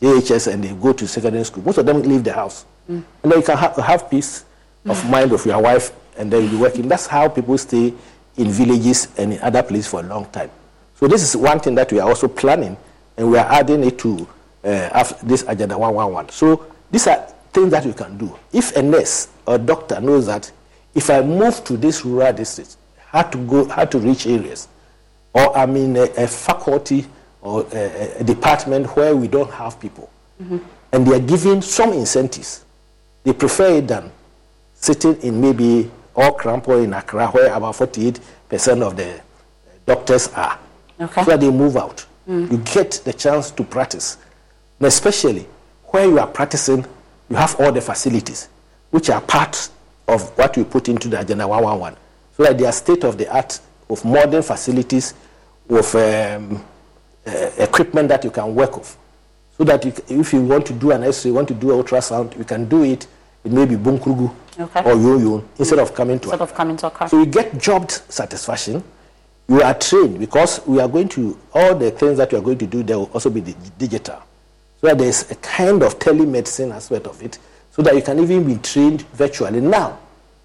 JHS 0.01 0.53
and 0.53 0.63
they 0.65 0.73
go 0.75 0.93
to 0.93 1.07
secondary 1.07 1.45
school, 1.45 1.63
most 1.65 1.79
of 1.79 1.87
them 1.87 2.03
leave 2.03 2.25
the 2.25 2.33
house, 2.33 2.65
Mm. 2.91 3.03
and 3.23 3.33
then 3.33 3.39
you 3.41 3.45
can 3.47 3.57
ha- 3.57 3.73
have 3.81 4.11
peace 4.11 4.45
of 4.87 5.09
mind 5.09 5.31
with 5.31 5.47
your 5.47 5.59
wife, 5.63 5.91
and 6.19 6.31
then 6.31 6.43
you'll 6.43 6.51
be 6.51 6.57
working. 6.59 6.87
That's 6.87 7.07
how 7.07 7.29
people 7.29 7.57
stay 7.57 7.95
in 8.37 8.49
villages 8.51 9.09
and 9.17 9.33
in 9.33 9.41
other 9.41 9.63
places 9.63 9.87
for 9.87 10.01
a 10.01 10.03
long 10.03 10.27
time. 10.27 10.51
So 11.01 11.09
this 11.09 11.23
is 11.23 11.35
one 11.35 11.61
thing 11.61 11.75
that 11.77 11.91
we 11.91 11.99
are 12.01 12.09
also 12.09 12.29
planning, 12.29 12.77
and 13.17 13.31
we 13.31 13.39
are 13.39 13.51
adding 13.51 13.83
it 13.85 13.99
to 14.01 14.29
uh, 14.65 15.13
this 15.23 15.45
agenda 15.49 15.79
111. 15.79 16.31
So 16.31 16.67
these 16.91 17.07
are 17.07 17.27
things 17.53 17.71
that 17.71 17.87
we 17.87 17.93
can 17.95 18.19
do. 18.19 18.37
If 18.53 18.77
a 18.77 18.83
nurse 18.83 19.29
or 19.47 19.57
doctor 19.57 20.01
knows 20.01 20.27
that 20.27 20.51
if 20.95 21.09
I 21.09 21.23
move 21.23 21.65
to 21.65 21.77
this 21.79 22.05
rural 22.05 22.33
district, 22.35 22.77
how 23.09 23.23
to 23.23 23.39
go, 23.39 23.67
how 23.69 23.85
to 23.87 23.99
reach 23.99 24.27
areas, 24.27 24.69
or 25.33 25.57
I'm 25.57 25.75
in 25.77 25.97
a, 25.97 26.03
a 26.17 26.27
faculty 26.27 27.07
or 27.45 27.67
a, 27.73 28.17
a 28.21 28.25
department 28.25 28.87
where 28.97 29.15
we 29.15 29.29
don't 29.29 29.51
have 29.51 29.79
people, 29.79 30.11
and 30.41 31.07
they 31.07 31.15
are 31.15 31.21
giving 31.21 31.63
some 31.63 31.93
incentives, 31.93 32.65
they 33.23 33.33
prefer 33.33 33.77
it 33.77 33.87
than 33.89 34.11
sitting 34.75 35.15
in 35.23 35.41
maybe 35.41 35.91
all 36.17 36.37
Crampo 36.37 36.83
in 36.83 36.93
Accra, 36.95 37.29
where 37.29 37.53
about 37.53 37.75
48% 37.75 38.83
of 38.83 38.97
the 38.97 39.21
doctors 39.87 40.29
are. 40.29 40.59
Okay. 41.01 41.25
So 41.25 41.37
they 41.37 41.51
move 41.51 41.77
out. 41.77 42.05
Mm. 42.29 42.51
You 42.51 42.59
get 42.59 43.03
the 43.05 43.13
chance 43.13 43.51
to 43.53 43.65
practice. 43.65 44.17
And 44.79 44.87
especially 44.87 45.47
where 45.87 46.07
you 46.07 46.19
are 46.19 46.27
practicing, 46.27 46.85
you 47.29 47.37
have 47.37 47.59
all 47.61 47.73
the 47.73 47.81
facilities, 47.81 48.49
which 48.91 49.11
are 49.11 49.21
part 49.21 49.69
of 50.09 50.37
what 50.39 50.57
we 50.57 50.65
put 50.65 50.89
into 50.89 51.09
the 51.09 51.21
Agenda 51.21 51.47
111. 51.47 51.99
So 52.37 52.43
that 52.45 52.59
they 52.59 52.65
are 52.67 52.73
state 52.73 53.05
of 53.05 53.19
the 53.19 53.33
art 53.35 53.61
of 53.91 54.05
modern 54.05 54.43
facilities 54.43 55.15
with 55.69 55.95
um, 55.95 56.65
uh, 57.27 57.51
equipment 57.59 58.09
that 58.09 58.25
you 58.25 58.31
can 58.31 58.55
work 58.55 58.77
with. 58.77 58.97
So 59.57 59.65
that 59.65 59.85
you, 59.85 59.93
if 60.09 60.33
you 60.33 60.41
want 60.43 60.67
to 60.67 60.73
do 60.73 60.91
an 60.91 61.05
X-ray, 61.05 61.31
want 61.31 61.49
to 61.49 61.55
do 61.55 61.73
an 61.79 61.83
ultrasound, 61.85 62.37
you 62.37 62.45
can 62.45 62.69
do 62.69 62.83
it 62.83 63.07
in 63.45 63.55
maybe 63.55 63.77
Bunkpurugu 63.77 64.35
Okay. 64.59 64.81
or 64.81 64.95
Yunyoo 64.95 65.45
instead 65.59 65.79
of 65.81 65.93
coming 65.95 66.19
to 66.21 66.29
Sort 66.29 66.41
of 66.41 66.55
coming 66.55 66.77
to 66.77 66.87
Accra. 66.87 67.09
so 67.09 67.19
you 67.19 67.27
get 67.27 67.59
job 67.59 67.91
satisfaction. 67.91 68.83
You 69.49 69.63
are 69.63 69.75
trained 69.75 70.19
because 70.21 70.61
we 70.67 70.81
are 70.81 70.89
going 70.89 71.09
to 71.11 71.39
all 71.53 71.75
the 71.75 71.91
things 71.91 72.19
that 72.19 72.33
we 72.33 72.39
are 72.39 72.41
going 72.41 72.59
to 72.59 72.67
do. 72.67 72.83
There 72.83 72.99
will 72.99 73.11
also 73.13 73.31
be 73.31 73.41
di- 73.43 73.55
digital, 73.79 74.23
so 74.81 74.95
there 74.95 75.07
is 75.09 75.31
a 75.31 75.35
kind 75.37 75.83
of 75.83 75.99
telemedicine 75.99 76.73
aspect 76.73 77.07
of 77.07 77.21
it, 77.23 77.39
so 77.73 77.83
that 77.83 77.95
you 77.95 78.01
can 78.03 78.19
even 78.21 78.45
be 78.47 78.57
trained 78.63 79.03
virtually. 79.13 79.61
Now, 79.61 79.99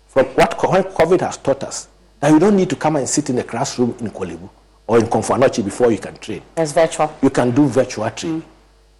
from 0.08 0.26
what 0.28 0.58
co- 0.58 0.70
what 0.72 0.94
COVID 0.96 1.22
has 1.22 1.38
taught 1.38 1.64
us, 1.64 1.88
that 2.20 2.32
you 2.32 2.40
don't 2.40 2.56
need 2.58 2.70
to 2.72 2.76
come 2.76 2.96
and 2.98 3.08
sit 3.08 3.30
in 3.30 3.38
a 3.40 3.44
classroom 3.44 3.96
in 4.00 4.10
Korle 4.10 4.38
Bu 4.40 4.50
or 4.90 4.98
in 4.98 5.06
Komfo 5.06 5.38
Anokye 5.38 5.64
before 5.64 5.92
you 5.92 6.00
can 6.00 6.18
train. 6.18 6.42
It's 6.58 6.72
virtual. 6.72 7.16
You 7.22 7.30
can 7.30 7.52
do 7.52 7.68
virtual 7.68 8.10
training, 8.10 8.44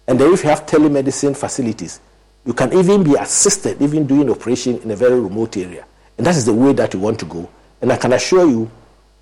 and 0.06 0.20
then 0.20 0.32
if 0.32 0.44
you 0.44 0.48
have 0.48 0.64
telemedicine 0.64 1.36
facilities, 1.36 2.00
you 2.46 2.54
can 2.54 2.72
even 2.72 3.02
be 3.02 3.16
assisted, 3.16 3.82
even 3.82 4.06
doing 4.06 4.30
operation 4.30 4.78
in 4.82 4.90
a 4.92 4.96
very 4.96 5.18
remote 5.18 5.56
area. 5.56 5.84
And 6.16 6.24
that 6.24 6.36
is 6.36 6.46
the 6.46 6.54
way 6.54 6.72
that 6.74 6.94
we 6.94 7.00
want 7.00 7.18
to 7.18 7.26
go. 7.26 7.50
And 7.82 7.92
I 7.92 7.96
can 7.96 8.12
assure 8.12 8.48
you, 8.48 8.70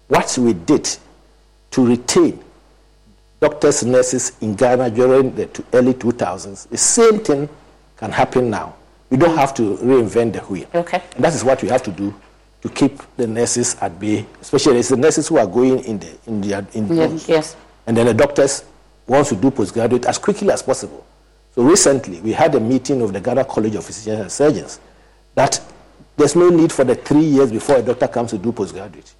what 0.08 0.36
we 0.38 0.52
did 0.52 0.88
to 1.70 1.86
retain 1.86 2.44
doctors, 3.40 3.82
nurses 3.82 4.36
in 4.42 4.54
Ghana 4.54 4.90
during 4.90 5.34
the 5.34 5.64
early 5.72 5.94
2000s, 5.94 6.68
the 6.68 6.76
same 6.76 7.20
thing 7.20 7.48
can 7.96 8.12
happen 8.12 8.50
now. 8.50 8.76
We 9.08 9.16
don't 9.16 9.36
have 9.38 9.54
to 9.54 9.76
reinvent 9.78 10.34
the 10.34 10.40
wheel. 10.40 10.68
Okay. 10.74 11.02
And 11.14 11.24
that 11.24 11.34
is 11.34 11.44
what 11.44 11.62
we 11.62 11.68
have 11.68 11.82
to 11.84 11.92
do 11.92 12.14
to 12.62 12.68
keep 12.68 13.00
the 13.16 13.26
nurses 13.26 13.76
at 13.80 13.98
bay, 14.00 14.26
especially 14.40 14.78
it's 14.78 14.88
the 14.88 14.96
nurses 14.96 15.28
who 15.28 15.38
are 15.38 15.46
going 15.46 15.78
in 15.84 15.98
the 15.98 16.18
in 16.26 16.40
the 16.40 16.66
in 16.74 16.88
post. 16.88 17.28
yes. 17.28 17.56
And 17.86 17.96
then 17.96 18.06
the 18.06 18.14
doctors 18.14 18.64
want 19.06 19.26
to 19.28 19.36
do 19.36 19.50
postgraduate 19.50 20.04
as 20.06 20.18
quickly 20.18 20.50
as 20.50 20.62
possible. 20.62 21.04
So 21.54 21.62
recently, 21.62 22.20
we 22.20 22.32
had 22.32 22.54
a 22.54 22.60
meeting 22.60 23.00
of 23.02 23.12
the 23.12 23.20
Ghana 23.20 23.44
College 23.44 23.74
of 23.76 23.84
Physicians 23.84 24.20
and 24.20 24.30
Surgeons 24.32 24.80
that 25.34 25.60
there's 26.16 26.34
no 26.36 26.48
need 26.50 26.72
for 26.72 26.84
the 26.84 26.94
three 26.94 27.22
years 27.24 27.50
before 27.50 27.76
a 27.76 27.82
doctor 27.82 28.08
comes 28.08 28.30
to 28.30 28.38
do 28.38 28.52
postgraduate. 28.52 29.14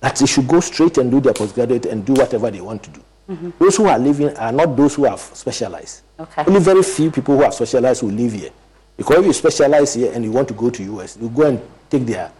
That 0.00 0.16
they 0.16 0.26
should 0.26 0.48
go 0.48 0.58
straight 0.60 0.98
and 0.98 1.10
do 1.10 1.20
their 1.20 1.32
postgraduate 1.32 1.86
and 1.86 2.04
do 2.04 2.14
whatever 2.14 2.50
they 2.50 2.60
want 2.60 2.82
to 2.82 2.90
do. 2.90 3.00
Mhm. 3.30 3.52
Those 3.60 3.76
who 3.76 3.86
are 3.86 3.98
living 3.98 4.36
are 4.36 4.50
not 4.52 4.76
those 4.76 4.96
who 4.96 5.04
have 5.04 5.20
specialized. 5.20 6.00
Okay. 6.18 6.44
Only 6.46 6.58
very 6.60 6.82
few 6.82 7.10
people 7.12 7.36
who 7.36 7.42
have 7.42 7.54
specialized 7.54 8.02
will 8.02 8.10
live 8.10 8.32
here. 8.32 8.50
Because 8.96 9.18
if 9.20 9.26
you 9.26 9.32
specialize 9.32 9.94
here 9.94 10.10
and 10.12 10.24
you 10.24 10.32
want 10.32 10.48
to 10.48 10.54
go 10.54 10.68
to 10.70 10.82
US, 10.82 11.16
you 11.20 11.28
go 11.28 11.42
and 11.46 11.60
take 11.88 12.04
their 12.04 12.30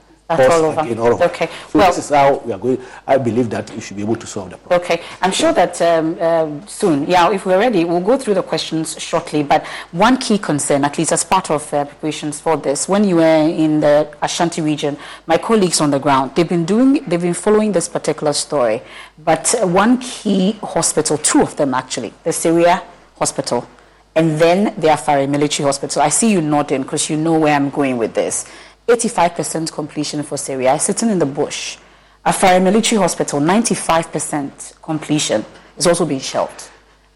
all 0.41 0.64
over. 0.66 0.80
again 0.80 0.99
all 0.99 1.14
over. 1.14 1.24
Okay. 1.24 1.47
So 1.70 1.78
Well- 1.78 1.89
this 1.89 1.99
is 1.99 2.09
how 2.11 2.37
we 2.45 2.53
are 2.53 2.59
going. 2.59 2.78
I 3.07 3.18
believe 3.18 3.51
that 3.51 3.70
we 3.70 3.80
should 3.80 3.97
be 3.97 4.03
able 4.03 4.16
to 4.16 4.26
solve 4.26 4.51
the 4.51 4.57
problem. 4.57 4.80
Okay, 4.80 5.03
I'm 5.20 5.33
sure 5.33 5.53
that 5.53 5.80
um, 5.83 6.20
um, 6.20 6.66
soon, 6.66 7.07
yeah, 7.07 7.30
if 7.33 7.45
we're 7.47 7.59
ready, 7.59 7.85
we'll 7.85 8.01
go 8.01 8.16
through 8.16 8.35
the 8.35 8.43
questions 8.43 9.01
shortly. 9.01 9.43
But 9.43 9.66
one 9.93 10.16
key 10.18 10.39
concern, 10.39 10.85
at 10.85 10.99
least 10.99 11.12
as 11.12 11.24
part 11.24 11.51
of 11.51 11.72
uh, 11.74 11.85
preparations 11.85 12.41
for 12.41 12.57
this, 12.57 12.89
when 12.89 13.05
you 13.05 13.16
were 13.16 13.22
in 13.49 13.80
the 13.80 14.09
Ashanti 14.22 14.61
region, 14.62 14.97
my 15.26 15.39
colleagues 15.39 15.80
on 15.80 15.91
the 15.91 15.99
ground, 15.99 16.33
they've 16.35 16.49
been 16.49 16.64
doing, 16.64 17.05
they've 17.07 17.20
been 17.20 17.35
following 17.35 17.72
this 17.72 17.89
particular 17.89 18.33
story. 18.33 18.83
But 19.18 19.55
uh, 19.61 19.66
one 19.66 19.99
key 19.99 20.53
hospital, 20.62 21.18
two 21.18 21.43
of 21.43 21.57
them 21.57 21.74
actually, 21.74 22.12
the 22.24 22.30
Sewua 22.30 22.83
Hospital, 23.18 23.66
and 24.14 24.39
then 24.39 24.74
the 24.78 24.89
Afari 24.89 25.28
Military 25.28 25.64
Hospital. 25.66 26.03
I 26.03 26.09
see 26.11 26.30
you 26.33 26.41
nodding 26.41 26.83
because 26.83 27.09
you 27.09 27.16
know 27.16 27.39
where 27.39 27.55
I'm 27.55 27.70
going 27.70 27.97
with 27.99 28.14
this. 28.14 28.47
85% 28.89 29.72
completion 29.72 30.22
for 30.22 30.37
Sewua, 30.37 30.80
sitting 30.80 31.11
in 31.11 31.18
the 31.18 31.26
bush. 31.26 31.78
Afari 32.24 32.62
Military 32.62 33.01
Hospital, 33.01 33.41
95% 33.41 34.80
completion, 34.83 35.45
is 35.76 35.87
also 35.87 36.05
being 36.07 36.20
shelved. 36.20 36.68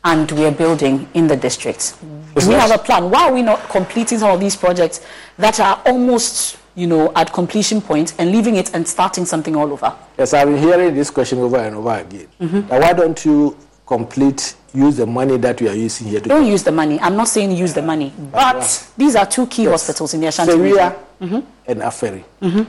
And 0.04 0.30
we 0.32 0.44
are 0.44 0.52
building 0.52 1.08
in 1.14 1.26
the 1.26 1.36
district. 1.36 1.96
We 2.34 2.42
have 2.54 2.70
a 2.70 2.78
plan? 2.78 3.10
Why 3.10 3.28
are 3.28 3.34
we 3.34 3.42
not 3.42 3.68
completing 3.68 4.18
some 4.18 4.30
of 4.30 4.38
these 4.40 4.54
projects 4.54 5.04
that 5.38 5.58
are 5.58 5.82
almost, 5.84 6.58
you 6.76 6.86
know, 6.86 7.12
at 7.16 7.32
completion 7.32 7.80
point 7.80 8.14
and 8.18 8.30
leaving 8.30 8.54
it 8.56 8.72
and 8.74 8.86
starting 8.86 9.24
something 9.24 9.56
all 9.56 9.72
over? 9.72 9.92
Yes, 10.16 10.32
I've 10.32 10.46
been 10.48 10.58
hearing 10.58 10.94
this 10.94 11.10
question 11.10 11.38
over 11.40 11.56
and 11.58 11.74
over 11.76 11.94
again. 11.94 12.28
Mhm. 12.40 12.68
Now, 12.70 12.80
why 12.80 12.92
don't 12.92 13.24
you 13.24 13.56
complete, 13.84 14.54
use 14.76 14.96
the 14.96 15.06
money 15.06 15.36
that 15.38 15.60
we 15.60 15.68
are 15.68 15.74
using 15.74 16.08
here 16.08 16.20
to 16.20 16.28
Don't 16.28 16.46
use 16.46 16.62
the 16.62 16.72
money. 16.72 17.00
I'm 17.00 17.16
not 17.16 17.28
saying 17.28 17.50
use 17.56 17.72
the 17.72 17.82
money, 17.82 18.12
but 18.32 18.62
these 18.96 19.16
are 19.16 19.26
two 19.26 19.46
key 19.46 19.64
hospitals 19.64 20.14
in 20.14 20.20
the 20.20 20.26
Ashanti 20.28 20.52
Sewua 20.52 20.96
region. 21.20 21.46
and 21.66 21.80
Afari 21.80 22.22
Mhm. 22.42 22.66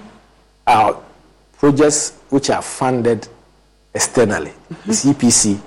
are 0.66 0.96
projects 1.60 2.14
which 2.30 2.50
are 2.50 2.62
funded 2.62 3.28
externally. 3.94 4.54
It's 4.88 5.06
EPC 5.06 5.60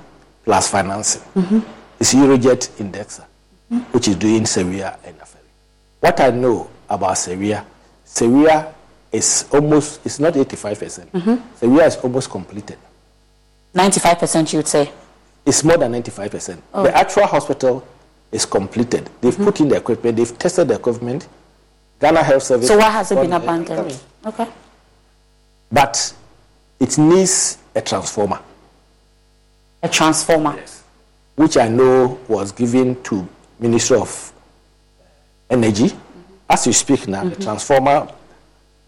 plus 0.45 0.69
financing. 0.69 1.23
Mhm. 1.37 1.63
It's 2.01 2.15
Euroget 2.15 2.69
Indexa, 2.79 3.25
which 3.93 4.09
is 4.09 4.17
doing 4.17 4.45
Sewua 4.47 4.97
and 5.05 5.17
Afari. 5.19 5.49
What 6.01 6.21
I 6.21 6.31
know 6.31 6.69
about 6.89 7.17
Sewua, 7.17 7.63
Sewua 8.07 8.67
is 9.13 9.45
almost, 9.53 10.01
it's 10.05 10.19
not 10.21 10.37
85%. 10.37 11.13
Mhm. 11.13 11.39
Sewua 11.61 11.87
is 11.87 11.97
almost 11.97 12.31
completed. 12.31 12.79
95% 13.75 14.53
you 14.53 14.59
would 14.59 14.69
say. 14.69 14.91
It's 15.47 15.65
more 15.65 15.77
than 15.79 15.93
95%. 15.93 16.61
Oh. 16.75 16.83
The 16.85 16.97
actual 16.97 17.27
hospital 17.27 17.87
is 18.33 18.45
completed. 18.47 19.09
They've 19.21 19.33
Mm-hmm. 19.35 19.45
put 19.45 19.61
in 19.61 19.69
the 19.69 19.77
equipment, 19.77 20.17
they've 20.17 20.39
tested 20.39 20.69
the 20.69 20.75
equipment. 20.75 21.27
Ghana 22.01 22.23
Health 22.23 22.43
Service. 22.45 22.69
So 22.69 22.79
why 22.79 22.91
has 22.91 23.11
it 23.13 23.17
been 23.17 23.33
abandoned? 23.33 23.99
Okay. 24.25 24.47
But 25.71 26.15
it 26.79 26.97
needs 26.99 27.59
a 27.75 27.81
transformer. 27.83 28.41
A 29.83 29.89
transformer. 29.89 30.59
Which 31.37 31.57
I 31.57 31.69
know 31.69 32.19
was 32.29 32.53
given 32.53 33.03
to 33.05 33.29
Ministry 33.59 33.99
of 33.99 34.33
Energy. 35.51 35.91
As 36.49 36.67
you 36.67 36.73
speak 36.73 37.07
now, 37.09 37.25
the 37.25 37.37
transformer 37.37 38.09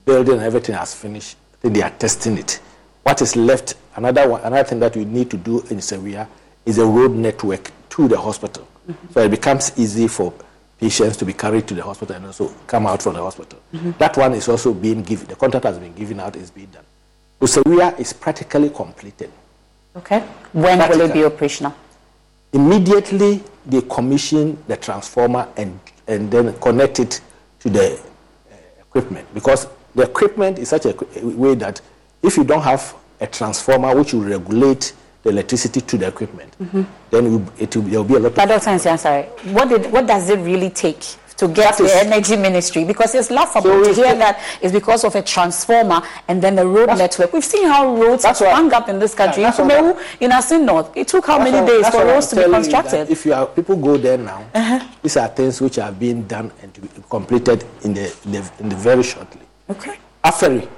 building 0.04 0.34
and 0.34 0.42
everything 0.42 0.74
has 0.74 0.94
finished. 0.94 1.36
I 1.54 1.56
think 1.62 1.74
they 1.74 1.82
are 1.82 1.90
testing 1.90 2.38
it. 2.38 2.60
What 3.02 3.20
is 3.22 3.36
left, 3.36 3.74
another 3.96 4.28
one, 4.28 4.40
another 4.42 4.64
thing 4.68 4.80
that 4.80 4.96
we 4.96 5.04
need 5.04 5.30
to 5.30 5.36
do 5.36 5.60
in 5.70 5.78
Sewua 5.78 6.26
is 6.64 6.78
a 6.78 6.86
road 6.86 7.12
network 7.12 7.70
to 7.90 8.08
the 8.08 8.18
hospital. 8.18 8.66
So 9.12 9.20
it 9.20 9.30
becomes 9.30 9.72
easy 9.78 10.08
for 10.08 10.32
patients 10.78 11.16
to 11.18 11.24
be 11.24 11.32
carried 11.32 11.68
to 11.68 11.74
the 11.74 11.82
hospital 11.82 12.16
and 12.16 12.26
also 12.26 12.48
come 12.66 12.86
out 12.86 13.02
from 13.02 13.14
the 13.14 13.22
hospital. 13.22 13.60
That 13.98 14.16
one 14.16 14.34
is 14.34 14.48
also 14.48 14.74
being 14.74 15.02
given, 15.02 15.26
the 15.28 15.36
contract 15.36 15.64
has 15.64 15.78
been 15.78 15.94
given 15.94 16.18
out, 16.20 16.34
is 16.36 16.50
being 16.50 16.66
done. 16.68 16.84
So 17.40 17.62
Sewua 17.62 17.98
is 17.98 18.12
practically 18.12 18.70
completed. 18.70 19.30
Okay. 19.96 20.20
When 20.52 20.78
will 20.88 21.02
it 21.02 21.12
be 21.12 21.24
operational? 21.24 21.74
Immediately 22.52 23.42
they 23.66 23.82
commission 23.82 24.62
the 24.66 24.76
transformer 24.76 25.48
and, 25.56 25.78
and 26.08 26.30
then 26.30 26.52
connect 26.60 26.98
it 27.00 27.20
to 27.60 27.70
the 27.70 27.94
uh, 27.94 28.54
equipment 28.80 29.26
because 29.34 29.68
the 29.94 30.02
equipment 30.02 30.58
is 30.58 30.68
such 30.70 30.86
a 30.86 30.94
way 31.22 31.54
that 31.54 31.80
if 32.22 32.36
you 32.36 32.44
don't 32.44 32.62
have 32.62 32.94
a 33.20 33.26
transformer 33.26 33.94
which 33.94 34.12
will 34.14 34.22
regulate 34.22 34.92
the 35.22 35.30
electricity 35.30 35.80
to 35.80 35.96
the 35.98 36.08
equipment, 36.08 36.56
then 37.10 37.26
it 37.26 37.30
will, 37.30 37.52
it 37.58 37.76
will, 37.76 37.82
there 37.82 37.98
will 38.02 38.04
be 38.08 38.14
a 38.14 38.18
lot 38.18 38.26
of 38.28 38.34
But. 38.34 38.48
Nsiah, 38.48 38.92
I'm 38.92 38.98
sorry. 38.98 39.22
What 39.52 39.68
did 39.68 39.92
what 39.92 40.06
does 40.06 40.28
it 40.28 40.38
really 40.40 40.70
take 40.70 41.00
to 41.36 41.48
get 41.48 41.56
That 41.70 41.76
to 41.78 41.84
is- 41.84 41.92
the 41.92 41.98
energy 42.06 42.36
ministry? 42.36 42.84
Because 42.84 43.14
it's 43.14 43.30
laughable 43.30 43.84
So 43.84 43.84
to 43.84 43.94
hear 43.94 44.12
the- 44.12 44.18
that 44.18 44.40
it's 44.60 44.72
because 44.72 45.04
of 45.04 45.14
a 45.14 45.22
transformer 45.22 46.02
and 46.28 46.42
then 46.42 46.56
the 46.56 46.66
road 46.66 46.88
network. 46.88 47.32
We've 47.32 47.44
seen 47.44 47.66
how 47.68 47.94
roads 47.94 48.24
That's 48.24 48.40
what- 48.40 48.72
up 48.72 48.88
in 48.88 48.98
this 48.98 49.14
country. 49.14 49.42
Yeah, 49.42 49.56
in 49.60 49.96
in 50.20 50.30
Assin 50.32 50.64
North, 50.64 50.90
it 50.96 51.06
took 51.08 51.26
how 51.26 51.38
That's 51.38 51.50
many 51.52 51.66
days 51.66 51.88
for 51.88 52.04
roads 52.04 52.26
to 52.28 52.36
be 52.36 52.42
constructed? 52.44 53.10
If 53.10 53.24
you 53.24 53.34
are, 53.34 53.46
people 53.46 53.76
go 53.76 53.96
there 53.96 54.18
now, 54.18 54.44
uh-huh. 54.54 54.80
these 55.02 55.16
are 55.16 55.28
things 55.28 55.60
which 55.60 55.78
are 55.78 55.92
being 55.92 56.22
done 56.24 56.50
and 56.62 56.74
to 56.74 56.80
be 56.80 56.88
completed 57.08 57.64
in 57.84 57.94
the, 57.94 58.12
in 58.24 58.32
the, 58.32 58.50
in 58.60 58.68
the 58.70 58.76
very 58.76 59.02
shortly. 59.04 59.40
Okay. 59.70 59.98
Afari, 60.24 60.68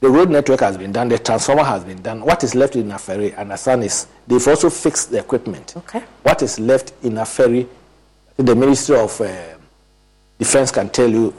the 0.00 0.08
road 0.08 0.30
network 0.30 0.60
has 0.60 0.76
been 0.78 0.92
done, 0.92 1.08
the 1.08 1.18
transformer 1.18 1.62
has 1.64 1.84
been 1.84 2.00
done. 2.02 2.22
What 2.22 2.42
is 2.42 2.54
left 2.54 2.74
in 2.76 2.88
Afari 2.88 3.34
and 3.36 3.52
Asan 3.52 3.82
is 3.82 4.06
they've 4.26 4.46
also 4.48 4.70
fixed 4.70 5.10
the 5.10 5.18
equipment. 5.18 5.74
Okay. 5.76 6.02
What 6.22 6.42
is 6.42 6.58
left 6.58 6.92
in 7.02 7.12
Afari, 7.14 7.66
the 8.36 8.54
Ministry 8.54 8.96
of 8.96 9.20
uh, 9.20 9.30
Defense 10.38 10.70
can 10.70 10.88
tell 10.88 11.08
you 11.08 11.32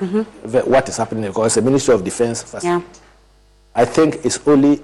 ve- 0.43 0.59
what 0.59 0.87
is 0.89 0.97
happening 0.97 1.23
because 1.25 1.55
the 1.55 1.61
Ministry 1.63 1.95
of 1.95 2.03
Defense 2.03 2.43
first. 2.43 2.63
Yeah. 2.65 2.81
I 3.73 3.83
think 3.85 4.23
it's 4.23 4.45
only 4.47 4.79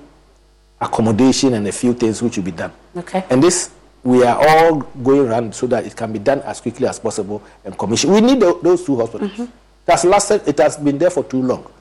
accommodation 0.82 1.54
and 1.54 1.68
a 1.68 1.72
few 1.72 1.94
things 1.94 2.22
which 2.22 2.38
will 2.38 2.44
be 2.46 2.52
done. 2.52 2.72
Okay. 2.96 3.24
And 3.30 3.44
this, 3.44 3.70
we 4.04 4.24
are 4.24 4.38
all 4.48 4.78
going 5.04 5.28
around 5.28 5.54
so 5.54 5.68
that 5.68 5.86
it 5.86 5.96
can 5.96 6.12
be 6.14 6.20
done 6.20 6.40
as 6.42 6.62
quickly 6.62 6.88
as 6.88 7.00
possible 7.00 7.44
and 7.64 7.78
commission. 7.78 8.12
We 8.12 8.22
need 8.22 8.40
tho- 8.40 8.60
those 8.62 8.84
two 8.86 8.96
hospitals. 8.96 9.32
Mm-hmm. 9.32 9.44
It 9.44 9.92
has 9.92 10.04
lasted, 10.06 10.48
it 10.48 10.58
has 10.58 10.78
been 10.78 10.98
there 10.98 11.10
for 11.12 11.24
too 11.24 11.42
long. 11.42 11.72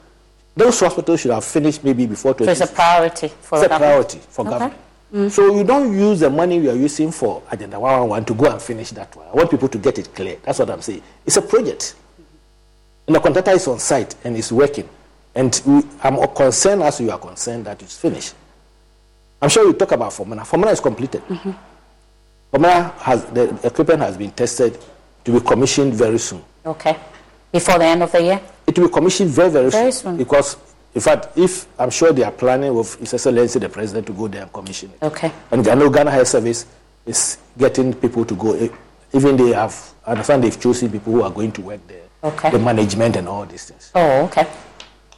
Those 0.57 0.79
hospitals 0.79 1.19
should 1.21 1.31
have 1.31 1.45
finished 1.45 1.83
maybe 1.83 2.07
before 2.07 2.35
So 2.37 2.45
it's 2.45 2.61
a 2.61 2.67
priority 2.67 3.27
for 3.27 3.57
It's 3.59 3.65
a 3.67 3.69
government. 3.69 3.79
priority 3.79 4.19
for 4.27 4.41
Okay. 4.41 4.49
government. 4.49 4.73
Mm. 5.13 5.31
So 5.31 5.55
you 5.55 5.63
don't 5.63 5.93
use 5.97 6.19
the 6.19 6.29
money 6.31 6.57
you 6.57 6.71
are 6.71 6.75
using 6.75 7.11
for 7.11 7.43
Agenda 7.51 7.79
111 7.79 8.25
to 8.25 8.33
go 8.33 8.51
and 8.51 8.59
finish 8.61 8.89
that 8.91 9.15
one. 9.15 9.27
I 9.31 9.35
want 9.35 9.51
people 9.51 9.69
to 9.69 9.77
get 9.77 9.99
it 9.99 10.13
clear. 10.15 10.37
That's 10.43 10.57
what 10.59 10.69
I'm 10.71 10.81
saying. 10.81 11.03
It's 11.25 11.37
a 11.37 11.41
project. 11.43 11.95
And 13.05 13.15
the 13.15 13.19
contractor 13.19 13.51
is 13.51 13.67
on 13.67 13.77
site 13.79 14.15
and 14.23 14.35
is 14.35 14.51
working. 14.51 14.89
And 15.35 15.61
we, 15.65 15.83
I'm 16.03 16.17
concerned 16.33 16.81
as 16.81 16.99
you 16.99 17.11
are 17.11 17.19
concerned 17.19 17.65
that 17.65 17.81
it's 17.83 17.95
finished. 17.97 18.33
I'm 19.39 19.49
sure 19.49 19.63
you 19.67 19.73
talk 19.73 19.91
about 19.91 20.11
Fomena. 20.11 20.41
Fomena 20.41 20.71
is 20.73 20.79
completed. 20.79 21.21
Mm-hmm. 21.27 21.51
Fomena 22.51 22.91
has, 22.97 23.23
the 23.25 23.43
equipment 23.63 24.01
has 24.01 24.17
been 24.17 24.31
tested 24.31 24.77
to 25.23 25.31
be 25.31 25.39
commissioned 25.39 25.93
very 25.93 26.17
soon. 26.17 26.43
Okay. 26.65 26.97
Before 27.51 27.77
the 27.77 27.85
end 27.85 28.01
of 28.01 28.11
the 28.11 28.23
year? 28.23 28.41
It 28.67 28.77
will 28.77 28.87
be 28.87 28.93
commissioned 28.93 29.29
very, 29.31 29.49
very, 29.49 29.69
Very 29.69 29.91
soon. 29.91 30.01
soon. 30.13 30.17
Because, 30.17 30.57
in 30.93 31.01
fact, 31.01 31.37
if 31.37 31.67
I'm 31.79 31.89
sure 31.89 32.11
they 32.11 32.23
are 32.23 32.31
planning 32.31 32.73
with 32.75 32.95
His 32.99 33.13
Excellency 33.13 33.59
the 33.59 33.69
President 33.69 34.05
to 34.07 34.13
go 34.13 34.27
there 34.27 34.43
and 34.43 34.51
commission 34.53 34.91
it. 34.91 35.05
Okay. 35.05 35.31
And 35.51 35.65
I 35.67 35.73
know 35.73 35.89
Ghana 35.89 36.11
Health 36.11 36.27
Service 36.27 36.65
is 37.05 37.37
getting 37.57 37.93
people 37.93 38.25
to 38.25 38.35
go. 38.35 38.53
Eh, 38.53 38.67
Even 39.13 39.37
they 39.37 39.53
have, 39.53 39.73
I 40.05 40.11
understand 40.11 40.43
they've 40.43 40.59
chosen 40.59 40.91
people 40.91 41.13
who 41.13 41.21
are 41.23 41.31
going 41.31 41.51
to 41.53 41.61
work 41.61 41.79
there. 41.87 42.03
Okay. 42.23 42.51
The 42.51 42.59
management 42.59 43.15
and 43.15 43.27
all 43.29 43.45
these 43.45 43.65
things. 43.65 43.91
Oh, 43.95 44.25
okay. 44.25 44.45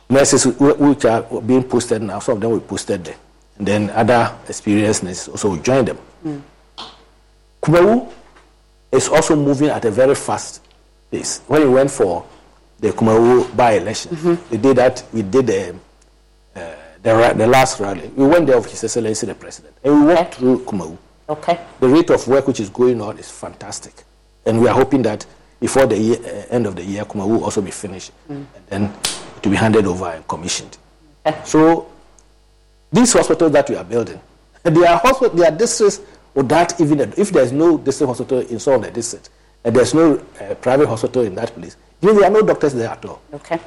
Nurses 0.09 0.43
wh- 0.43 0.79
which 0.79 1.05
are 1.05 1.21
being 1.41 1.63
posted 1.63 2.01
now, 2.03 2.19
some 2.19 2.35
of 2.35 2.41
them 2.41 2.51
will 2.51 2.59
be 2.59 2.67
posted 2.67 3.03
there. 3.05 3.15
And 3.57 3.67
then 3.67 3.89
other 3.91 4.35
experienced 4.47 5.03
nurses 5.03 5.27
also 5.27 5.49
will 5.49 5.57
join 5.57 5.85
them. 5.85 5.97
Kumawu 7.63 8.11
is 8.91 9.07
also 9.09 9.35
moving 9.35 9.69
at 9.69 9.83
a 9.85 9.91
very 9.91 10.15
fast 10.15 10.61
pace. 11.11 11.41
When 11.47 11.61
he 11.63 11.67
went 11.67 11.91
for 11.91 12.25
the 12.79 12.89
Kumawu 12.91 13.55
by-election, 13.55 14.39
we 14.49 14.57
did 14.57 14.77
that, 14.77 15.03
we 15.13 15.21
did 15.21 15.47
the, 15.47 15.75
uh, 16.55 16.75
the, 17.03 17.33
the 17.37 17.47
last 17.47 17.79
rally. 17.79 18.09
We 18.15 18.25
went 18.27 18.47
there 18.47 18.57
with 18.57 18.69
His 18.71 18.83
Excellency 18.83 19.25
the 19.27 19.35
President. 19.35 19.75
And 19.83 19.93
we 20.05 20.13
walked 20.13 20.19
Okay. 20.33 20.39
through 20.39 20.59
Kumawu. 20.65 20.97
Okay. 21.29 21.59
The 21.79 21.87
rate 21.87 22.09
of 22.09 22.27
work 22.27 22.47
which 22.47 22.59
is 22.59 22.69
going 22.69 23.01
on 23.01 23.17
is 23.17 23.29
fantastic. 23.29 23.93
And 24.45 24.59
we 24.61 24.67
are 24.67 24.73
hoping 24.73 25.01
that 25.03 25.25
before 25.59 25.85
the 25.85 25.97
year, 25.97 26.17
uh, 26.23 26.53
end 26.55 26.65
of 26.65 26.75
the 26.75 26.83
year, 26.83 27.05
Kuma 27.05 27.27
will 27.27 27.43
also 27.43 27.61
be 27.61 27.71
finished. 27.71 28.11
And 28.29 28.47
then 28.69 28.93
will 29.43 29.51
be 29.51 29.57
handed 29.57 29.85
over 29.85 30.05
and 30.05 30.27
commissioned. 30.27 30.77
Okay. 31.25 31.39
So 31.43 31.89
these 32.91 33.13
hospitals 33.13 33.51
that 33.51 33.69
we 33.69 33.75
are 33.75 33.83
building, 33.83 34.19
they 34.63 34.85
are, 34.85 34.97
hospital, 34.97 35.37
they 35.37 35.45
are 35.45 35.51
districts 35.51 36.01
without 36.33 36.79
even, 36.79 36.99
if 37.17 37.29
there's 37.31 37.51
no 37.51 37.77
district 37.77 38.07
hospital 38.07 38.39
in 38.39 38.59
some 38.59 38.75
of 38.75 38.83
the 38.83 38.91
districts, 38.91 39.29
and 39.63 39.75
there's 39.75 39.93
no 39.93 40.17
uh, 40.39 40.55
private 40.55 40.87
hospital 40.87 41.23
in 41.23 41.35
that 41.35 41.53
place, 41.53 41.75
even 42.01 42.15
there 42.15 42.25
are 42.25 42.31
no 42.31 42.41
doctors 42.41 42.73
there 42.73 42.89
at 42.89 43.03
all. 43.05 43.21
Okay. 43.33 43.59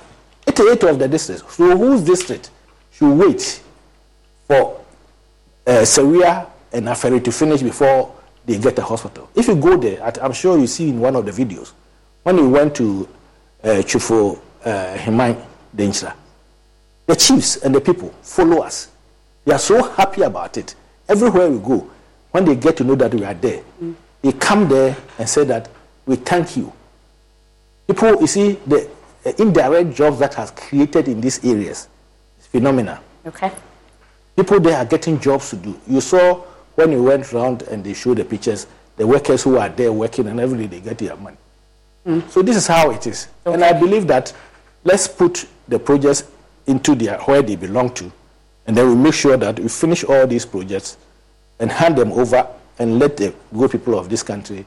88 0.46 0.82
of 0.84 0.98
the 0.98 1.08
districts. 1.08 1.54
So 1.54 1.76
whose 1.76 2.02
district 2.02 2.50
should 2.92 3.14
wait 3.16 3.62
for 4.48 4.80
uh, 5.66 5.70
Sewua 5.82 6.46
and 6.72 6.86
Afari 6.86 7.22
to 7.24 7.30
finish 7.32 7.62
before 7.62 8.14
they 8.44 8.58
get 8.58 8.78
a 8.78 8.82
hospital? 8.82 9.28
If 9.34 9.48
you 9.48 9.56
go 9.56 9.76
there, 9.76 10.02
at- 10.02 10.22
I'm 10.22 10.32
sure 10.32 10.58
you 10.58 10.66
see 10.66 10.88
in 10.88 10.98
one 11.00 11.14
of 11.16 11.24
the 11.26 11.32
videos, 11.32 11.72
when 12.22 12.36
we 12.36 12.46
went 12.46 12.74
to 12.76 13.08
uh, 13.62 13.68
Chufo 13.84 14.38
uh, 14.64 14.94
Himai 14.96 15.40
Denchra, 15.76 16.14
the 17.06 17.16
chiefs 17.16 17.56
and 17.56 17.74
the 17.74 17.80
people 17.80 18.08
follow 18.22 18.62
us. 18.62 18.88
They 19.44 19.52
are 19.52 19.58
so 19.58 19.82
happy 19.82 20.22
about 20.22 20.56
it. 20.56 20.74
Everywhere 21.08 21.50
we 21.50 21.58
go, 21.58 21.90
when 22.30 22.44
they 22.44 22.54
get 22.56 22.76
to 22.78 22.84
know 22.84 22.94
that 22.94 23.12
we 23.12 23.24
are 23.24 23.34
there, 23.34 23.62
they 24.22 24.32
come 24.32 24.68
there 24.68 24.96
and 25.18 25.28
say 25.28 25.44
that 25.44 25.68
we 26.06 26.16
thank 26.16 26.56
you. 26.56 26.72
People, 27.92 28.22
you 28.22 28.26
see, 28.26 28.52
the 28.66 28.88
uh, 29.26 29.32
indirect 29.36 29.94
jobs 29.94 30.18
that 30.20 30.32
has 30.32 30.50
created 30.52 31.08
in 31.08 31.20
these 31.20 31.44
areas 31.44 31.88
is 32.40 32.46
phenomenal. 32.46 32.96
Okay. 33.26 33.52
People 34.34 34.60
there 34.60 34.78
are 34.78 34.86
getting 34.86 35.20
jobs 35.20 35.50
to 35.50 35.56
do. 35.56 35.78
You 35.86 36.00
saw 36.00 36.36
when 36.74 36.90
you 36.90 37.02
went 37.02 37.30
around 37.34 37.60
and 37.62 37.84
they 37.84 37.92
showed 37.92 38.16
the 38.16 38.24
pictures, 38.24 38.66
the 38.96 39.06
workers 39.06 39.42
who 39.42 39.58
are 39.58 39.68
there 39.68 39.92
working 39.92 40.26
and 40.26 40.40
every 40.40 40.66
day 40.66 40.78
they 40.78 40.80
get 40.80 40.96
their 40.96 41.16
money. 41.16 41.36
So 42.30 42.40
this 42.40 42.56
is 42.56 42.66
how 42.66 42.90
it 42.92 43.06
is. 43.06 43.28
And 43.44 43.62
I 43.62 43.78
believe 43.78 44.06
that 44.06 44.32
let's 44.84 45.06
put 45.06 45.46
the 45.68 45.78
projects 45.78 46.24
into 46.66 46.94
their 46.94 47.18
where 47.20 47.42
they 47.42 47.56
belong 47.56 47.92
to, 47.94 48.10
and 48.66 48.74
then 48.74 48.88
we 48.88 48.94
make 48.94 49.12
sure 49.14 49.36
that 49.36 49.60
we 49.60 49.68
finish 49.68 50.02
all 50.02 50.26
these 50.26 50.46
projects 50.46 50.96
and 51.60 51.70
hand 51.70 51.96
them 51.96 52.10
over 52.12 52.48
and 52.78 52.98
let 52.98 53.18
the 53.18 53.34
good 53.54 53.70
people 53.70 53.98
of 53.98 54.08
this 54.08 54.22
country 54.22 54.64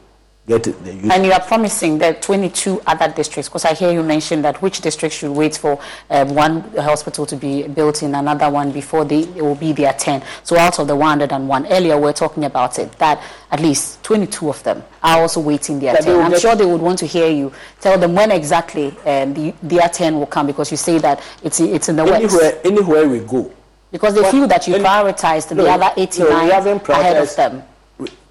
get. 0.47 0.67
And 0.67 1.25
you 1.25 1.31
are 1.31 1.41
promising 1.41 1.97
that 1.99 2.21
22 2.21 2.81
other 2.85 3.11
districts, 3.13 3.49
because 3.49 3.65
I 3.65 3.73
hear 3.73 3.91
you 3.91 4.03
mention 4.03 4.41
that 4.43 4.61
which 4.61 4.81
district 4.81 5.15
should 5.15 5.31
wait 5.31 5.57
for 5.57 5.79
um, 6.09 6.35
one 6.35 6.61
hospital 6.75 7.25
to 7.25 7.35
be 7.35 7.67
built 7.67 8.03
in 8.03 8.13
another 8.15 8.49
one 8.49 8.71
before 8.71 9.05
they, 9.05 9.21
it 9.21 9.41
will 9.41 9.55
be 9.55 9.73
their 9.73 9.93
10. 9.93 10.23
So 10.43 10.57
out 10.57 10.79
of 10.79 10.87
the 10.87 10.95
101, 10.95 11.67
earlier 11.67 11.95
we 11.97 12.03
were 12.03 12.13
talking 12.13 12.45
about 12.45 12.77
it, 12.79 12.91
that 12.93 13.21
at 13.51 13.59
least 13.59 14.03
22 14.03 14.49
of 14.49 14.61
them 14.63 14.83
are 15.01 15.21
also 15.21 15.39
waiting 15.39 15.79
their 15.79 15.93
they 15.95 16.01
10. 16.01 16.19
I'm 16.19 16.39
sure 16.39 16.55
they 16.55 16.65
would 16.65 16.81
want 16.81 16.99
to 16.99 17.05
hear 17.07 17.29
you 17.29 17.51
tell 17.81 17.97
them 17.97 18.13
when 18.13 18.31
exactly 18.31 18.89
um, 19.05 19.33
the, 19.33 19.53
their 19.63 19.89
10 19.89 20.19
will 20.19 20.25
come, 20.27 20.47
because 20.47 20.69
you 20.71 20.77
say 20.77 20.99
that 20.99 21.21
it's, 21.43 21.59
it's 21.59 21.89
in 21.89 21.95
the 21.95 22.03
anywhere, 22.03 22.59
anywhere 22.63 23.07
we 23.09 23.19
go, 23.19 23.51
Because 23.91 24.13
they 24.13 24.29
feel 24.29 24.47
that 24.47 24.67
you 24.67 24.75
any- 24.75 24.83
prioritized 24.83 25.55
the 25.55 25.67
other 25.69 25.91
no, 25.97 26.03
89 26.03 26.49
haven't 26.51 26.87
ahead 26.89 27.17
of 27.17 27.35
them. 27.35 27.63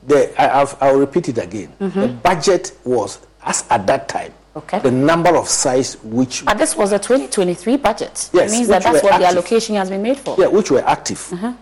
The, 0.07 0.41
I, 0.41 0.61
I've, 0.61 0.77
I'll 0.81 0.99
repeat 0.99 1.29
it 1.31 1.39
again. 1.39 1.73
Mm-hmm. 1.81 2.01
The 2.01 2.09
budget 2.09 2.77
was, 2.85 3.19
as 3.45 3.65
at 3.71 3.87
that 3.87 4.09
time, 4.09 4.33
Okay. 4.57 4.79
the 4.79 4.91
number 4.91 5.35
of 5.37 5.49
sites 5.49 5.97
which, 6.05 6.45
But 6.45 6.59
this 6.59 6.77
was 6.77 6.93
a 6.93 6.99
2023 6.99 7.77
budget. 7.79 8.31
Yes, 8.33 8.53
it 8.53 8.57
means 8.57 8.69
that 8.69 8.83
that's 8.85 9.03
what 9.03 9.19
the 9.19 9.27
allocation 9.27 9.75
has 9.75 9.91
been 9.91 10.03
made 10.03 10.17
for. 10.19 10.37
yeah, 10.39 10.47
which 10.47 10.71
were 10.71 10.85
active. 10.87 11.19
Mm-hmm. 11.19 11.53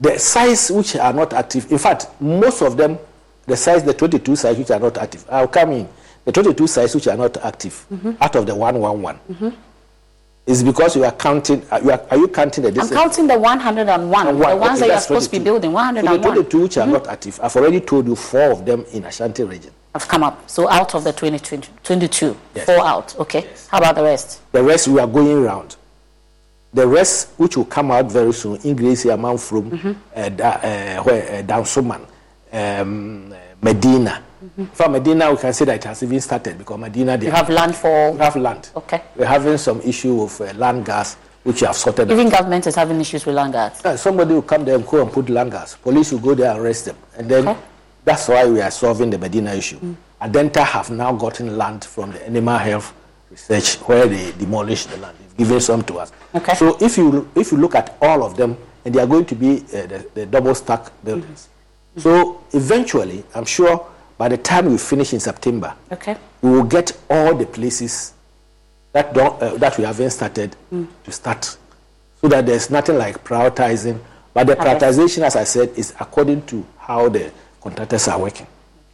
The 0.00 0.18
sites 0.18 0.70
which 0.70 0.94
are 0.96 1.12
not 1.12 1.32
active, 1.32 1.72
in 1.72 1.78
fact, 1.78 2.06
most 2.20 2.62
of 2.62 2.76
them, 2.76 2.98
the 3.46 3.56
sites, 3.56 3.82
the 3.82 3.94
22 3.94 4.36
sites 4.36 4.58
which 4.58 4.70
are 4.70 4.78
not 4.78 4.96
active, 4.98 5.24
I'll 5.30 5.48
come 5.48 5.72
in. 5.72 5.88
The 6.24 6.32
22 6.32 6.66
sites 6.66 6.94
which 6.94 7.08
are 7.08 7.16
not 7.16 7.36
active, 7.38 7.86
mm-hmm. 7.92 8.12
out 8.20 8.36
of 8.36 8.46
the 8.46 8.54
111, 8.54 9.56
It's 10.46 10.62
because 10.62 10.94
you 10.94 11.04
are 11.04 11.12
counting. 11.12 11.66
Uh, 11.72 11.80
you 11.82 11.90
are, 11.90 12.00
are 12.08 12.16
you 12.16 12.28
counting 12.28 12.62
the? 12.62 12.80
I'm 12.80 12.88
counting 12.88 13.26
the 13.26 13.36
101. 13.36 13.88
And 13.88 14.10
one. 14.10 14.26
The 14.26 14.56
ones 14.56 14.78
okay, 14.78 14.88
that 14.88 14.94
you're 14.94 15.00
supposed 15.00 15.30
22. 15.30 15.30
to 15.30 15.38
be 15.40 15.44
building. 15.44 15.72
101. 15.72 16.06
So 16.06 16.18
the 16.18 16.34
22 16.34 16.60
which 16.62 16.70
mm-hmm. 16.72 16.88
are 16.88 16.92
not 16.92 17.08
active. 17.08 17.40
I've 17.42 17.56
already 17.56 17.80
told 17.80 18.06
you 18.06 18.14
four 18.14 18.52
of 18.52 18.64
them 18.64 18.84
in 18.92 19.04
Ashanti 19.04 19.42
region. 19.42 19.72
I've 19.92 20.06
come 20.06 20.22
up. 20.22 20.48
So 20.48 20.68
out 20.68 20.94
of 20.94 21.02
the 21.02 21.12
20, 21.12 21.38
20 21.38 21.68
22, 21.82 22.36
yes. 22.54 22.64
four 22.66 22.86
out. 22.86 23.18
Okay. 23.18 23.40
Yes. 23.40 23.66
How 23.66 23.78
about 23.78 23.96
the 23.96 24.04
rest? 24.04 24.40
The 24.52 24.62
rest 24.62 24.86
we 24.86 25.00
are 25.00 25.06
going 25.06 25.42
round. 25.42 25.74
The 26.72 26.86
rest, 26.86 27.30
which 27.38 27.56
will 27.56 27.64
come 27.64 27.90
out 27.90 28.12
very 28.12 28.32
soon, 28.32 28.58
Ingresi, 28.58 29.12
Amount 29.12 29.40
from 29.40 29.70
mm-hmm. 29.70 29.92
uh, 30.14 30.28
da, 30.28 30.48
uh, 30.50 31.02
where, 31.04 31.38
uh, 31.38 31.42
Dansoman, 31.42 32.06
um, 32.52 33.34
Medina. 33.62 34.22
Mm-hmm. 34.46 34.64
For 34.66 34.88
Medina, 34.88 35.30
we 35.30 35.36
can 35.38 35.52
say 35.52 35.64
that 35.64 35.76
it 35.76 35.84
has 35.84 36.02
even 36.02 36.20
started 36.20 36.58
because 36.58 36.78
Medina. 36.78 37.16
They 37.16 37.26
you 37.26 37.32
have, 37.32 37.46
have 37.48 37.54
land 37.54 37.74
for. 37.74 38.12
We 38.12 38.18
have 38.18 38.36
land. 38.36 38.70
Okay. 38.76 39.02
We're 39.16 39.26
having 39.26 39.58
some 39.58 39.80
issue 39.82 40.22
of 40.22 40.40
uh, 40.40 40.52
land 40.54 40.84
gas, 40.86 41.16
which 41.42 41.60
you 41.62 41.66
have 41.66 41.76
sorted. 41.76 42.10
Even 42.10 42.26
out. 42.28 42.32
government 42.32 42.66
is 42.66 42.74
having 42.76 43.00
issues 43.00 43.26
with 43.26 43.34
land 43.34 43.54
gas. 43.54 43.82
Yeah, 43.84 43.96
somebody 43.96 44.34
will 44.34 44.42
come 44.42 44.64
there 44.64 44.76
and 44.76 44.86
go 44.86 45.02
and 45.02 45.10
put 45.12 45.28
land 45.28 45.50
gas. 45.50 45.76
Police 45.76 46.12
will 46.12 46.20
go 46.20 46.34
there 46.34 46.50
and 46.52 46.60
arrest 46.60 46.84
them, 46.84 46.96
and 47.16 47.28
then 47.28 47.48
okay. 47.48 47.60
that's 48.04 48.28
why 48.28 48.46
we 48.48 48.60
are 48.60 48.70
solving 48.70 49.10
the 49.10 49.18
Medina 49.18 49.52
issue. 49.52 49.78
Mm. 49.80 49.96
Adenta 50.22 50.64
have 50.64 50.90
now 50.90 51.12
gotten 51.12 51.58
land 51.58 51.84
from 51.84 52.12
the 52.12 52.24
animal 52.24 52.56
health 52.58 52.94
research 53.30 53.74
where 53.88 54.06
they 54.06 54.32
demolished 54.32 54.90
the 54.90 54.96
land. 54.98 55.16
They've 55.18 55.36
given 55.38 55.60
some 55.60 55.82
to 55.84 55.98
us. 55.98 56.12
Okay. 56.34 56.54
So 56.54 56.76
if 56.80 56.96
you 56.96 57.28
if 57.34 57.50
you 57.50 57.58
look 57.58 57.74
at 57.74 57.96
all 58.00 58.22
of 58.22 58.36
them, 58.36 58.56
and 58.84 58.94
they 58.94 59.00
are 59.00 59.06
going 59.06 59.24
to 59.26 59.34
be 59.34 59.56
uh, 59.58 59.86
the, 59.86 60.06
the, 60.14 60.26
double 60.26 60.54
stack 60.54 60.92
buildings. 61.02 61.48
Mm-hmm. 61.96 62.00
So 62.00 62.44
eventually, 62.52 63.24
I'm 63.34 63.44
sure 63.44 63.84
by 64.18 64.28
the 64.28 64.36
time 64.36 64.66
we 64.70 64.78
finish 64.78 65.12
in 65.12 65.20
September, 65.20 65.74
okay. 65.92 66.16
we 66.42 66.50
will 66.50 66.64
get 66.64 66.96
all 67.10 67.34
the 67.34 67.46
places 67.46 68.14
that 68.92 69.12
don't 69.12 69.42
uh, 69.42 69.56
that 69.56 69.76
we 69.76 69.84
haven't 69.84 70.10
started 70.10 70.56
mm. 70.72 70.86
to 71.04 71.12
start, 71.12 71.56
so 72.20 72.28
that 72.28 72.46
there's 72.46 72.70
nothing 72.70 72.96
like 72.96 73.22
prioritizing. 73.22 74.00
But 74.32 74.46
the 74.46 74.56
prioritization, 74.56 75.22
as 75.22 75.36
I 75.36 75.44
said, 75.44 75.70
is 75.76 75.94
according 76.00 76.46
to 76.46 76.64
how 76.78 77.08
the 77.08 77.30
contractors 77.60 78.08
are 78.08 78.18
working. 78.18 78.46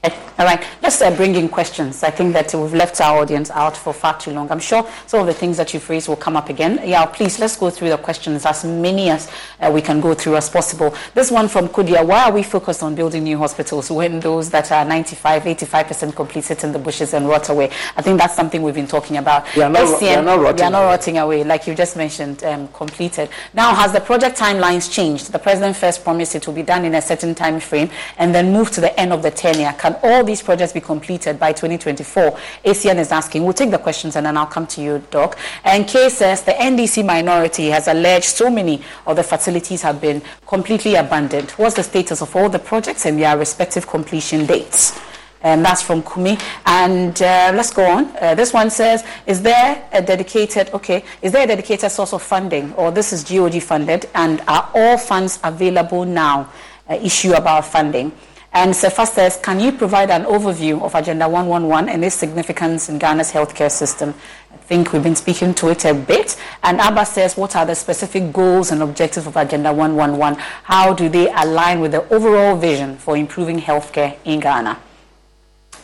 All 0.05 0.49
right, 0.49 0.67
let's 0.83 1.01
uh, 1.01 1.15
bring 1.15 1.37
in 1.37 1.49
questions. 1.49 2.03
I 2.03 2.11
think 2.11 2.33
that 2.33 2.53
we've 2.53 2.75
left 2.75 3.01
our 3.01 3.21
audience 3.21 3.49
out 3.53 3.77
for 3.77 3.93
far 3.93 4.19
too 4.19 4.33
long. 4.33 4.51
I'm 4.51 4.59
sure 4.59 4.85
some 5.07 5.21
of 5.21 5.27
the 5.27 5.33
things 5.33 5.57
that 5.59 5.73
you've 5.73 5.89
raised 5.89 6.09
will 6.09 6.17
come 6.17 6.37
up 6.37 6.49
again. 6.49 6.81
Yeah, 6.85 7.07
please, 7.07 7.39
let's 7.39 7.55
go 7.55 7.71
through 7.71 7.91
the 7.91 7.99
questions, 7.99 8.45
as 8.45 8.65
many 8.65 9.11
as 9.11 9.31
uh, 9.61 9.71
we 9.73 9.81
can 9.81 10.01
go 10.01 10.15
through 10.15 10.35
as 10.35 10.51
possible. 10.51 10.97
This 11.15 11.31
one 11.31 11.47
from 11.47 11.69
Kudia, 11.69 12.05
why 12.05 12.25
are 12.25 12.33
we 12.33 12.43
focused 12.43 12.83
on 12.83 12.97
building 12.97 13.23
new 13.23 13.39
hospitals 13.39 13.89
when 13.93 14.19
those 14.19 14.51
that 14.51 14.73
are 14.73 14.85
95, 14.85 15.45
85% 15.45 16.17
complete 16.17 16.43
sit 16.43 16.65
in 16.65 16.73
the 16.73 16.79
bushes 16.81 17.15
and 17.15 17.29
rot 17.29 17.49
away? 17.51 17.71
I 17.97 18.03
think 18.03 18.19
that's 18.19 18.35
something 18.35 18.63
we've 18.63 18.75
been 18.75 18.89
talking 18.89 19.19
about. 19.19 19.47
They 19.55 19.63
are 19.63 19.71
not, 19.71 20.01
they 20.01 20.17
are 20.17 20.23
not 20.25 20.41
rotting, 20.41 20.57
they 20.57 20.65
are 20.65 20.71
not 20.73 20.87
rotting 20.87 21.19
away. 21.19 21.45
like 21.45 21.69
you 21.69 21.77
just 21.77 21.97
mentioned, 21.97 22.43
um, 22.43 22.67
completed. 22.69 23.29
Now, 23.55 23.77
has 23.77 23.93
the 23.93 24.01
project 24.01 24.39
timelines 24.39 24.91
changed? 24.91 25.31
The 25.31 25.39
president 25.39 25.77
first 25.77 26.03
promised 26.03 26.35
it 26.35 26.49
will 26.49 26.55
be 26.55 26.65
done 26.65 26.85
in 26.85 26.97
a 26.97 27.03
certain 27.03 27.37
time 27.37 27.61
frame 27.61 27.91
and 28.19 28.35
then 28.35 28.53
move 28.53 28.73
to 28.73 28.81
the 28.81 28.99
end 28.99 29.13
of 29.13 29.23
the 29.23 29.31
tenure. 29.31 29.73
Can 29.79 29.92
all 30.03 30.25
these 30.25 30.43
projects 30.43 30.73
be 30.73 30.81
completed 30.81 31.39
by 31.39 31.53
2024? 31.53 32.33
ACN 32.65 32.99
is 32.99 33.13
asking. 33.13 33.45
We'll 33.45 33.53
take 33.53 33.71
the 33.71 33.79
questions 33.79 34.17
and 34.17 34.27
then 34.27 34.37
I'll 34.37 34.47
come 34.47 34.67
to 34.69 34.83
you, 34.83 35.03
Doc. 35.11 35.39
And 35.65 35.87
Kay 35.87 36.09
says 36.09 36.43
the 36.43 36.53
NDC 36.53 37.05
minority 37.05 37.67
has 37.69 37.89
alleged 37.89 38.27
so 38.27 38.51
many 38.51 38.83
of 39.07 39.17
the 39.17 39.23
facilities 39.23 39.83
have 39.83 40.01
been 40.01 40.23
completely 40.47 40.95
abandoned. 40.95 41.51
What's 41.53 41.77
the 41.77 41.83
status 41.83 42.23
of 42.23 42.35
all 42.35 42.49
the 42.49 42.59
projects 42.59 43.07
and 43.07 43.19
their 43.19 43.37
respective 43.37 43.87
completion 43.87 44.47
dates? 44.47 44.99
And 45.43 45.65
that's 45.65 45.83
from 45.83 46.03
Kumi. 46.03 46.39
And 46.67 47.21
uh, 47.21 47.53
let's 47.55 47.73
go 47.73 47.85
on. 47.85 48.17
Uh, 48.21 48.35
this 48.35 48.53
one 48.53 48.71
says, 48.71 49.05
is 49.27 49.43
there 49.43 49.89
a 49.93 50.01
dedicated, 50.01 50.71
okay, 50.73 51.05
is 51.21 51.33
there 51.33 51.45
a 51.45 51.47
dedicated 51.47 51.91
source 51.91 52.13
of 52.13 52.23
funding 52.23 52.73
or 52.75 52.93
this 52.93 53.13
is 53.13 53.25
GOG 53.25 53.61
funded 53.61 54.09
and 54.15 54.41
are 54.47 54.71
all 54.75 54.97
funds 54.97 55.41
available 55.43 56.05
now? 56.05 56.49
Uh, 56.89 56.95
issue 56.95 57.33
about 57.33 57.65
funding. 57.65 58.13
And 58.55 58.75
Sefa 58.75 59.07
says, 59.07 59.39
can 59.43 59.61
you 59.61 59.73
provide 59.73 60.11
an 60.11 60.25
overview 60.25 60.83
of 60.83 60.95
Agenda 60.95 61.27
111 61.27 61.89
and 61.89 62.05
its 62.05 62.17
significance 62.17 62.91
in 62.91 62.99
Ghana's 62.99 63.33
healthcare 63.33 63.71
system? 63.71 64.13
I 64.53 64.57
think 64.59 64.93
we've 64.93 65.03
been 65.03 65.17
speaking 65.17 65.55
to 65.55 65.71
it 65.71 65.87
a 65.87 65.95
bit. 65.95 66.37
And 66.63 66.79
Abba 66.79 67.07
says, 67.07 67.35
what 67.35 67.57
are 67.57 67.65
the 67.65 67.75
specific 67.75 68.31
goals 68.31 68.71
and 68.71 68.83
objectives 68.83 69.27
of 69.27 69.39
Agenda 69.39 69.73
111? 69.73 70.39
How 70.65 70.93
do 70.93 71.09
they 71.09 71.33
align 71.33 71.81
with 71.81 71.93
the 71.93 72.07
overall 72.15 72.55
vision 72.57 72.99
for 72.99 73.17
improving 73.17 73.59
healthcare 73.59 74.19
in 74.27 74.41
Ghana? 74.41 74.79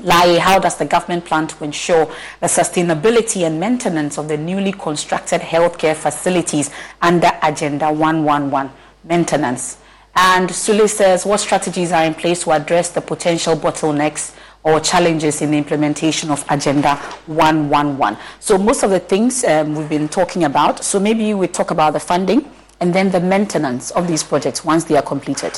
Lai, 0.00 0.38
how 0.38 0.58
does 0.58 0.76
the 0.76 0.84
government 0.84 1.24
plan 1.24 1.46
to 1.48 1.64
ensure 1.64 2.06
the 2.40 2.46
sustainability 2.46 3.46
and 3.46 3.58
maintenance 3.58 4.18
of 4.18 4.28
the 4.28 4.36
newly 4.36 4.72
constructed 4.72 5.40
healthcare 5.40 5.96
facilities 5.96 6.70
under 7.00 7.30
Agenda 7.42 7.90
111? 7.90 8.70
Maintenance. 9.04 9.78
And 10.20 10.48
Sule 10.50 10.88
says, 10.88 11.24
what 11.24 11.38
strategies 11.38 11.92
are 11.92 12.02
in 12.02 12.12
place 12.12 12.42
to 12.42 12.50
address 12.50 12.90
the 12.90 13.00
potential 13.00 13.54
bottlenecks 13.54 14.34
or 14.64 14.80
challenges 14.80 15.42
in 15.42 15.52
the 15.52 15.58
implementation 15.58 16.32
of 16.32 16.44
Agenda 16.50 16.96
111? 17.26 18.18
So 18.40 18.58
most 18.58 18.82
of 18.82 18.90
the 18.90 18.98
things 18.98 19.44
um, 19.44 19.76
we've 19.76 19.88
been 19.88 20.08
talking 20.08 20.42
about. 20.42 20.82
So 20.82 20.98
maybe 20.98 21.34
we 21.34 21.46
talk 21.46 21.70
about 21.70 21.92
the 21.92 22.00
funding 22.00 22.50
and 22.80 22.92
then 22.92 23.12
the 23.12 23.20
maintenance 23.20 23.92
of 23.92 24.08
these 24.08 24.24
projects 24.24 24.64
once 24.64 24.82
they 24.82 24.96
are 24.96 25.02
completed. 25.02 25.52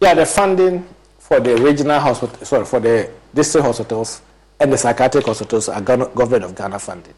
Yeah, 0.00 0.14
the 0.14 0.24
funding 0.24 0.88
for 1.18 1.38
the 1.38 1.54
regional 1.58 2.00
hospital, 2.00 2.42
sorry, 2.46 2.64
for 2.64 2.80
the 2.80 3.10
district 3.34 3.66
hospitals 3.66 4.22
and 4.60 4.72
the 4.72 4.78
psychiatric 4.78 5.26
hospitals 5.26 5.68
are 5.68 5.82
government 5.82 6.44
of 6.44 6.54
Ghana 6.54 6.78
funding. 6.78 7.12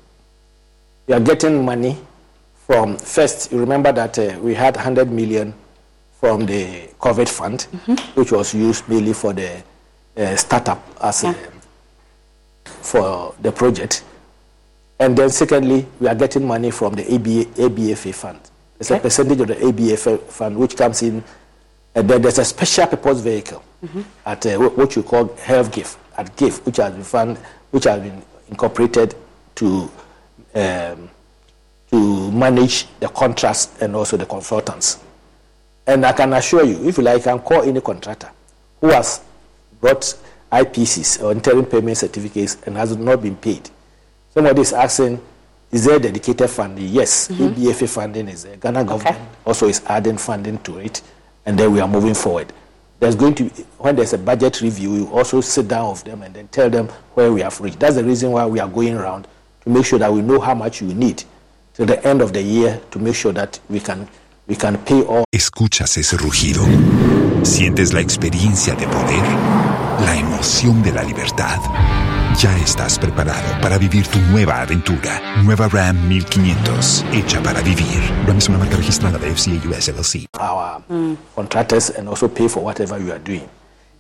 We 1.06 1.14
are 1.14 1.20
getting 1.20 1.64
money 1.64 1.96
from 2.66 2.98
first. 2.98 3.52
You 3.52 3.60
remember 3.60 3.92
that 3.92 4.18
uh, 4.18 4.36
we 4.40 4.54
had 4.54 4.74
100 4.74 5.12
million 5.12 5.54
from 6.26 6.44
the 6.44 6.88
COVID 6.98 7.28
fund, 7.28 7.68
mm-hmm. 7.70 7.94
which 8.18 8.32
was 8.32 8.52
used 8.52 8.88
mainly 8.88 9.12
for 9.12 9.32
the 9.32 9.62
uh, 10.16 10.34
startup 10.34 10.82
as 11.00 11.22
yeah. 11.22 11.30
a, 11.30 12.68
for 12.68 13.32
the 13.40 13.52
project. 13.52 14.02
And 14.98 15.16
then 15.16 15.30
secondly, 15.30 15.86
we 16.00 16.08
are 16.08 16.16
getting 16.16 16.44
money 16.44 16.72
from 16.72 16.94
the 16.94 17.04
ABA, 17.14 17.44
ABFA 17.62 18.12
fund. 18.12 18.40
It's 18.80 18.90
okay. 18.90 18.98
a 18.98 19.02
percentage 19.02 19.40
of 19.40 19.46
the 19.46 19.54
ABFA 19.54 20.18
fund 20.22 20.58
which 20.58 20.76
comes 20.76 21.00
in. 21.02 21.22
And 21.94 22.10
then 22.10 22.22
there's 22.22 22.38
a 22.40 22.44
special 22.44 22.88
purpose 22.88 23.20
vehicle 23.20 23.62
mm-hmm. 23.84 24.02
at 24.26 24.44
uh, 24.46 24.58
what 24.58 24.96
you 24.96 25.04
call 25.04 25.32
Health 25.36 25.70
Gift 25.70 25.96
at 26.18 26.34
GIF, 26.36 26.66
which 26.66 26.78
has 26.78 26.92
been 26.92 27.04
fund, 27.04 27.38
which 27.70 27.84
has 27.84 28.00
been 28.00 28.20
incorporated 28.48 29.14
to 29.54 29.88
um, 30.56 31.08
to 31.92 32.32
manage 32.32 32.86
the 32.98 33.08
contracts 33.10 33.80
and 33.80 33.94
also 33.94 34.16
the 34.16 34.26
consultants. 34.26 35.05
And 35.86 36.04
I 36.04 36.12
can 36.12 36.32
assure 36.32 36.64
you, 36.64 36.88
if 36.88 36.98
you 36.98 37.04
like, 37.04 37.20
I 37.20 37.24
can 37.24 37.38
call 37.40 37.62
any 37.62 37.80
contractor 37.80 38.30
who 38.80 38.88
has 38.88 39.22
brought 39.80 40.16
IPCs 40.50 41.22
or 41.22 41.32
interim 41.32 41.64
payment 41.64 41.96
certificates 41.98 42.58
and 42.66 42.76
has 42.76 42.96
not 42.96 43.22
been 43.22 43.36
paid. 43.36 43.70
Somebody 44.34 44.60
is 44.62 44.72
asking, 44.72 45.20
is 45.70 45.84
there 45.84 45.98
dedicated 45.98 46.48
funding? 46.50 46.88
Yes, 46.88 47.28
mm-hmm. 47.28 47.60
ABFA 47.60 47.88
funding 47.88 48.28
is 48.28 48.44
there. 48.44 48.56
Ghana 48.56 48.84
government 48.84 49.16
okay. 49.16 49.26
also 49.44 49.68
is 49.68 49.82
adding 49.86 50.16
funding 50.18 50.58
to 50.58 50.78
it, 50.78 51.02
and 51.44 51.58
then 51.58 51.72
we 51.72 51.80
are 51.80 51.88
moving 51.88 52.14
forward. 52.14 52.52
There's 52.98 53.14
going 53.14 53.34
to 53.34 53.44
be, 53.44 53.50
when 53.78 53.96
there's 53.96 54.12
a 54.12 54.18
budget 54.18 54.60
review, 54.62 54.92
we 54.92 55.02
also 55.04 55.40
sit 55.40 55.68
down 55.68 55.90
with 55.90 56.04
them 56.04 56.22
and 56.22 56.34
then 56.34 56.48
tell 56.48 56.70
them 56.70 56.88
where 57.14 57.32
we 57.32 57.42
have 57.42 57.60
reached. 57.60 57.78
That's 57.78 57.96
the 57.96 58.04
reason 58.04 58.30
why 58.30 58.46
we 58.46 58.58
are 58.58 58.68
going 58.68 58.94
around 58.94 59.26
to 59.62 59.70
make 59.70 59.84
sure 59.84 59.98
that 59.98 60.12
we 60.12 60.22
know 60.22 60.40
how 60.40 60.54
much 60.54 60.80
we 60.80 60.94
need 60.94 61.22
till 61.74 61.84
the 61.86 62.02
end 62.06 62.22
of 62.22 62.32
the 62.32 62.40
year 62.40 62.80
to 62.92 62.98
make 62.98 63.14
sure 63.14 63.32
that 63.32 63.60
we 63.68 63.80
can 63.80 64.08
Escuchas 65.32 65.96
ese 65.96 66.16
rugido. 66.16 66.64
Sientes 67.42 67.92
la 67.92 68.00
experiencia 68.00 68.76
de 68.76 68.86
poder, 68.86 69.24
la 70.04 70.16
emoción 70.16 70.84
de 70.84 70.92
la 70.92 71.02
libertad. 71.02 71.58
Ya 72.38 72.56
estás 72.58 72.96
preparado 72.96 73.60
para 73.60 73.76
vivir 73.76 74.06
tu 74.06 74.20
nueva 74.20 74.60
aventura. 74.60 75.42
Nueva 75.42 75.66
Ram 75.66 76.06
1500, 76.06 77.04
hecha 77.12 77.42
para 77.42 77.60
vivir. 77.60 78.00
Ram 78.24 78.38
es 78.38 78.48
una 78.48 78.58
marca 78.58 78.76
registrada 78.76 79.18
de 79.18 79.34
FCA 79.34 79.68
US 79.68 79.88
LLC. 79.88 80.26
Our 80.38 80.80
mm. 80.88 81.16
contractors 81.34 81.90
and 81.90 82.08
also 82.08 82.28
pay 82.28 82.48
for 82.48 82.62
whatever 82.62 83.00
you 83.00 83.10
are 83.10 83.18
doing. 83.18 83.48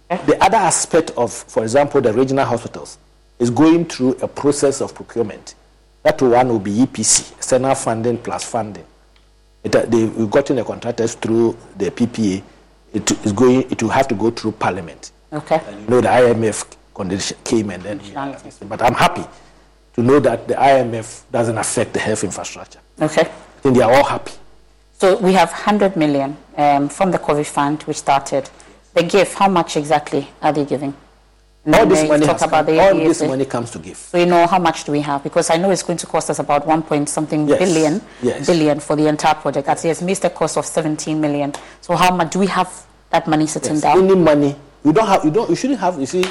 The 0.08 0.36
other 0.40 0.58
aspect 0.58 1.10
of, 1.16 1.32
for 1.32 1.64
example, 1.64 2.00
the 2.00 2.12
regional 2.12 2.44
hospitals 2.44 2.98
is 3.40 3.50
going 3.50 3.86
through 3.86 4.16
a 4.22 4.28
process 4.28 4.80
of 4.80 4.94
procurement. 4.94 5.56
That 6.04 6.22
one 6.22 6.48
will 6.48 6.60
be 6.60 6.86
EPC, 6.86 7.32
external 7.32 7.74
funding 7.74 8.18
plus 8.18 8.44
funding. 8.44 8.84
It, 9.66 9.74
uh, 9.74 9.84
they, 9.86 10.04
we've 10.04 10.30
gotten 10.30 10.54
the 10.54 10.64
contractors 10.64 11.16
through 11.16 11.56
the 11.76 11.90
PPA. 11.90 12.40
It 12.94 13.10
is 13.26 13.32
going. 13.32 13.62
It 13.68 13.82
will 13.82 13.90
have 13.90 14.06
to 14.08 14.14
go 14.14 14.30
through 14.30 14.52
Parliament. 14.52 15.10
Okay. 15.32 15.60
And 15.66 15.80
you 15.82 15.88
know 15.88 16.00
the 16.00 16.06
IMF 16.08 16.76
condition 16.94 17.36
came 17.42 17.70
and 17.70 17.82
then. 17.82 18.00
but 18.68 18.80
I'm 18.80 18.94
happy 18.94 19.24
to 19.94 20.02
know 20.04 20.20
that 20.20 20.46
the 20.46 20.54
IMF 20.54 21.24
doesn't 21.32 21.58
affect 21.58 21.94
the 21.94 21.98
health 21.98 22.22
infrastructure. 22.22 22.78
Okay. 23.02 23.22
I 23.22 23.60
think 23.60 23.76
they 23.76 23.82
are 23.82 23.92
all 23.92 24.04
happy. 24.04 24.34
So 24.92 25.18
we 25.18 25.32
have 25.32 25.50
100 25.50 25.96
million 25.96 26.36
um, 26.56 26.88
from 26.88 27.10
the 27.10 27.18
COVID 27.18 27.46
fund, 27.46 27.82
which 27.82 27.96
started. 27.96 28.48
The 28.94 29.02
gift, 29.02 29.34
how 29.34 29.48
much 29.48 29.76
exactly 29.76 30.28
are 30.40 30.52
they 30.52 30.64
giving? 30.64 30.94
All 31.74 31.86
this 31.86 32.08
money 32.08 32.24
talk 32.26 32.38
has 32.40 32.42
about 32.48 32.66
the 32.66 32.78
all 32.78 32.94
this 32.94 33.22
money 33.22 33.44
comes 33.44 33.70
to 33.72 33.78
give. 33.78 33.96
So 33.96 34.18
you 34.18 34.26
know 34.26 34.46
how 34.46 34.58
much 34.58 34.84
do 34.84 34.92
we 34.92 35.00
have? 35.00 35.22
Because 35.22 35.50
I 35.50 35.56
know 35.56 35.70
it's 35.70 35.82
going 35.82 35.98
to 35.98 36.06
cost 36.06 36.30
us 36.30 36.38
about 36.38 36.66
one 36.66 36.82
point 36.82 37.08
something 37.08 37.48
Yes. 37.48 37.58
billion, 37.58 38.00
Yes. 38.22 38.46
billion 38.46 38.80
for 38.80 38.94
the 38.96 39.06
entire 39.08 39.34
project. 39.34 39.66
That's 39.66 39.84
yes, 39.84 40.02
missed 40.02 40.24
a 40.24 40.30
cost 40.30 40.56
of 40.56 40.64
17 40.66 41.20
million. 41.20 41.52
So 41.80 41.96
how 41.96 42.14
much 42.14 42.32
do 42.32 42.38
we 42.38 42.46
have 42.46 42.70
that 43.10 43.26
money 43.26 43.46
sitting 43.46 43.72
Yes. 43.74 43.82
down 43.82 43.98
Any 44.04 44.14
money 44.14 44.56
you 44.84 44.92
don't 44.92 45.06
have, 45.08 45.24
you 45.24 45.30
don't, 45.32 45.50
you 45.50 45.56
shouldn't 45.56 45.80
have. 45.80 45.98
You 45.98 46.06
see, 46.06 46.24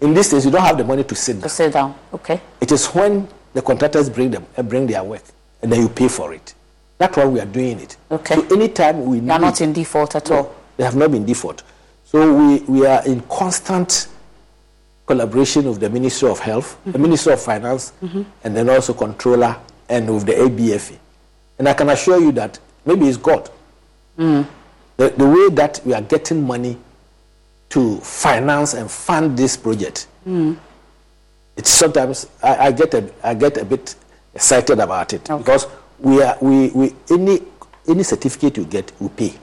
in 0.00 0.14
this 0.14 0.30
case, 0.32 0.44
you 0.44 0.50
don't 0.50 0.62
have 0.62 0.76
the 0.76 0.84
money 0.84 1.04
to 1.04 1.14
sit 1.14 1.34
down. 1.34 1.42
to 1.42 1.48
sit 1.48 1.72
down? 1.72 1.94
Okay. 2.12 2.40
It 2.60 2.72
is 2.72 2.86
when 2.86 3.28
the 3.52 3.62
contractors 3.62 4.10
bring 4.10 4.32
them, 4.32 4.44
uh, 4.56 4.62
bring 4.62 4.86
their 4.88 5.04
work, 5.04 5.22
and 5.62 5.70
then 5.72 5.80
you 5.80 5.88
pay 5.88 6.08
for 6.08 6.34
it. 6.34 6.54
That's 6.98 7.16
why 7.16 7.26
we 7.26 7.38
are 7.40 7.46
doing 7.46 7.78
it. 7.80 7.96
Okay. 8.10 8.34
So 8.34 8.46
anytime 8.56 9.04
we 9.06 9.18
are 9.30 9.38
not 9.38 9.60
in 9.60 9.72
default 9.72 10.16
at 10.16 10.28
all. 10.32 10.52
They 10.76 10.82
have 10.84 10.96
not 10.96 11.12
been 11.12 11.24
default. 11.24 11.62
So 12.04 12.32
we, 12.32 12.58
we 12.62 12.86
are 12.86 13.04
in 13.06 13.20
constant 13.22 14.08
collaboration 15.06 15.68
with 15.68 15.80
the 15.80 15.90
Ministry 15.90 16.28
of 16.30 16.38
Health, 16.38 16.78
the 16.86 16.98
Ministry 16.98 17.32
of 17.32 17.40
Finance, 17.42 17.92
and 18.02 18.56
then 18.56 18.68
also 18.70 18.94
controller 18.94 19.56
and 19.88 20.12
with 20.12 20.24
the 20.26 20.32
ABFA. 20.32 20.96
And 21.58 21.68
I 21.68 21.74
can 21.74 21.90
assure 21.90 22.18
you 22.20 22.32
that 22.32 22.58
maybe 22.86 23.06
it's 23.08 23.16
God. 23.18 23.50
The, 24.16 25.08
the 25.10 25.26
way 25.28 25.48
that 25.56 25.80
we 25.84 25.92
are 25.92 26.02
getting 26.02 26.42
money 26.46 26.78
to 27.70 27.98
finance 27.98 28.74
and 28.74 28.90
fund 28.90 29.36
this 29.36 29.56
project, 29.56 30.06
it's 31.56 31.70
sometimes 31.70 32.26
I, 32.42 32.66
I 32.66 32.72
get 32.72 32.94
a 32.94 33.10
I 33.22 33.34
get 33.34 33.56
a 33.58 33.64
bit 33.64 33.94
excited 34.34 34.78
about 34.78 35.12
it 35.12 35.28
Okay. 35.30 35.38
because 35.42 35.66
we 35.98 36.22
are 36.22 36.36
we, 36.40 36.70
we 36.70 36.94
any 37.10 37.40
any 37.88 38.02
certificate 38.04 38.56
you 38.56 38.64
get 38.64 38.92
we 39.00 39.08
pay. 39.08 39.34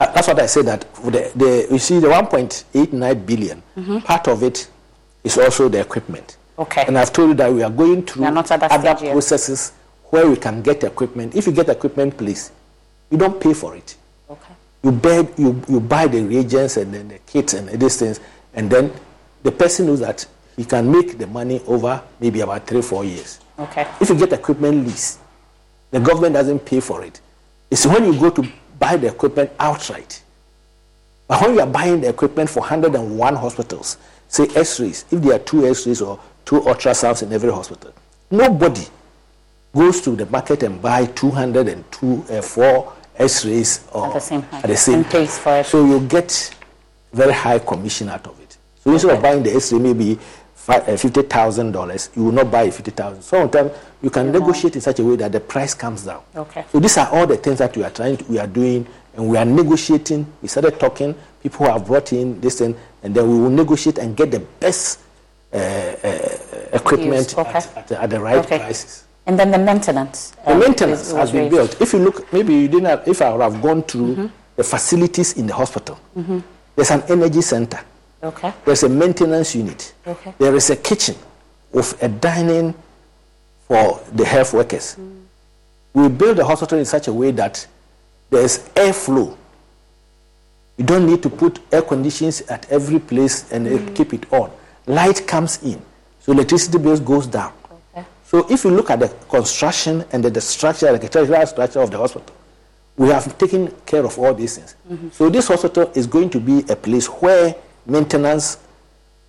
Uh, 0.00 0.12
That's 0.12 0.28
what 0.28 0.38
I 0.40 0.46
said 0.46 0.66
that 0.66 0.94
the, 0.94 1.32
the 1.34 1.66
you 1.70 1.78
see 1.78 1.98
the 1.98 2.06
1.89 2.08 3.26
billion, 3.26 3.62
part 4.02 4.28
of 4.28 4.42
it 4.42 4.68
is 5.24 5.36
also 5.38 5.68
the 5.68 5.80
equipment. 5.80 6.36
Okay. 6.58 6.84
And 6.86 6.96
I've 6.98 7.12
told 7.12 7.30
you 7.30 7.34
that 7.34 7.52
we 7.52 7.62
are 7.62 7.70
going 7.70 8.02
through 8.02 8.24
are 8.24 8.36
other 8.36 8.96
stage 8.96 9.10
processes 9.12 9.72
where 10.10 10.28
we 10.28 10.36
can 10.36 10.62
get 10.62 10.84
equipment. 10.84 11.34
If 11.34 11.46
you 11.46 11.52
get 11.52 11.68
equipment, 11.68 12.16
please, 12.16 12.52
you 13.10 13.18
don't 13.18 13.40
pay 13.40 13.54
for 13.54 13.76
it. 13.76 13.96
Okay. 14.30 14.54
You 14.82 14.92
buy 14.92 15.28
you, 15.36 15.62
you 15.68 15.80
buy 15.80 16.06
the 16.06 16.22
reagents 16.22 16.76
and 16.76 16.94
then 16.94 17.08
the 17.08 17.18
kits 17.20 17.54
and 17.54 17.68
these 17.68 17.96
things, 17.98 18.20
and 18.54 18.70
then 18.70 18.92
the 19.42 19.52
person 19.52 19.86
knows 19.86 20.00
that 20.00 20.24
he 20.56 20.64
can 20.64 20.90
make 20.90 21.18
the 21.18 21.26
money 21.26 21.60
over 21.66 22.02
maybe 22.20 22.40
about 22.40 22.66
three 22.66 22.82
four 22.82 23.04
years. 23.04 23.40
Okay. 23.58 23.86
If 24.00 24.08
you 24.10 24.16
get 24.16 24.32
equipment 24.32 24.86
lease, 24.86 25.18
the 25.90 25.98
government 26.00 26.34
doesn't 26.34 26.60
pay 26.64 26.80
for 26.80 27.04
it. 27.04 27.20
It's 27.70 27.84
when 27.86 28.04
you 28.04 28.18
go 28.18 28.30
to 28.30 28.48
buy 28.78 28.96
the 28.96 29.08
equipment 29.08 29.50
outright. 29.58 30.22
But 31.26 31.42
when 31.42 31.54
you 31.54 31.60
are 31.60 31.66
buying 31.66 32.00
the 32.00 32.08
equipment 32.08 32.48
for 32.48 32.60
101 32.60 33.34
hospitals, 33.36 33.98
say 34.28 34.46
X-rays, 34.54 35.04
if 35.10 35.20
there 35.20 35.34
are 35.34 35.38
two 35.40 35.66
X-rays 35.68 36.00
or 36.00 36.18
two 36.44 36.60
ultrasounds 36.60 37.22
in 37.22 37.32
every 37.32 37.50
hospital, 37.52 37.92
nobody 38.30 38.86
goes 39.74 40.00
to 40.02 40.10
the 40.16 40.26
market 40.26 40.62
and 40.62 40.80
buy 40.80 41.04
202 41.06 42.24
uh, 42.30 42.42
four 42.42 42.92
X-rays 43.16 43.86
or 43.92 44.06
At 44.06 44.14
the 44.14 44.20
same 44.20 44.42
time. 44.42 44.54
at 44.64 44.66
the 44.68 44.76
same 44.76 45.04
for. 45.04 45.64
So 45.64 45.84
you 45.86 46.00
get 46.06 46.54
very 47.12 47.32
high 47.32 47.58
commission 47.58 48.08
out 48.08 48.26
of 48.26 48.40
it. 48.40 48.56
So 48.82 48.92
instead 48.92 49.14
of 49.16 49.22
buying 49.22 49.42
the 49.42 49.54
X-ray 49.54 49.78
maybe 49.78 50.18
uh, 50.68 50.96
fifty 50.96 51.22
thousand 51.22 51.72
dollars, 51.72 52.10
you 52.14 52.24
will 52.24 52.32
not 52.32 52.50
buy 52.50 52.70
fifty 52.70 52.90
thousand. 52.90 53.22
Sometimes 53.22 53.70
you 54.02 54.10
can 54.10 54.30
negotiate 54.32 54.74
in 54.76 54.80
such 54.82 54.98
a 55.00 55.04
way 55.04 55.16
that 55.16 55.32
the 55.32 55.40
price 55.40 55.74
comes 55.74 56.04
down. 56.04 56.22
Okay. 56.36 56.64
So 56.72 56.78
these 56.78 56.96
are 56.98 57.08
all 57.10 57.26
the 57.26 57.36
things 57.36 57.58
that 57.58 57.76
we 57.76 57.82
are 57.84 57.90
trying, 57.90 58.16
to, 58.18 58.24
we 58.24 58.38
are 58.38 58.46
doing, 58.46 58.86
and 59.14 59.28
we 59.28 59.36
are 59.36 59.44
negotiating. 59.44 60.26
We 60.42 60.48
started 60.48 60.78
talking. 60.78 61.14
People 61.42 61.66
have 61.66 61.86
brought 61.86 62.12
in 62.12 62.40
this 62.40 62.58
thing, 62.58 62.76
and 63.02 63.14
then 63.14 63.28
we 63.30 63.38
will 63.38 63.50
negotiate 63.50 63.98
and 63.98 64.16
get 64.16 64.30
the 64.30 64.40
best 64.40 65.00
uh, 65.52 65.56
uh, 65.56 66.28
equipment 66.72 67.36
okay. 67.38 67.50
at, 67.50 67.76
at, 67.76 67.88
the- 67.88 68.02
at 68.02 68.10
the 68.10 68.20
right 68.20 68.36
Okay. 68.38 68.58
prices. 68.58 69.04
And 69.26 69.38
then 69.38 69.50
the 69.50 69.58
maintenance. 69.58 70.30
The 70.44 70.52
um, 70.52 70.58
maintenance 70.60 71.00
is- 71.08 71.12
has 71.12 71.30
been 71.32 71.48
built. 71.50 71.80
If 71.80 71.92
you 71.92 71.98
look, 72.00 72.30
maybe 72.32 72.54
you 72.54 72.68
didn't 72.68 72.86
have, 72.86 73.06
if 73.06 73.22
I 73.22 73.30
would 73.32 73.42
have 73.42 73.60
gone 73.62 73.82
through 73.82 74.30
the 74.56 74.64
facilities 74.64 75.34
in 75.36 75.46
the 75.46 75.54
hospital, 75.54 75.98
there's 76.76 76.90
an 76.90 77.02
energy 77.08 77.40
center, 77.42 77.80
Okay. 78.22 78.52
there's 78.64 78.82
a 78.82 78.88
maintenance 78.88 79.54
unit, 79.54 79.94
Okay. 80.06 80.34
there 80.38 80.54
is 80.56 80.70
a 80.70 80.76
kitchen 80.76 81.14
with 81.72 82.00
a 82.02 82.08
dining 82.08 82.74
for 83.68 84.00
the 84.12 84.24
health 84.24 84.52
workers. 84.54 84.96
We 85.94 86.08
build 86.08 86.36
the 86.38 86.44
hospital 86.44 86.78
in 86.78 86.84
such 86.84 87.06
a 87.08 87.12
way 87.12 87.30
that 87.32 87.66
there's 88.30 88.58
airflow. 88.70 89.36
You 90.76 90.84
don't 90.84 91.06
need 91.06 91.22
to 91.22 91.30
put 91.30 91.60
air 91.72 91.82
conditions 91.82 92.40
at 92.42 92.70
every 92.70 92.98
place 92.98 93.50
and 93.52 93.66
uh, 93.66 93.92
keep 93.94 94.12
it 94.14 94.32
on. 94.32 94.50
Light 94.86 95.26
comes 95.26 95.62
in, 95.62 95.80
so 96.20 96.32
electricity 96.32 96.78
bills 96.78 97.00
goes 97.00 97.26
down. 97.26 97.52
Okay. 97.94 98.06
So 98.24 98.46
if 98.50 98.64
you 98.64 98.70
look 98.70 98.90
at 98.90 99.00
the 99.00 99.08
construction 99.28 100.04
and 100.12 100.24
the, 100.24 100.30
the 100.30 100.40
structure, 100.40 100.86
the 100.86 100.92
architectural 100.92 101.46
structure 101.46 101.80
of 101.80 101.90
the 101.90 101.98
hospital, 101.98 102.34
we 102.96 103.08
have 103.08 103.36
taken 103.38 103.68
care 103.86 104.04
of 104.04 104.18
all 104.18 104.34
these 104.34 104.56
things. 104.56 104.74
So 105.14 105.28
this 105.30 105.46
hospital 105.48 105.90
is 105.94 106.06
going 106.06 106.30
to 106.30 106.40
be 106.40 106.64
a 106.68 106.74
place 106.76 107.06
where 107.06 107.54
maintenance, 107.88 108.58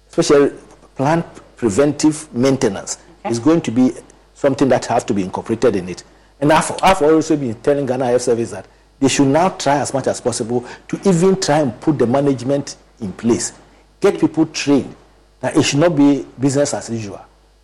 especially 0.10 0.51
plant 0.95 1.26
preventive 1.55 2.34
maintenance, 2.34 2.97
is 3.26 3.39
going 3.39 3.62
to 3.62 3.72
be 3.72 3.91
something 4.34 4.70
that 4.70 4.86
has 4.86 5.03
to 5.05 5.14
be 5.14 5.24
incorporated 5.24 5.76
in 5.76 5.89
it. 5.89 6.03
And 6.39 6.51
I've, 6.53 6.72
I've 6.82 7.01
also 7.01 7.36
been 7.36 7.55
telling 7.55 7.86
Ghana 7.86 8.05
Health 8.05 8.22
Service 8.22 8.51
that 8.51 8.66
they 8.99 9.07
should 9.07 9.28
now 9.28 9.49
try 9.49 9.80
as 9.80 9.93
much 9.93 10.07
as 10.07 10.22
possible 10.22 10.66
to 10.88 10.99
even 11.10 11.39
try 11.39 11.60
and 11.60 11.80
put 11.82 11.97
the 11.97 12.07
management 12.07 12.78
in 13.01 13.12
place, 13.14 13.53
get 13.99 14.20
people 14.20 14.45
trained. 14.47 14.95
That 15.41 15.55
it 15.55 15.64
should 15.64 15.80
not 15.80 15.95
be 15.95 16.26
business 16.39 16.74
as 16.74 16.89
usual. 16.89 17.22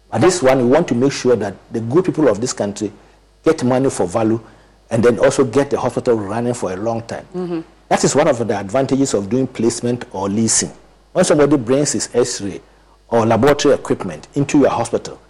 But 0.10 0.22
this 0.22 0.41
one, 0.41 0.60
we 0.60 0.66
want 0.66 0.88
to 0.89 0.96
make 0.96 1.12
sure 1.12 1.36
that 1.36 1.56
the 1.72 1.82
good 1.82 2.06
people 2.06 2.30
of 2.30 2.39
this 2.39 2.54
country 2.54 2.91
get 3.43 3.64
money 3.64 3.89
for 3.89 4.08
value 4.08 4.39
and 4.89 5.04
then 5.04 5.20
also 5.20 5.43
get 5.43 5.70
the 5.70 5.80
hospital 5.80 6.16
running 6.16 6.54
for 6.54 6.72
a 6.72 6.78
long 6.78 7.02
time. 7.04 7.26
Mm-hmm. 7.34 7.62
That 7.89 8.04
is 8.04 8.16
one 8.16 8.28
of 8.28 8.46
the 8.46 8.58
advantages 8.58 9.14
of 9.14 9.30
doing 9.30 9.46
placement 9.48 10.06
or 10.14 10.30
leasing. 10.30 10.72
When 11.16 11.24
somebody 11.24 11.55
brings 11.55 11.93
his 11.93 12.09
x-ray 12.13 12.59
or 13.07 13.26
laboratory 13.26 13.74
equipment 13.74 14.28
into 14.36 14.59
your 14.59 14.70
hospital, 14.70 15.22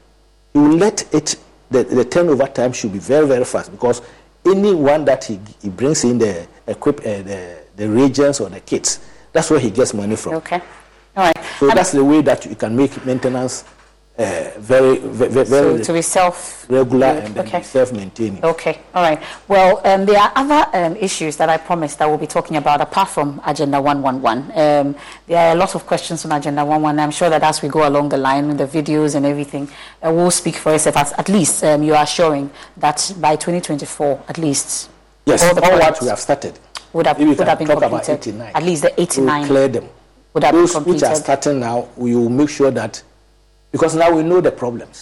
you 0.55 0.77
let 0.77 1.13
it, 1.13 1.35
the, 1.69 1.83
the 1.83 2.03
turnover 2.03 2.47
time 2.47 2.73
should 2.73 2.91
be 2.91 2.97
very, 2.97 3.27
very 3.27 3.45
fast 3.45 3.69
because 3.69 4.01
anyone 4.43 5.05
that 5.05 5.25
he, 5.25 5.39
he 5.61 5.69
brings 5.69 6.03
in 6.03 6.17
the, 6.17 6.47
equip, 6.65 7.01
uh, 7.01 7.21
the, 7.21 7.59
the 7.75 7.87
reagents 7.87 8.39
or 8.39 8.49
the 8.49 8.61
kits, 8.61 8.99
that's 9.31 9.51
where 9.51 9.59
he 9.59 9.69
gets 9.69 9.93
money 9.93 10.15
from. 10.15 10.33
Okay. 10.37 10.59
All 11.15 11.25
right. 11.25 11.45
So 11.59 11.69
And 11.69 11.77
that's 11.77 11.91
the 11.91 12.03
way 12.03 12.23
that 12.23 12.47
you 12.47 12.55
can 12.55 12.75
make 12.75 13.05
maintenance 13.05 13.63
uh, 14.17 14.49
very, 14.57 14.97
very, 14.97 15.29
very 15.29 15.45
so 15.45 15.83
to 15.83 15.93
be 15.93 16.01
self 16.01 16.69
regular 16.69 17.07
and 17.07 17.37
okay. 17.37 17.61
self-maintaining. 17.61 18.43
Okay, 18.45 18.79
all 18.93 19.03
right. 19.03 19.21
Well, 19.47 19.81
um, 19.83 20.05
there 20.05 20.17
are 20.19 20.31
other 20.35 20.65
um, 20.73 20.95
issues 20.95 21.35
that 21.35 21.49
I 21.49 21.57
promised 21.57 21.99
that 21.99 22.07
we'll 22.07 22.17
be 22.17 22.27
talking 22.27 22.55
about 22.55 22.79
apart 22.79 23.09
from 23.09 23.41
Agenda 23.45 23.81
111. 23.81 24.51
Um, 24.51 24.95
there 25.27 25.49
are 25.49 25.51
a 25.53 25.55
lot 25.55 25.75
of 25.75 25.85
questions 25.85 26.23
on 26.23 26.31
Agenda 26.31 26.63
111. 26.63 26.99
I'm 26.99 27.11
sure 27.11 27.29
that 27.29 27.43
as 27.43 27.61
we 27.61 27.67
go 27.67 27.87
along 27.87 28.09
the 28.09 28.17
line, 28.17 28.47
with 28.47 28.57
the 28.57 28.67
videos 28.67 29.15
and 29.15 29.25
everything 29.25 29.67
uh, 30.05 30.11
will 30.11 30.31
speak 30.31 30.55
for 30.55 30.73
itself. 30.73 30.95
At, 30.95 31.19
at 31.19 31.27
least 31.27 31.61
um, 31.65 31.83
you 31.83 31.93
are 31.93 32.07
showing 32.07 32.49
that 32.77 33.13
by 33.19 33.35
2024, 33.35 34.23
at 34.29 34.37
least, 34.37 34.89
Yes, 35.25 35.43
all 35.43 35.59
all, 35.61 35.77
what 35.79 36.01
we 36.01 36.07
have 36.07 36.19
started. 36.19 36.57
would 36.93 37.07
have, 37.07 37.19
would 37.19 37.39
have 37.39 37.59
been 37.59 37.67
completed. 37.67 38.09
89. 38.09 38.51
At 38.55 38.63
least 38.63 38.83
the 38.83 39.01
89 39.01 39.39
we'll 39.41 39.47
clear 39.49 39.67
them. 39.67 39.89
would 40.33 40.43
have 40.43 40.53
been 40.53 40.61
Those 40.61 40.85
which 40.85 41.03
are 41.03 41.15
starting 41.15 41.59
now, 41.59 41.89
we 41.97 42.15
will 42.15 42.29
make 42.29 42.49
sure 42.49 42.71
that, 42.71 43.03
because 43.75 43.93
now 43.93 44.09
we 44.15 44.23
know 44.23 44.39
the 44.39 44.51
problems. 44.53 44.99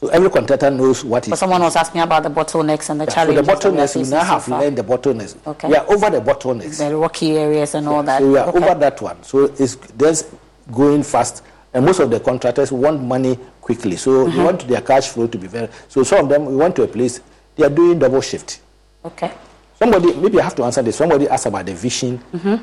So 0.00 0.08
every 0.10 0.30
contractor 0.30 0.70
knows 0.70 1.04
what 1.04 1.24
But 1.24 1.32
is. 1.34 1.38
someone 1.40 1.60
was 1.60 1.74
asking 1.74 2.00
about 2.02 2.22
the 2.22 2.30
bottlenecks 2.30 2.88
and 2.88 3.00
the 3.00 3.04
Yeah, 3.04 3.10
so 3.10 3.14
challenges. 3.16 3.36
the 3.36 3.42
we 3.42 3.48
are 3.52 3.56
bottlenecks, 3.56 3.96
we 3.96 4.10
now 4.10 4.24
have 4.24 4.44
far. 4.44 4.60
learned 4.60 4.78
the 4.78 4.82
bottlenecks. 4.84 5.34
Okay. 5.46 5.68
We 5.68 5.74
are 5.76 5.90
over 5.92 6.08
the 6.10 6.20
bottlenecks. 6.20 6.78
the 6.78 6.96
rocky 6.96 7.36
areas 7.36 7.74
and 7.74 7.88
all 7.88 8.02
that. 8.04 8.20
So 8.20 8.30
we 8.30 8.38
are 8.38 8.48
Okay. 8.48 8.58
over 8.64 8.74
that 8.80 9.02
one. 9.02 9.22
So 9.24 9.44
it's 9.58 9.76
just 9.98 10.26
going 10.72 11.02
fast. 11.02 11.42
And 11.74 11.84
most 11.84 11.98
of 12.00 12.10
the 12.10 12.18
contractors 12.20 12.70
want 12.72 13.02
money 13.02 13.36
quickly. 13.60 13.96
So 13.96 14.10
Mm-hmm. 14.26 14.36
they 14.38 14.44
want 14.44 14.68
their 14.68 14.80
cash 14.80 15.08
flow 15.08 15.26
to 15.26 15.36
be 15.36 15.48
very. 15.48 15.68
So 15.88 16.02
some 16.04 16.20
of 16.20 16.28
them, 16.30 16.46
we 16.46 16.54
went 16.56 16.76
to 16.76 16.84
a 16.84 16.88
place, 16.88 17.20
they 17.56 17.66
are 17.66 17.70
doing 17.70 17.98
double 17.98 18.20
shift. 18.22 18.60
Okay. 19.04 19.30
Somebody, 19.78 20.14
maybe 20.14 20.38
I 20.40 20.44
have 20.44 20.54
to 20.56 20.64
answer 20.64 20.80
this. 20.82 20.96
Somebody 20.96 21.28
asked 21.28 21.46
about 21.46 21.66
the 21.66 21.74
vision, 21.74 22.18
Mm-hmm. 22.32 22.54
uh, 22.54 22.58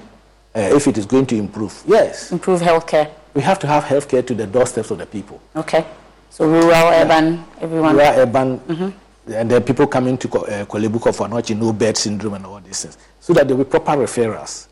if 0.55 0.87
it 0.87 0.97
is 0.97 1.05
going 1.05 1.27
to 1.27 1.35
improve. 1.35 1.83
Yes, 1.85 2.31
Improve 2.31 2.61
healthcare. 2.61 3.09
We 3.37 3.43
have 3.43 3.59
to 3.59 3.67
have 3.67 3.83
healthcare 3.83 4.25
to 4.25 4.33
the 4.33 4.47
doorsteps 4.47 4.89
of 4.89 4.97
the 4.97 5.05
people. 5.05 5.39
Okay. 5.55 5.85
So 6.31 6.45
rural, 6.47 6.71
urban, 6.91 7.45
everyone. 7.61 7.95
Are 7.99 8.13
urban, 8.15 8.59
Mm-hmm. 8.61 9.31
and 9.31 9.51
then 9.51 9.61
people 9.61 9.85
coming 9.85 10.17
to 10.17 10.27
uh, 10.27 10.65
Kolebuko 10.65 11.13
for 11.15 11.27
not 11.27 11.47
no 11.51 11.71
bed 11.71 11.95
syndrome 11.97 12.33
and 12.33 12.47
all 12.47 12.59
these 12.59 12.81
things, 12.81 12.97
so 13.19 13.33
that 13.33 13.47
there 13.47 13.55
will 13.55 13.63
be 13.63 13.69
proper 13.69 13.91
referrals. 13.91 14.65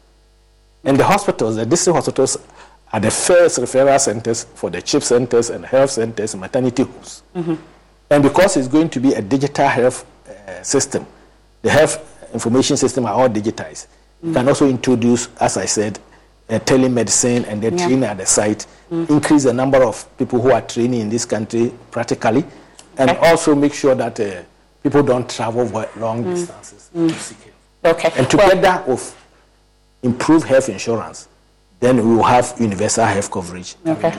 And 0.84 0.98
the 1.00 1.04
hospitals, 1.04 1.58
the 1.58 1.66
district 1.68 1.94
hospitals, 1.96 2.38
are 2.92 3.00
the 3.00 3.12
first 3.12 3.60
referral 3.60 4.00
centers 4.00 4.46
for 4.46 4.72
the 4.72 4.80
CHPS 4.82 5.04
centers 5.04 5.50
and 5.52 5.64
health 5.64 5.92
centers 5.92 6.34
and 6.34 6.42
maternity 6.42 6.82
homes. 6.82 7.22
Mm-hmm. 7.36 7.54
And 8.10 8.24
because 8.24 8.58
it's 8.58 8.68
going 8.68 8.90
to 8.90 9.00
be 9.00 9.14
a 9.14 9.22
digital 9.22 9.68
health 9.68 10.08
uh, 10.28 10.64
system, 10.64 11.06
the 11.62 11.70
health 11.70 12.02
information 12.34 12.78
system 12.78 13.06
are 13.06 13.14
all 13.14 13.30
digitized. 13.30 13.86
You 14.24 14.34
can 14.34 14.48
also 14.48 14.68
introduce, 14.68 15.30
as 15.40 15.56
I 15.56 15.66
said, 15.66 16.00
uh, 16.50 16.60
telemedicine 16.60 17.48
and 17.48 17.62
the 17.62 17.72
Yeah. 17.72 17.78
training 17.88 18.04
at 18.04 18.18
the 18.18 18.26
site, 18.26 18.66
increase 18.92 19.44
the 19.44 19.54
number 19.54 19.84
of 19.84 20.06
people 20.18 20.40
who 20.40 20.52
are 20.52 20.62
training 20.62 21.02
in 21.02 21.10
this 21.10 21.26
country 21.26 21.74
practically, 21.92 22.46
and 22.98 23.10
Okay. 23.12 23.30
also 23.30 23.56
make 23.56 23.74
sure 23.74 23.96
that 23.96 24.20
uh, 24.20 24.26
people 24.84 25.02
don't 25.04 25.28
travel 25.30 25.66
long 25.98 26.24
distances 26.24 26.90
to 26.94 27.10
seek 27.10 27.38
help. 27.84 27.98
Okay. 27.98 28.12
And 28.18 28.32
Well- 28.34 28.50
together 28.50 28.84
with 28.88 29.16
improved 30.04 30.48
health 30.48 30.70
insurance, 30.70 31.28
then 31.80 31.98
we 31.98 32.16
will 32.16 32.24
have 32.24 32.54
universal 32.60 33.06
health 33.06 33.30
coverage. 33.30 33.76
Okay. 33.86 34.14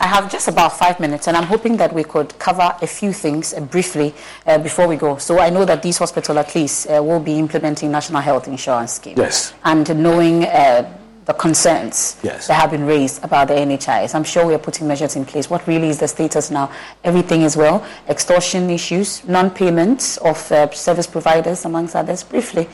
I 0.00 0.06
have 0.06 0.30
just 0.30 0.48
about 0.48 0.72
five 0.78 1.00
minutes, 1.00 1.26
and 1.28 1.36
I'm 1.36 1.44
hoping 1.44 1.76
that 1.78 1.92
we 1.92 2.04
could 2.04 2.38
cover 2.38 2.74
a 2.82 2.86
few 2.86 3.12
things 3.12 3.52
uh, 3.52 3.60
briefly 3.60 4.14
uh, 4.46 4.58
before 4.58 4.86
we 4.86 4.96
go. 4.96 5.16
So 5.16 5.38
I 5.40 5.50
know 5.50 5.64
that 5.64 5.82
these 5.82 5.98
hospitals, 5.98 6.36
at 6.38 6.54
least, 6.54 6.86
uh, 6.88 7.02
will 7.02 7.20
be 7.20 7.38
implementing 7.38 7.90
national 7.90 8.20
health 8.20 8.46
insurance 8.48 8.92
scheme. 8.92 9.14
Yes. 9.18 9.52
And 9.64 9.88
knowing 9.96 10.44
uh, 10.44 10.84
the 11.26 11.32
concerns 11.34 12.16
Yes. 12.22 12.46
that 12.48 12.54
have 12.54 12.70
been 12.70 12.86
raised 12.86 13.22
about 13.22 13.48
the 13.48 13.54
NHIS, 13.54 14.14
I'm 14.14 14.24
sure 14.24 14.46
we 14.46 14.54
are 14.54 14.58
putting 14.58 14.88
measures 14.88 15.16
in 15.16 15.24
place. 15.24 15.48
What 15.50 15.66
really 15.66 15.88
is 15.88 15.98
the 15.98 16.08
status 16.08 16.50
now? 16.50 16.70
Everything 17.04 17.42
is 17.42 17.56
well. 17.56 17.84
Extortion 18.08 18.70
issues, 18.70 19.22
non-payment 19.28 20.18
of 20.22 20.50
uh, 20.52 20.70
service 20.70 21.06
providers, 21.06 21.64
amongst 21.64 21.94
others. 21.94 22.22
Briefly. 22.24 22.68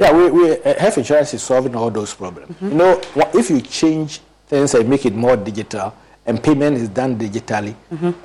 Yeah, 0.00 0.12
we, 0.12 0.30
we, 0.30 0.52
uh, 0.62 0.78
health 0.78 0.98
insurance 0.98 1.34
is 1.34 1.42
solving 1.42 1.74
all 1.74 1.90
those 1.90 2.14
problems. 2.14 2.54
You 2.60 2.68
know, 2.70 3.00
if 3.34 3.50
you 3.50 3.60
change 3.60 4.20
things 4.46 4.74
and 4.74 4.88
make 4.88 5.06
it 5.06 5.14
more 5.14 5.36
digital, 5.36 5.94
and 6.26 6.42
payment 6.42 6.76
is 6.76 6.88
done 6.90 7.18
digitally, 7.18 7.74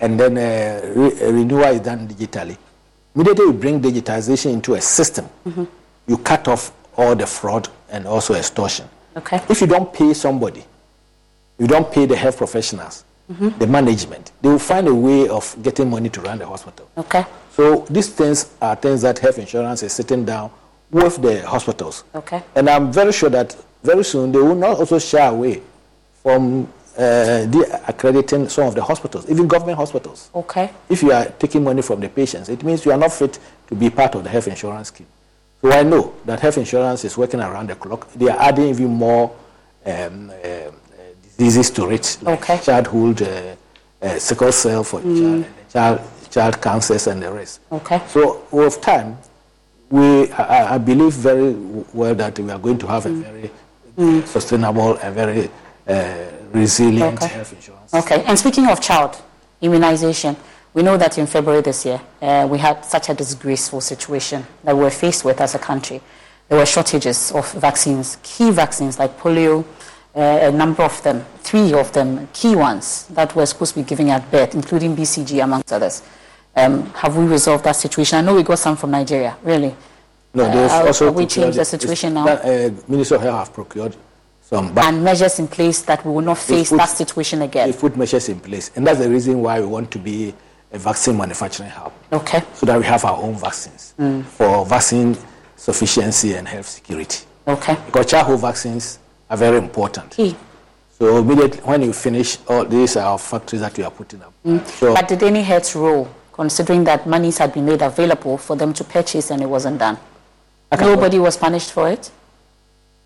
and 0.01 0.19
then 0.19 0.37
uh, 0.37 0.93
re- 0.93 1.21
uh, 1.27 1.31
renewal 1.31 1.63
is 1.65 1.79
done 1.79 2.07
digitally, 2.07 2.57
immediately 3.15 3.45
you 3.45 3.53
bring 3.53 3.81
digitization 3.81 4.51
into 4.53 4.73
a 4.75 4.81
system, 4.81 5.27
you 6.07 6.17
cut 6.17 6.47
off 6.47 6.73
all 6.97 7.15
the 7.15 7.25
fraud 7.25 7.69
and 7.89 8.05
also 8.05 8.33
extortion. 8.33 8.87
Okay. 9.15 9.41
If 9.49 9.61
you 9.61 9.67
don't 9.67 9.93
pay 9.93 10.13
somebody, 10.13 10.63
you 11.57 11.67
don't 11.67 11.91
pay 11.91 12.05
the 12.05 12.15
health 12.15 12.37
professionals, 12.37 13.05
the 13.27 13.65
management, 13.65 14.31
they 14.41 14.49
will 14.49 14.59
find 14.59 14.87
a 14.87 14.93
way 14.93 15.27
of 15.27 15.55
getting 15.63 15.89
money 15.89 16.09
to 16.09 16.21
run 16.21 16.37
the 16.37 16.45
hospital. 16.45 16.89
Okay. 16.97 17.25
So 17.51 17.85
these 17.89 18.09
things 18.09 18.51
are 18.61 18.75
things 18.75 19.01
that 19.01 19.17
health 19.19 19.39
insurance 19.39 19.81
is 19.81 19.93
sitting 19.93 20.25
down 20.25 20.51
with 20.91 21.21
the 21.21 21.41
hospitals. 21.47 22.03
Okay. 22.13 22.43
And 22.55 22.69
I'm 22.69 22.91
very 22.91 23.11
sure 23.11 23.29
that 23.29 23.55
very 23.83 24.03
soon 24.03 24.31
they 24.31 24.39
will 24.39 24.55
not 24.55 24.77
also 24.77 24.99
shy 24.99 25.25
away 25.25 25.61
from 26.21 26.67
uh, 26.97 27.45
de-accrediting 27.45 28.49
some 28.49 28.67
of 28.67 28.75
the 28.75 28.83
hospitals, 28.83 29.29
even 29.29 29.47
government 29.47 29.77
hospitals. 29.77 30.29
Okay. 30.35 30.69
If 30.89 31.01
you 31.01 31.11
are 31.11 31.25
taking 31.25 31.63
money 31.63 31.81
from 31.81 31.99
the 32.01 32.09
patients, 32.09 32.49
it 32.49 32.63
means 32.63 32.85
you 32.85 32.91
are 32.91 32.97
not 32.97 33.11
fit 33.11 33.39
to 33.67 33.75
be 33.75 33.89
part 33.89 34.15
of 34.15 34.23
the 34.23 34.29
health 34.29 34.47
insurance 34.47 34.89
scheme. 34.89 35.07
So 35.63 35.71
I 35.71 35.81
know 35.83 36.13
that 36.25 36.41
health 36.41 36.57
insurance 36.57 37.05
is 37.05 37.17
working 37.17 37.39
around 37.39 37.69
the 37.69 37.75
clock. 37.75 38.11
They 38.11 38.27
are 38.27 38.37
adding 38.37 38.65
even 38.67 38.87
more 38.87 39.33
um, 39.85 40.29
uh, 40.29 40.33
uh, 40.33 40.71
diseases 41.37 41.71
to 41.71 41.89
it, 41.89 42.17
like 42.21 42.41
Okay. 42.41 42.59
childhood, 42.59 43.21
uh, 43.21 43.55
uh, 44.05 44.19
sickle 44.19 44.51
cell 44.51 44.83
for 44.83 44.99
child, 45.01 45.45
child, 45.71 46.01
child 46.29 46.61
cancers, 46.61 47.07
and 47.07 47.23
the 47.23 47.31
rest. 47.31 47.61
Okay. 47.71 48.01
So 48.07 48.43
with 48.51 48.81
time, 48.81 49.17
we 49.89 50.29
I, 50.33 50.75
I 50.75 50.77
believe 50.79 51.13
very 51.13 51.53
well 51.93 52.13
that 52.15 52.37
we 52.37 52.51
are 52.51 52.59
going 52.59 52.77
to 52.79 52.87
have 52.87 53.05
a 53.05 53.09
very 53.09 53.49
sustainable 54.25 54.97
and 54.97 55.15
very 55.15 55.49
uh, 55.87 56.13
resilient 56.51 57.23
Okay. 57.23 57.35
health 57.35 57.53
insurance. 57.53 57.93
Okay, 57.93 58.21
and 58.25 58.37
speaking 58.37 58.67
of 58.67 58.81
child 58.81 59.15
immunization, 59.61 60.35
we 60.73 60.81
know 60.83 60.97
that 60.97 61.17
in 61.17 61.27
February 61.27 61.61
this 61.61 61.85
year, 61.85 62.01
uh, 62.21 62.47
we 62.49 62.57
had 62.57 62.83
such 62.83 63.09
a 63.09 63.13
disgraceful 63.13 63.81
situation 63.81 64.45
that 64.63 64.75
we 64.75 64.81
were 64.81 64.89
faced 64.89 65.23
with 65.23 65.39
as 65.39 65.53
a 65.55 65.59
country. 65.59 66.01
There 66.49 66.57
were 66.57 66.65
shortages 66.65 67.31
of 67.31 67.51
vaccines, 67.53 68.17
key 68.23 68.51
vaccines 68.51 68.97
like 68.99 69.17
polio, 69.19 69.63
uh, 70.15 70.19
a 70.19 70.51
number 70.51 70.83
of 70.83 71.01
them, 71.03 71.25
three 71.39 71.73
of 71.73 71.91
them, 71.93 72.27
key 72.33 72.55
ones 72.55 73.05
that 73.11 73.35
were 73.35 73.45
supposed 73.45 73.73
to 73.75 73.79
be 73.81 73.83
giving 73.85 74.09
at 74.09 74.29
birth, 74.31 74.53
including 74.55 74.95
BCG, 74.95 75.43
amongst 75.43 75.71
others. 75.71 76.01
Um, 76.55 76.85
have 76.93 77.17
we 77.17 77.25
resolved 77.25 77.63
that 77.65 77.75
situation? 77.75 78.19
I 78.19 78.21
know 78.21 78.35
we 78.35 78.43
got 78.43 78.59
some 78.59 78.75
from 78.75 78.91
Nigeria, 78.91 79.35
really. 79.43 79.75
No, 80.35 80.43
they've 80.45 80.71
Uh, 80.71 80.87
also 80.87 81.05
have 81.05 81.15
we 81.15 81.25
changed 81.27 81.57
the 81.57 81.65
situation 81.65 82.13
now? 82.15 82.25
That, 82.25 82.45
uh, 82.45 82.73
Minister 82.87 83.15
of 83.15 83.21
Health 83.21 83.37
have 83.39 83.53
procured 83.53 83.95
some, 84.41 84.73
but 84.73 84.83
And 84.85 85.03
measures 85.03 85.39
in 85.39 85.47
place 85.47 85.81
that 85.83 86.05
we 86.05 86.11
will 86.11 86.21
not 86.21 86.37
face 86.39 86.69
put- 86.69 86.77
that 86.77 86.89
situation 86.89 87.39
they 87.39 87.45
again. 87.45 87.73
put 87.73 87.95
measures 87.97 88.29
in 88.29 88.39
place, 88.39 88.69
and 88.75 88.85
that's 88.85 88.99
the 88.99 89.09
reason 89.09 89.41
why 89.41 89.59
we 89.59 89.65
want 89.67 89.89
to 89.91 89.99
be 89.99 90.33
a 90.73 90.77
vaccine 90.79 91.15
manufacturing 91.17 91.69
hub, 91.69 91.93
Okay, 92.11 92.41
so 92.55 92.65
that 92.65 92.77
we 92.79 92.83
have 92.85 93.05
our 93.05 93.17
own 93.21 93.35
vaccines 93.35 93.93
for 94.37 94.65
vaccine 94.65 95.15
sufficiency 95.55 96.33
and 96.33 96.47
health 96.47 96.67
security. 96.67 97.23
okay. 97.47 97.77
Because 97.85 98.07
childhood 98.07 98.39
vaccines 98.41 98.99
are 99.29 99.37
very 99.37 99.57
important. 99.57 100.11
Key. 100.11 100.35
So 100.99 101.17
immediately 101.17 101.61
when 101.61 101.81
you 101.83 101.93
finish, 101.93 102.37
all 102.47 102.65
these 102.65 102.97
are 102.97 103.05
our 103.11 103.17
factories 103.19 103.61
that 103.61 103.77
we 103.77 103.83
are 103.83 103.91
putting 103.91 104.21
up. 104.23 104.33
So 104.67 104.93
But 104.93 105.07
did 105.07 105.21
any 105.23 105.43
heads 105.43 105.75
roll, 105.75 106.09
considering 106.33 106.83
that 106.85 107.05
monies 107.07 107.37
had 107.37 107.53
been 107.53 107.65
made 107.65 107.81
available 107.81 108.37
for 108.37 108.55
them 108.55 108.73
to 108.73 108.83
purchase 108.83 109.29
and 109.31 109.41
it 109.41 109.47
wasn't 109.47 109.77
done? 109.79 109.97
Nobody 110.79 111.19
was 111.19 111.37
punished 111.37 111.71
for 111.71 111.87
it? 111.89 112.09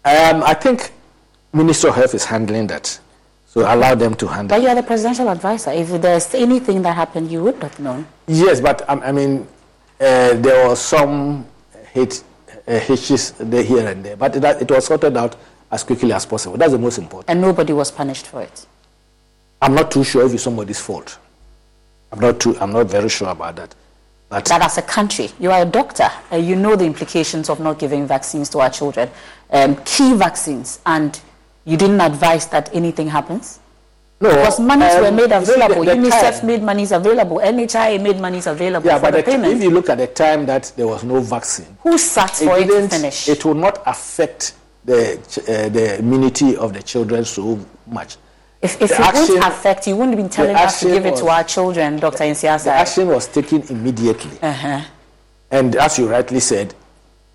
um, 0.06 0.42
I 0.44 0.54
think 0.54 0.92
Minister 1.52 1.90
of 1.90 1.96
Health 1.96 2.14
is 2.16 2.24
handling 2.26 2.68
that. 2.68 2.98
So 3.58 3.64
allow 3.64 3.96
them 3.96 4.14
to 4.18 4.28
handle. 4.28 4.56
But 4.56 4.62
you 4.62 4.70
are 4.70 4.76
the 4.76 4.84
presidential 4.84 5.28
advisor. 5.30 5.72
If 5.72 6.00
there's 6.00 6.32
anything 6.36 6.84
that 6.84 6.96
happened, 6.96 7.32
you 7.32 7.42
would 7.44 7.56
have 7.64 7.80
known. 7.80 8.06
Yes, 8.28 8.62
but 8.62 8.88
um, 8.88 9.02
I 9.04 9.12
mean, 9.12 9.48
uh, 10.00 10.36
there 10.36 10.68
was 10.68 10.80
some 10.80 11.44
hit, 11.92 12.24
uh, 12.68 12.78
hitches 12.78 13.34
here 13.40 13.88
and 13.88 14.06
there, 14.06 14.16
but 14.16 14.34
that, 14.34 14.62
it 14.62 14.70
was 14.70 14.86
sorted 14.86 15.18
out 15.18 15.36
as 15.72 15.84
quickly 15.84 16.14
as 16.14 16.24
possible. 16.24 16.56
That's 16.56 16.74
the 16.74 16.78
most 16.78 17.00
important. 17.00 17.32
And 17.32 17.42
nobody 17.42 17.74
was 17.74 17.90
punished 17.90 18.28
for 18.28 18.44
it. 18.44 18.68
I'm 19.60 19.74
not 19.74 19.90
too 19.90 20.04
sure 20.04 20.24
if 20.24 20.36
it's 20.36 20.44
somebody's 20.44 20.80
fault. 20.80 21.18
I'm 22.12 22.20
not 22.20 22.40
too. 22.40 22.56
I'm 22.60 22.72
not 22.72 22.86
very 22.86 23.10
sure 23.10 23.30
about 23.30 23.56
that. 23.56 23.74
But 24.30 24.46
That 24.46 24.62
as 24.62 24.78
a 24.78 24.84
country, 24.84 25.32
you 25.40 25.50
are 25.50 25.64
a 25.64 25.66
doctor, 25.66 26.12
and 26.30 26.46
you 26.46 26.56
know 26.56 26.76
the 26.76 26.86
implications 26.86 27.50
of 27.50 27.60
not 27.60 27.80
giving 27.80 28.06
vaccines 28.06 28.50
to 28.50 28.60
our 28.60 28.70
children, 28.70 29.10
um, 29.50 29.78
key 29.78 30.14
vaccines, 30.14 30.80
and 30.86 31.20
you 31.68 31.78
didn't 31.78 32.02
advise 32.02 32.48
that 32.48 32.66
anything 32.74 33.08
happens? 33.10 33.60
no, 34.20 34.30
Because 34.32 34.60
monies 34.60 34.94
um, 34.96 35.04
were 35.04 35.12
made 35.22 35.32
available. 35.32 35.84
the- 35.84 35.92
the 35.92 35.98
UNICEF 36.10 36.36
time- 36.40 36.48
made 36.48 36.64
monies 36.64 36.92
available. 36.92 37.38
NHIA 37.40 38.02
made 38.02 38.20
monies 38.20 38.48
available 38.48 38.88
Yeah, 38.90 38.96
for 38.98 39.02
but 39.06 39.12
the 39.12 39.18
the, 39.18 39.24
payment. 39.32 39.54
if 39.54 39.62
you 39.62 39.70
look 39.70 39.90
at 39.90 40.00
the 40.00 40.08
time 40.08 40.46
that 40.48 40.72
there 40.78 40.88
was 40.88 41.04
no 41.04 41.20
vaccine, 41.20 41.72
Who 41.84 41.98
sat 42.00 42.32
for 42.32 42.58
it, 42.58 42.62
to 42.62 42.68
didn't- 42.68 42.90
finish? 42.90 43.30
It 43.30 43.46
will 43.46 43.54
not 43.68 43.76
affect 43.86 44.54
the 44.86 45.20
uh, 45.20 45.70
the 45.70 46.00
immunity 46.00 46.56
of 46.58 46.74
the 46.74 46.82
children 46.82 47.26
so 47.26 47.60
much. 47.86 48.18
If, 48.62 48.82
if 48.82 48.90
it 48.92 49.00
action- 49.00 49.22
wouldn't 49.36 49.46
affect, 49.54 49.86
you 49.88 49.96
wouldn't 49.98 50.18
be 50.18 50.28
telling 50.30 50.56
us 50.56 50.80
to 50.80 50.86
give 50.88 51.06
it 51.06 51.16
to 51.18 51.28
our 51.28 51.44
children, 51.44 52.00
Dr. 52.00 52.34
The 52.34 52.72
action 52.72 53.08
was 53.10 53.28
taken 53.28 53.62
immediately. 53.70 54.32
Uh-huh. 54.42 54.82
And 55.52 55.76
as 55.76 56.00
you 56.00 56.10
rightly 56.10 56.40
said, 56.40 56.74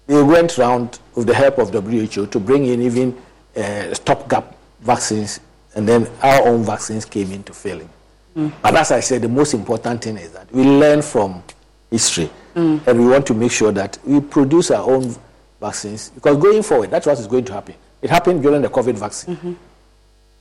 they 0.09 0.21
went 0.21 0.59
round 0.59 0.99
with 1.15 1.29
the 1.29 1.35
help 1.35 1.59
of 1.59 1.71
WHO 1.71 2.27
to 2.27 2.41
bring 2.41 2.67
in 2.67 2.83
even 2.83 3.17
uh, 3.57 3.95
stopgap 3.95 4.57
vaccines, 4.81 5.41
and 5.75 5.89
then 5.89 6.09
our 6.23 6.47
own 6.49 6.65
vaccines 6.65 7.05
came 7.05 7.33
into 7.33 7.53
failing. 7.53 7.89
Mm. 8.37 8.53
But 8.63 8.77
as 8.77 8.91
I 8.93 9.01
said, 9.01 9.23
the 9.23 9.29
most 9.29 9.55
important 9.55 10.03
thing 10.05 10.17
is 10.17 10.33
that 10.33 10.51
we 10.53 10.63
learn 10.65 11.03
from 11.03 11.43
history, 11.91 12.31
mm. 12.55 12.87
and 12.87 12.99
we 12.99 13.07
want 13.07 13.27
to 13.27 13.35
make 13.35 13.53
sure 13.53 13.73
that 13.73 13.99
we 14.05 14.21
produce 14.21 14.71
our 14.71 14.89
own 14.91 15.15
vaccines 15.61 16.11
because 16.11 16.37
going 16.37 16.63
forward, 16.63 16.91
that's 16.91 17.07
what 17.07 17.19
is 17.19 17.27
going 17.27 17.45
to 17.45 17.53
happen. 17.53 17.75
It 18.01 18.11
happened 18.11 18.43
during 18.43 18.63
the 18.63 18.69
COVID 18.69 18.95
vaccine. 18.95 19.37
Mm-hmm. 19.37 19.53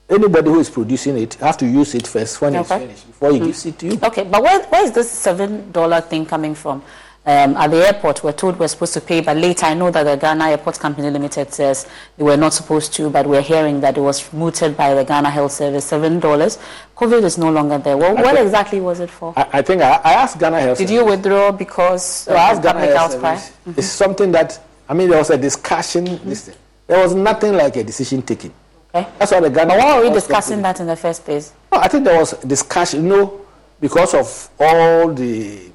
Anybody 0.09 0.49
who 0.49 0.59
is 0.59 0.69
producing 0.69 1.17
it 1.17 1.35
have 1.35 1.57
to 1.57 1.65
use 1.65 1.95
it 1.95 2.05
first 2.07 2.41
when 2.41 2.55
it's 2.55 2.69
Okay. 2.71 2.85
finished 2.85 3.07
before 3.07 3.31
he 3.31 3.39
mm. 3.39 3.45
gives 3.45 3.65
it 3.65 3.79
to 3.79 3.85
you. 3.87 3.99
Okay, 4.03 4.23
but 4.23 4.41
where, 4.41 4.61
where 4.63 4.83
is 4.83 4.91
this 4.91 5.09
seven 5.09 5.71
dollar 5.71 6.01
thing 6.01 6.25
coming 6.25 6.55
from? 6.55 6.81
Um, 7.23 7.55
at 7.55 7.69
the 7.69 7.85
airport, 7.85 8.23
we're 8.23 8.31
told 8.31 8.57
we're 8.57 8.67
supposed 8.67 8.93
to 8.95 9.01
pay, 9.01 9.21
but 9.21 9.37
later 9.37 9.67
I 9.67 9.75
know 9.75 9.91
that 9.91 10.03
the 10.03 10.15
Ghana 10.15 10.45
Airport 10.49 10.79
Company 10.79 11.11
Limited 11.11 11.53
says 11.53 11.87
they 12.17 12.23
were 12.23 12.35
not 12.35 12.51
supposed 12.51 12.93
to, 12.93 13.11
but 13.11 13.27
we're 13.27 13.41
hearing 13.43 13.79
that 13.81 13.95
it 13.95 14.01
was 14.01 14.33
mooted 14.33 14.75
by 14.75 14.95
the 14.95 15.03
Ghana 15.05 15.29
Health 15.29 15.51
Service, 15.51 15.85
seven 15.85 16.19
dollars. 16.19 16.57
COVID 16.97 17.21
is 17.23 17.37
no 17.37 17.51
longer 17.51 17.77
there. 17.77 17.95
Well, 17.95 18.15
what 18.15 18.25
think- 18.35 18.39
exactly 18.39 18.79
was 18.81 18.99
it 19.01 19.11
for? 19.11 19.33
I, 19.37 19.47
I 19.53 19.61
think 19.61 19.83
I, 19.83 20.01
I 20.03 20.13
asked 20.13 20.39
Ghana 20.39 20.59
Health. 20.61 20.79
Did 20.79 20.89
you 20.89 21.05
withdraw 21.05 21.51
because 21.51 22.27
I 22.27 22.33
asked 22.33 22.63
Ghana 22.63 22.79
Health? 22.87 23.11
Service. 23.11 23.51
It's 23.77 23.85
something 23.87 24.31
that 24.31 24.59
I 24.89 24.95
mean 24.95 25.07
there 25.07 25.19
was 25.19 25.29
a 25.29 25.37
discussion. 25.37 26.07
Thing. 26.17 26.55
There 26.87 27.03
was 27.03 27.13
nothing 27.13 27.53
like 27.53 27.75
a 27.75 27.83
decision 27.83 28.23
taken. 28.23 28.51
Okay. 28.95 29.07
That's 29.19 29.31
why 29.31 29.41
the 29.41 29.49
Ghana. 29.51 29.67
But 29.67 29.77
why 29.77 29.91
are 29.91 30.01
we 30.01 30.09
discussing 30.09 30.55
Company- 30.57 30.73
that 30.73 30.79
in 30.79 30.87
the 30.87 30.95
first 30.95 31.23
place? 31.23 31.53
No, 31.71 31.77
I 31.77 31.87
think 31.87 32.03
there 32.03 32.19
was 32.19 32.31
discussion. 32.39 33.03
You 33.03 33.09
know, 33.09 33.41
because 33.79 34.15
of 34.15 34.49
all 34.59 35.13
the 35.13 35.70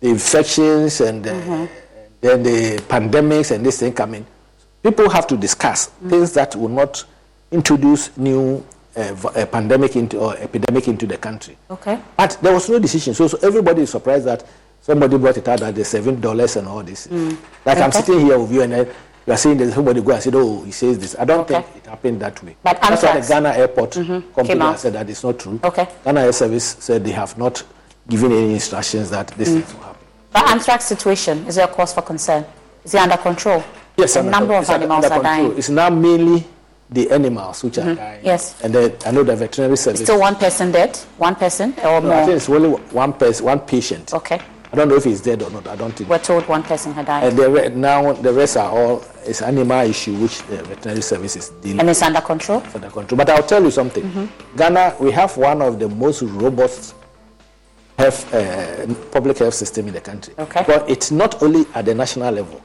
the 0.00 0.08
infections 0.08 1.00
and 1.00 1.26
uh, 1.26 1.32
Mm-hmm. 1.32 1.64
then 2.20 2.42
the 2.42 2.76
pandemics 2.88 3.50
and 3.54 3.64
this 3.64 3.80
thing 3.80 3.92
coming, 3.92 4.26
people 4.82 5.08
have 5.10 5.26
to 5.26 5.36
discuss 5.36 5.88
Mm-hmm. 5.88 6.10
things 6.10 6.32
that 6.34 6.54
will 6.56 6.68
not 6.68 7.04
introduce 7.50 8.16
new 8.16 8.64
uh, 8.96 9.00
uh, 9.00 9.46
pandemic 9.46 9.96
into 9.96 10.18
or 10.18 10.36
epidemic 10.36 10.88
into 10.88 11.06
the 11.06 11.16
country. 11.16 11.56
Okay. 11.70 11.98
But 12.16 12.36
there 12.42 12.52
was 12.52 12.68
no 12.68 12.78
decision. 12.78 13.14
So, 13.14 13.28
so 13.28 13.38
everybody 13.42 13.82
is 13.82 13.90
surprised 13.90 14.24
that 14.26 14.44
somebody 14.80 15.16
brought 15.18 15.36
it 15.36 15.46
out 15.48 15.62
at 15.62 15.74
the 15.74 15.84
seven 15.84 16.20
dollars 16.20 16.56
and 16.56 16.66
all 16.68 16.82
this. 16.82 17.08
Like 17.64 17.78
I'm 17.78 17.92
sitting 17.92 18.20
here 18.20 18.38
with 18.38 18.52
you 18.52 18.62
and 18.62 18.72
then 18.72 18.88
You 19.26 19.34
are 19.34 19.36
saying 19.36 19.58
that 19.58 19.72
somebody 19.72 20.00
go 20.00 20.12
and 20.12 20.22
said, 20.22 20.34
oh, 20.34 20.62
he 20.64 20.72
says 20.72 20.98
this. 20.98 21.14
I 21.18 21.24
don't 21.26 21.40
Okay. 21.40 21.60
think 21.62 21.76
it 21.84 21.86
happened 21.88 22.20
that 22.22 22.42
way. 22.42 22.56
But 22.62 22.80
That's 22.80 23.02
why 23.02 23.20
the 23.20 23.28
Ghana 23.28 23.50
airport 23.50 23.92
Came 23.92 24.22
company 24.34 24.76
said 24.78 24.94
that 24.94 25.10
it's 25.10 25.22
not 25.22 25.38
true. 25.38 25.60
Okay. 25.62 25.86
Ghana 26.04 26.20
Air 26.22 26.32
Service 26.32 26.76
said 26.80 27.04
they 27.04 27.12
have 27.12 27.36
not 27.36 27.62
given 28.08 28.32
any 28.32 28.54
instructions 28.54 29.10
that 29.10 29.28
this 29.36 29.50
Mm. 29.50 29.58
is 29.58 29.72
happen. 29.72 29.87
The 30.32 30.48
anthrax 30.50 30.84
situation, 30.86 31.46
is 31.46 31.54
there 31.56 31.64
a 31.64 31.68
cause 31.68 31.92
for 31.92 32.02
concern? 32.02 32.44
Is 32.84 32.94
it 32.94 32.98
under 33.00 33.16
control? 33.16 33.62
Yes, 33.96 34.16
under 34.16 34.30
number 34.30 34.54
of 34.54 34.62
it's 34.62 34.70
under- 34.70 34.84
animals 34.84 35.04
under 35.04 35.14
are 35.16 35.20
control. 35.20 35.48
dying. 35.48 35.58
It's 35.58 35.68
now 35.68 35.90
mainly 35.90 36.46
the 36.90 37.10
animals 37.10 37.64
which 37.64 37.78
are 37.78 37.94
dying. 37.94 38.20
Yes. 38.24 38.60
And 38.62 38.74
then 38.74 38.94
I 39.04 39.10
know 39.10 39.24
the 39.24 39.34
veterinary 39.36 39.76
service. 39.76 40.02
Still 40.02 40.20
one 40.20 40.36
person 40.36 40.70
dead? 40.70 40.96
One 41.16 41.34
person 41.34 41.74
or 41.84 42.00
No, 42.00 42.12
I 42.12 42.24
think 42.24 42.36
it's 42.36 42.48
only 42.48 42.70
one 42.70 43.12
person, 43.14 43.44
one 43.46 43.60
patient. 43.60 44.14
Okay. 44.14 44.40
I 44.70 44.76
don't 44.76 44.88
know 44.88 44.96
if 44.96 45.04
he's 45.04 45.22
dead 45.22 45.42
or 45.42 45.50
not. 45.50 45.66
I 45.66 45.76
don't 45.76 45.92
think. 45.92 46.10
We're 46.10 46.18
told 46.18 46.46
one 46.46 46.62
person 46.62 46.92
had 46.92 47.06
died. 47.06 47.24
And 47.24 47.38
the 47.38 47.70
now 47.70 48.12
the 48.12 48.32
rest 48.32 48.58
are 48.58 48.70
all 48.70 49.02
it's 49.24 49.40
animal 49.40 49.80
issue 49.88 50.14
which 50.16 50.42
the 50.42 50.62
veterinary 50.62 51.00
service 51.00 51.36
is 51.36 51.48
dealing 51.62 51.80
And 51.80 51.88
it's 51.88 52.02
under 52.02 52.20
control? 52.20 52.60
the 52.60 52.90
control. 52.90 53.16
But 53.16 53.30
I'll 53.30 53.42
tell 53.42 53.62
you 53.64 53.70
something. 53.70 54.04
Mm-hmm. 54.04 54.56
Ghana, 54.58 54.96
we 55.00 55.10
have 55.12 55.34
one 55.38 55.62
of 55.62 55.78
the 55.78 55.88
most 55.88 56.20
robust 56.22 56.94
health, 57.98 58.32
uh, 58.32 58.94
public 59.10 59.38
health 59.38 59.54
system 59.54 59.88
in 59.88 59.94
the 59.94 60.00
country. 60.00 60.32
Okay. 60.38 60.64
But 60.66 60.88
it's 60.88 61.10
not 61.10 61.42
only 61.42 61.66
at 61.74 61.84
the 61.84 61.94
national 61.94 62.32
level, 62.32 62.62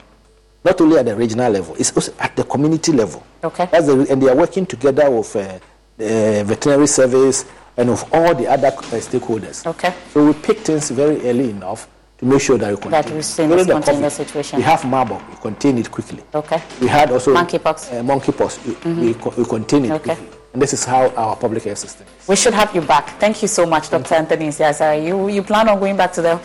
not 0.64 0.80
only 0.80 0.98
at 1.00 1.06
the 1.06 1.16
regional 1.16 1.52
level, 1.52 1.76
it's 1.78 1.92
also 1.96 2.14
at 2.20 2.36
the 2.36 2.44
community 2.44 2.92
level. 2.94 3.24
Okay. 3.44 3.66
The, 3.66 4.08
and 4.10 4.22
they 4.22 4.30
are 4.30 4.36
working 4.36 4.66
together 4.66 5.10
with 5.10 5.36
uh, 5.36 5.60
the 5.98 6.44
veterinary 6.46 6.88
service 6.88 7.46
and 7.76 7.90
with 7.90 8.14
all 8.14 8.34
the 8.36 8.48
other 8.48 8.68
uh, 8.68 8.72
stakeholders. 9.02 9.66
Okay. 9.66 9.94
So 10.12 10.26
we 10.28 10.34
pick 10.34 10.60
things 10.60 10.92
very 10.92 11.20
early 11.28 11.50
enough 11.50 11.90
to 12.20 12.26
make 12.26 12.40
sure 12.42 12.58
that 12.60 12.70
we 12.70 12.76
contain. 12.78 12.92
That 12.92 13.10
we 13.12 13.22
stay- 13.24 13.48
During 13.48 13.66
the 13.66 13.74
contain 13.74 14.02
the 14.02 14.10
situation. 14.12 14.58
We 14.58 14.64
have 14.64 14.86
Marburg, 14.86 15.22
we 15.30 15.36
contain 15.38 15.78
it 15.80 15.90
quickly. 15.92 16.24
Okay. 16.34 16.62
We 16.80 16.88
had 16.88 17.12
also 17.12 17.34
Monkeypox. 17.34 17.92
Uh, 17.92 18.04
monkeypox. 18.04 18.86
We, 18.86 19.08
we, 19.08 19.14
co- 19.16 19.34
we 19.36 19.44
contain 19.46 19.86
it 19.86 19.92
Okay. 19.94 20.16
quickly. 20.16 20.38
And 20.54 20.62
this 20.62 20.72
is 20.74 20.86
how 20.86 21.10
our 21.16 21.36
public 21.36 21.64
health 21.64 21.80
system 21.80 22.06
is. 22.22 22.28
We 22.28 22.36
should 22.36 22.54
have 22.54 22.74
you 22.76 22.82
back. 22.82 23.10
Thank 23.20 23.42
you 23.42 23.48
so 23.48 23.66
much, 23.66 23.90
Dr. 23.90 24.14
Anthony 24.16 24.48
Nsiah-Asare. 24.50 25.06
You, 25.06 25.28
you 25.28 25.42
plan 25.44 25.68
on 25.68 25.80
going 25.80 25.98
back 25.98 26.14
to 26.14 26.22
the 26.22 26.40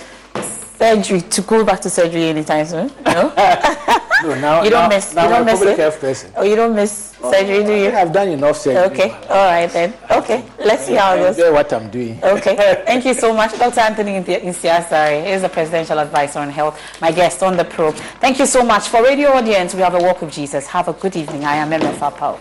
surgery, 0.78 1.20
to 1.20 1.42
go 1.42 1.62
back 1.64 1.80
to 1.82 1.90
surgery 1.90 2.24
anytime 2.24 2.64
soon? 2.66 2.90
No? 3.04 3.32
No, 4.20 4.34
now, 4.34 4.64
You 4.64 4.70
don't 4.70 4.88
now, 4.88 4.96
miss- 4.96 5.14
Now 5.14 5.22
you 5.24 5.28
don't 5.28 5.36
I'm 5.36 5.42
a 5.42 5.44
miss 5.52 5.60
public 5.60 5.74
it? 5.74 5.80
health 5.80 6.00
person. 6.00 6.32
oh, 6.36 6.42
you 6.42 6.56
don't 6.56 6.74
miss 6.74 6.90
surgery, 7.22 7.62
do 7.62 7.72
you? 7.72 7.90
I've 7.92 8.12
done 8.12 8.26
enough 8.30 8.56
surgery. 8.56 8.82
Okay, 8.86 9.10
all 9.28 9.46
right 9.46 9.70
then. 9.70 9.94
Okay, 10.10 10.44
let's 10.58 10.86
see 10.86 10.94
how 10.94 11.14
it 11.14 11.18
goes. 11.18 11.38
enjoy 11.38 11.52
what 11.52 11.72
I'm 11.72 11.88
doing. 11.88 12.18
Okay, 12.24 12.56
thank 12.84 13.04
you 13.04 13.14
so 13.14 13.32
much, 13.32 13.56
Dr. 13.56 13.78
Anthony 13.78 14.20
Nsiah-Asare. 14.20 15.24
He 15.24 15.30
is 15.30 15.42
the 15.42 15.48
presidential 15.48 16.00
advisor 16.00 16.40
on 16.40 16.50
health, 16.50 16.80
my 17.00 17.12
guest 17.12 17.44
on 17.44 17.56
the 17.56 17.64
probe. 17.64 17.94
Thank 18.18 18.40
you 18.40 18.46
so 18.46 18.64
much. 18.64 18.88
For 18.88 19.04
radio 19.04 19.28
audience, 19.34 19.72
we 19.72 19.82
have 19.82 19.94
a 19.94 20.00
walk 20.02 20.20
with 20.20 20.32
Jesus. 20.32 20.66
Have 20.66 20.88
a 20.88 20.94
good 20.94 21.14
evening. 21.14 21.44
I 21.44 21.54
am 21.54 21.70
Emefa 21.70 22.10
Apawu. 22.12 22.40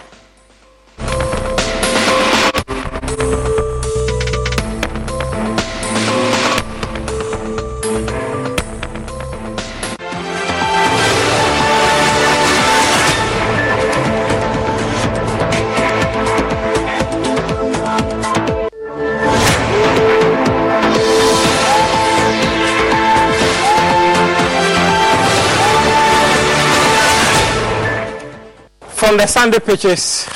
From 29.08 29.16
the 29.16 29.26
sandy 29.26 29.62
pitches 29.62 30.28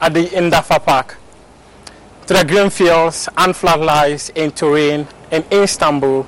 at 0.00 0.14
the 0.14 0.24
Indafa 0.28 0.82
Park 0.82 1.18
to 2.26 2.32
the 2.32 2.44
green 2.46 2.70
fields 2.70 3.28
and 3.36 3.54
floodlights 3.54 4.30
in 4.30 4.52
Turin, 4.52 5.06
in 5.30 5.44
Istanbul, 5.52 6.26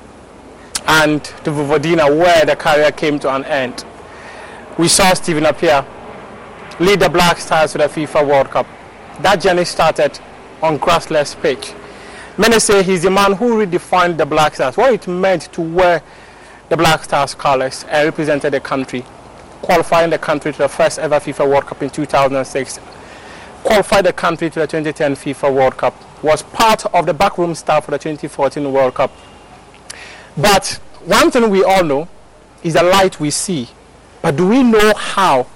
and 0.87 1.25
to 1.25 1.51
Vojvodina, 1.51 2.15
where 2.15 2.45
the 2.45 2.57
career 2.57 2.93
came 2.93 3.19
to 3.21 3.35
an 3.35 3.43
end, 3.47 3.87
we 4.77 4.87
saw 4.87 5.15
Stephen 5.15 5.45
Appiah 5.45 5.87
lead 6.79 7.01
the 7.01 7.09
Black 7.09 7.39
Stars 7.39 7.73
to 7.73 7.79
the 7.79 7.85
FIFA 7.85 8.29
World 8.29 8.51
Cup. 8.51 8.67
That 9.21 9.37
journey 9.37 9.65
started 9.65 10.21
on 10.61 10.79
grassless 10.79 11.41
pitch. 11.41 11.73
Many 12.37 12.61
say 12.61 12.83
he's 12.83 13.05
the 13.05 13.11
man 13.11 13.33
who 13.33 13.65
redefined 13.65 14.19
the 14.19 14.27
Black 14.27 14.57
Stars, 14.57 14.77
what 14.77 14.93
it 14.93 15.09
meant 15.09 15.51
to 15.55 15.63
wear 15.63 16.03
the 16.69 16.77
Black 16.77 17.05
Stars 17.05 17.35
colours 17.35 17.87
and 17.89 18.05
represented 18.05 18.53
the 18.53 18.61
country 18.61 19.07
qualifying 19.63 20.11
the 20.11 20.19
country 20.19 20.53
to 20.53 20.59
the 20.59 20.69
first 20.69 20.99
ever 20.99 21.17
FIFA 21.17 21.49
World 21.49 21.67
Cup 21.67 21.83
in 21.83 21.91
2006, 21.91 22.81
qualified 23.65 24.07
the 24.07 24.13
country 24.13 24.51
to 24.51 24.61
the 24.61 24.67
2010 24.67 25.15
FIFA 25.15 25.55
World 25.55 25.77
Cup, 25.77 25.95
was 26.23 26.43
part 26.43 26.87
of 26.87 27.07
the 27.07 27.15
backroom 27.15 27.55
staff 27.55 27.85
for 27.85 27.91
the 27.91 27.99
2014 27.99 28.73
World 28.73 28.95
Cup. 28.95 29.13
But 30.37 30.81
one 31.05 31.31
thing 31.31 31.49
we 31.51 31.65
all 31.65 31.85
know 31.85 32.09
is 32.63 32.75
the 32.75 32.83
light 32.83 33.21
we 33.21 33.31
see. 33.31 33.69
But 34.23 34.37
do 34.37 34.49
we 34.49 34.63
know 34.63 34.95
how 34.95 35.47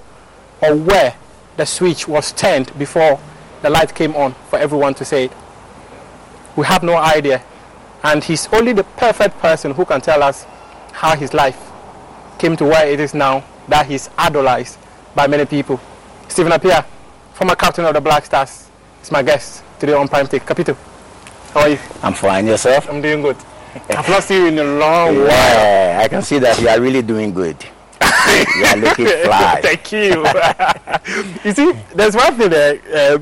or 0.61 0.75
where 0.75 1.15
the 1.57 1.65
switch 1.65 2.07
was 2.07 2.31
turned 2.31 2.77
before 2.77 3.19
the 3.61 3.69
light 3.69 3.93
came 3.93 4.15
on 4.15 4.33
for 4.49 4.59
everyone 4.59 4.93
to 4.95 5.05
say 5.05 5.25
it? 5.25 5.31
We 6.55 6.65
have 6.65 6.83
no 6.83 6.95
idea. 6.97 7.43
And 8.03 8.23
he's 8.23 8.47
only 8.53 8.73
the 8.73 8.83
perfect 8.83 9.39
person 9.39 9.71
who 9.71 9.85
can 9.85 10.01
tell 10.01 10.21
us 10.23 10.45
how 10.91 11.15
his 11.15 11.33
life 11.33 11.71
came 12.37 12.55
to 12.57 12.65
where 12.65 12.87
it 12.87 12.99
is 12.99 13.13
now 13.13 13.43
that 13.67 13.85
he's 13.85 14.09
idolized 14.17 14.77
by 15.15 15.27
many 15.27 15.45
people. 15.45 15.79
Stephen 16.27 16.51
Appiah, 16.51 16.85
former 17.33 17.55
captain 17.55 17.85
of 17.85 17.93
the 17.93 18.01
Black 18.01 18.25
Stars, 18.25 18.69
is 19.01 19.11
my 19.11 19.21
guest 19.21 19.63
today 19.79 19.93
on 19.93 20.07
Prime 20.07 20.27
Take. 20.27 20.45
Capito, 20.45 20.75
how 21.53 21.61
are 21.61 21.69
you? 21.69 21.79
I'm 22.01 22.13
fine. 22.13 22.47
Yourself? 22.47 22.89
I'm 22.89 23.01
doing 23.01 23.21
good. 23.21 23.37
I've 23.89 24.07
not 24.09 24.23
seen 24.23 24.41
you 24.41 24.47
in 24.47 24.59
a 24.59 24.63
long 24.63 25.15
while. 25.15 25.27
Yeah, 25.27 26.01
I 26.03 26.07
can 26.07 26.21
see 26.21 26.39
that 26.39 26.59
you 26.59 26.67
are 26.67 26.79
really 26.79 27.01
doing 27.01 27.33
good. 27.33 27.57
you 28.55 28.65
are 28.65 28.77
looking 28.77 29.07
fly. 29.07 29.59
Thank 29.61 29.91
you. 29.91 30.25
you 31.43 31.53
see, 31.53 31.71
there's 31.95 32.15
one 32.15 32.35
thing 32.35 32.49
there. 32.49 32.79
Uh, 32.93 33.19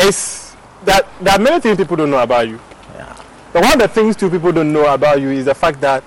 it's 0.00 0.54
that 0.84 1.08
there 1.20 1.34
are 1.34 1.38
many 1.38 1.60
things 1.60 1.76
people 1.76 1.96
don't 1.96 2.10
know 2.10 2.22
about 2.22 2.48
you. 2.48 2.60
Yeah. 2.94 3.16
But 3.52 3.62
one 3.62 3.72
of 3.74 3.78
the 3.78 3.88
things 3.88 4.16
two 4.16 4.28
people 4.28 4.52
don't 4.52 4.72
know 4.72 4.92
about 4.92 5.20
you 5.20 5.30
is 5.30 5.46
the 5.46 5.54
fact 5.54 5.80
that 5.80 6.04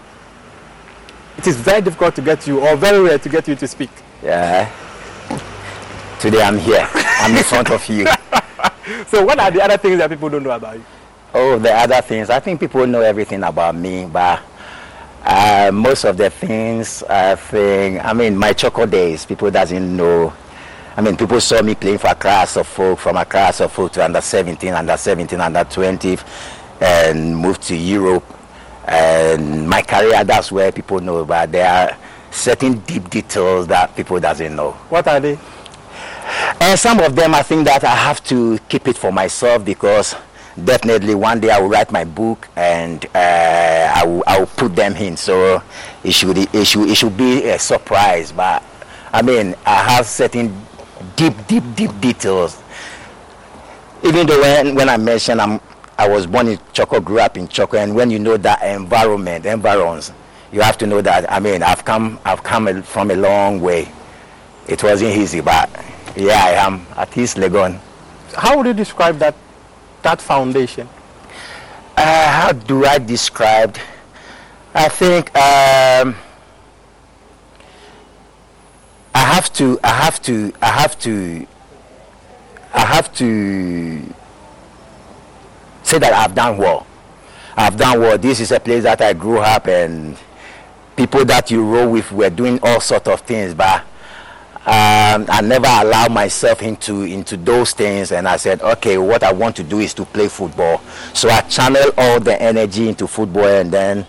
it 1.38 1.48
is 1.48 1.58
very 1.58 1.82
difficult 1.82 2.16
to 2.16 2.22
get 2.22 2.48
you, 2.48 2.60
or 2.60 2.76
very 2.76 3.02
rare 3.02 3.20
to 3.20 3.30
get 3.30 3.48
you 3.48 3.56
to 3.56 3.68
speak. 3.68 3.92
Yeah. 4.24 4.72
Today 6.20 6.42
I'm 6.42 6.58
here. 6.58 6.88
I'm 6.94 7.36
in 7.36 7.44
front 7.44 7.72
of 7.72 7.88
you. 7.88 8.08
So, 9.08 9.24
what 9.24 9.38
are 9.38 9.52
the 9.52 9.62
other 9.62 9.78
things 9.78 9.98
that 9.98 10.10
people 10.10 10.30
don't 10.30 10.44
know 10.44 10.52
about 10.52 10.76
you? 10.78 10.84
Oh, 11.34 11.60
the 11.60 11.74
other 11.74 12.02
things. 12.02 12.30
I 12.30 12.40
think 12.40 12.60
people 12.60 12.88
know 12.88 13.02
everything 13.02 13.44
about 13.44 13.76
me, 13.76 14.06
but 14.06 14.42
uh, 15.24 15.72
most 15.74 16.06
of 16.06 16.16
the 16.16 16.30
things 16.30 17.04
I 17.04 17.36
think. 17.36 18.04
I 18.04 18.14
mean, 18.14 18.38
my 18.38 18.54
Chorkor 18.54 18.90
days. 18.90 19.26
People 19.26 19.52
doesn't 19.52 19.96
know. 19.96 20.34
I 20.96 21.02
mean, 21.02 21.18
people 21.18 21.40
saw 21.42 21.62
me 21.62 21.76
playing 21.76 21.98
for 21.98 22.08
a 22.08 22.16
class 22.16 22.56
of 22.56 22.66
Suffolk, 22.66 23.00
from 23.00 23.18
a 23.18 23.26
class 23.26 23.60
of 23.60 23.72
Suffolk 23.72 23.92
to 23.94 24.06
under 24.06 24.22
17, 24.22 24.74
under 24.74 24.96
17, 24.98 25.40
under 25.40 25.64
20, 25.66 26.18
and 26.82 27.38
moved 27.38 27.62
to 27.64 27.76
Europe. 27.76 28.24
And 28.88 29.68
my 29.70 29.82
career, 29.82 30.24
that's 30.24 30.52
where 30.52 30.72
people 30.72 31.00
know. 31.00 31.26
But 31.26 31.52
there 31.52 31.68
are 31.70 31.98
certain 32.32 32.80
deep 32.80 33.10
details 33.10 33.68
that 33.68 33.96
people 33.96 34.20
doesn't 34.20 34.56
know. 34.56 34.72
What 34.90 35.08
are 35.08 35.20
they? 35.20 35.38
And 36.60 36.80
some 36.80 37.00
of 37.00 37.16
them, 37.16 37.36
I 37.36 37.44
think 37.44 37.66
that 37.66 37.84
I 37.84 37.96
have 37.96 38.24
to 38.26 38.58
keep 38.70 38.88
it 38.88 38.98
for 38.98 39.12
myself 39.12 39.64
because 39.64 40.16
definitely 40.64 41.16
one 41.16 41.40
day 41.40 41.50
I 41.50 41.60
will 41.60 41.70
write 41.70 41.92
my 41.92 42.04
book 42.04 42.48
and 42.56 43.06
uh, 43.14 43.94
I, 43.96 44.06
will, 44.06 44.24
I 44.28 44.40
will 44.40 44.48
put 44.48 44.76
them 44.76 44.96
in. 44.96 45.16
So 45.18 45.62
it 46.04 46.12
should, 46.12 46.38
it, 46.38 46.66
should, 46.66 46.90
it 46.90 46.96
should 46.96 47.16
be 47.18 47.48
a 47.50 47.60
surprise. 47.60 48.32
But 48.32 48.64
I 49.14 49.22
mean, 49.22 49.56
I 49.66 49.76
have 49.76 50.06
certain 50.06 50.54
deep, 51.16 51.34
deep, 51.48 51.64
deep 51.76 51.92
details. 52.02 52.62
Even 54.04 54.28
though 54.28 54.40
when, 54.42 54.76
when 54.76 54.90
I 54.90 54.98
mention 54.98 55.40
I'm, 55.40 55.60
I 55.98 56.08
was 56.08 56.28
born 56.28 56.48
in 56.48 56.58
Chorkor, 56.74 57.04
grew 57.04 57.20
up 57.20 57.38
in 57.38 57.48
Chorkor, 57.48 57.82
and 57.82 57.96
when 57.96 58.12
you 58.12 58.20
know 58.20 58.38
that 58.38 58.62
environment, 58.62 59.46
environs, 59.46 60.12
you 60.52 60.62
have 60.62 60.78
to 60.78 60.88
know 60.88 61.02
that. 61.02 61.32
I 61.32 61.40
mean, 61.40 61.64
I've 61.64 61.84
come, 61.84 62.20
I've 62.24 62.44
come 62.44 62.84
from 62.84 63.10
a 63.12 63.16
long 63.16 63.60
way. 63.62 63.92
It 64.68 64.84
wasn't 64.84 65.16
easy, 65.16 65.42
but 65.42 65.70
yeah, 66.16 66.44
I 66.44 66.52
am 66.52 66.86
at 66.96 67.18
East 67.18 67.38
Legon. 67.38 67.80
How 68.36 68.58
would 68.58 68.68
you 68.68 68.74
describe 68.74 69.18
that 69.20 69.36
that 70.04 70.22
foundation? 70.22 70.88
Uh, 71.96 72.32
how 72.32 72.52
do 72.52 72.86
I 72.86 73.00
describe? 73.00 73.78
I 74.74 74.90
think 74.90 75.36
um, 75.36 76.16
I 79.16 79.20
have 79.20 79.52
to. 79.54 79.80
I 79.84 79.90
have 79.90 80.22
to. 80.24 80.54
I 80.62 80.68
have 80.68 81.00
to. 81.00 81.48
I 82.74 82.86
have 82.86 83.14
to 83.16 84.14
say 85.88 86.00
that 86.00 86.12
I've 86.12 86.36
done 86.36 86.58
well. 86.58 86.86
I've 87.56 87.78
done 87.78 88.02
well. 88.02 88.18
This 88.18 88.42
is 88.42 88.52
a 88.52 88.60
place 88.60 88.84
that 88.84 89.00
I 89.02 89.14
grew 89.14 89.40
up 89.40 89.68
and 89.68 90.18
people 90.98 91.24
that 91.26 91.50
you 91.50 91.64
roll 91.64 91.92
with 91.92 92.12
were 92.12 92.30
doing 92.30 92.60
all 92.62 92.82
sort 92.82 93.08
of 93.08 93.22
things, 93.22 93.54
but 93.54 93.82
um, 94.66 95.26
I 95.30 95.40
never 95.42 95.68
allowed 95.68 96.12
myself 96.12 96.62
into 96.62 97.04
into 97.04 97.38
those 97.38 97.72
things, 97.72 98.12
and 98.12 98.28
I 98.28 98.36
said, 98.36 98.62
okay, 98.62 98.98
what 98.98 99.24
I 99.24 99.32
want 99.32 99.56
to 99.56 99.64
do 99.64 99.80
is 99.80 99.94
to 99.94 100.04
play 100.04 100.28
football. 100.28 100.82
So 101.14 101.30
I 101.30 101.40
channel 101.42 101.92
all 101.98 102.20
the 102.20 102.40
energy 102.42 102.90
into 102.90 103.08
football, 103.08 103.46
and 103.48 103.72
then 103.72 104.06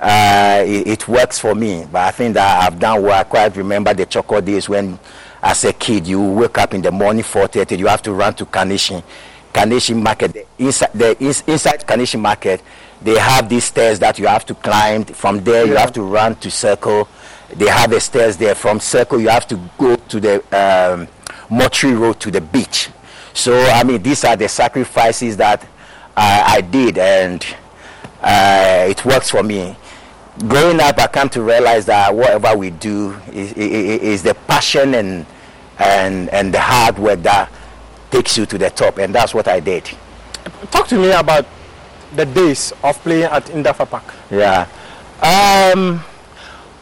uh, 0.00 0.62
it, 0.66 0.86
it, 0.86 1.08
works 1.08 1.38
for 1.38 1.54
me. 1.54 1.86
But 1.90 2.02
I 2.02 2.10
think 2.10 2.34
that 2.34 2.64
I've 2.64 2.78
done 2.78 3.02
well. 3.02 3.18
I 3.18 3.24
quite 3.24 3.56
remember 3.56 3.94
the 3.94 4.04
Chorkor 4.04 4.44
days 4.44 4.68
when, 4.68 4.98
as 5.42 5.64
a 5.64 5.72
kid, 5.72 6.06
you 6.06 6.20
wake 6.20 6.58
up 6.58 6.74
in 6.74 6.82
the 6.82 6.90
morning 6.92 7.24
4:30, 7.24 7.78
you 7.78 7.86
have 7.86 8.02
to 8.02 8.12
run 8.12 8.34
to 8.34 8.44
Kaneshie, 8.44 9.02
Kaneshie 9.54 10.00
Market. 10.00 10.32
The 10.34 10.46
inside 10.58 10.90
the 10.92 11.16
inside 11.46 11.86
Kaneshie 11.86 12.20
Market, 12.20 12.60
they 13.00 13.18
have 13.18 13.48
these 13.48 13.64
stairs 13.64 13.98
that 14.00 14.18
you 14.18 14.26
have 14.26 14.44
to 14.46 14.54
climb. 14.54 15.04
From 15.04 15.42
there, 15.42 15.64
yeah. 15.64 15.70
you 15.72 15.76
have 15.76 15.92
to 15.94 16.02
run 16.02 16.34
to 16.36 16.50
Circle. 16.50 17.08
They 17.54 17.68
have 17.68 17.90
the 17.90 18.00
stairs 18.00 18.36
there. 18.36 18.54
From 18.54 18.80
Circle, 18.80 19.20
you 19.20 19.28
have 19.28 19.46
to 19.48 19.60
go 19.78 19.96
to 19.96 20.20
the 20.20 20.34
um, 20.52 21.08
Mortuary 21.48 21.96
Road 21.96 22.20
to 22.20 22.30
the 22.30 22.40
beach. 22.40 22.90
So 23.32 23.58
I 23.58 23.82
mean, 23.84 24.02
these 24.02 24.24
are 24.24 24.36
the 24.36 24.48
sacrifices 24.48 25.36
that 25.38 25.66
I 26.16 26.60
did, 26.60 26.98
and 26.98 27.44
uh, 28.20 28.86
it 28.88 29.04
works 29.04 29.30
for 29.30 29.42
me 29.42 29.76
growing 30.48 30.80
up, 30.80 30.98
I 30.98 31.06
come 31.06 31.28
to 31.30 31.42
realize 31.42 31.86
that 31.86 32.14
whatever 32.14 32.56
we 32.56 32.70
do 32.70 33.12
is, 33.32 33.52
is, 33.52 34.02
is, 34.02 34.22
the 34.22 34.34
passion 34.34 34.94
and, 34.94 35.26
and, 35.78 36.28
and 36.30 36.52
the 36.52 36.60
hard 36.60 36.98
work 36.98 37.22
that 37.22 37.50
takes 38.14 38.38
you 38.38 38.46
to 38.46 38.56
the 38.56 38.70
top, 38.70 38.98
and 38.98 39.12
that's 39.12 39.34
what 39.34 39.48
I 39.48 39.58
did. 39.58 39.90
Talk 40.70 40.86
to 40.88 40.98
me 40.98 41.10
about 41.10 41.46
the 42.14 42.24
days 42.24 42.72
of 42.84 42.96
playing 43.02 43.24
at 43.24 43.46
Indafa 43.46 43.88
Park. 43.90 44.04
Yeah. 44.30 44.68
Um, 45.20 46.00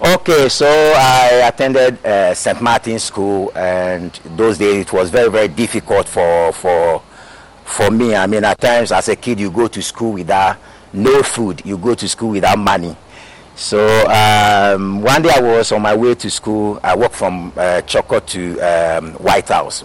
okay, 0.00 0.48
so 0.50 0.66
I 0.66 1.48
attended 1.48 2.04
uh, 2.04 2.34
St. 2.34 2.60
Martin's 2.60 3.04
School, 3.04 3.50
and 3.56 4.12
those 4.36 4.58
days 4.58 4.82
it 4.82 4.92
was 4.92 5.08
very, 5.08 5.30
very 5.30 5.48
difficult 5.48 6.06
for, 6.06 6.52
for, 6.52 7.02
for 7.64 7.90
me. 7.90 8.14
I 8.14 8.26
mean, 8.26 8.44
at 8.44 8.60
times 8.60 8.92
as 8.92 9.08
a 9.08 9.16
kid, 9.16 9.40
you 9.40 9.50
go 9.50 9.68
to 9.68 9.80
school 9.80 10.12
without 10.12 10.58
no 10.92 11.22
food, 11.22 11.62
you 11.64 11.78
go 11.78 11.94
to 11.94 12.06
school 12.08 12.30
without 12.30 12.58
money 12.58 12.94
so 13.54 14.06
um, 14.08 15.02
one 15.02 15.22
day 15.22 15.30
I 15.30 15.40
was 15.40 15.72
on 15.72 15.82
my 15.82 15.94
way 15.94 16.14
to 16.14 16.30
school. 16.30 16.80
I 16.82 16.96
walked 16.96 17.14
from 17.14 17.52
uh, 17.54 17.82
Chorkor 17.86 18.24
to 18.26 18.60
um, 18.60 19.12
White 19.14 19.48
House. 19.48 19.84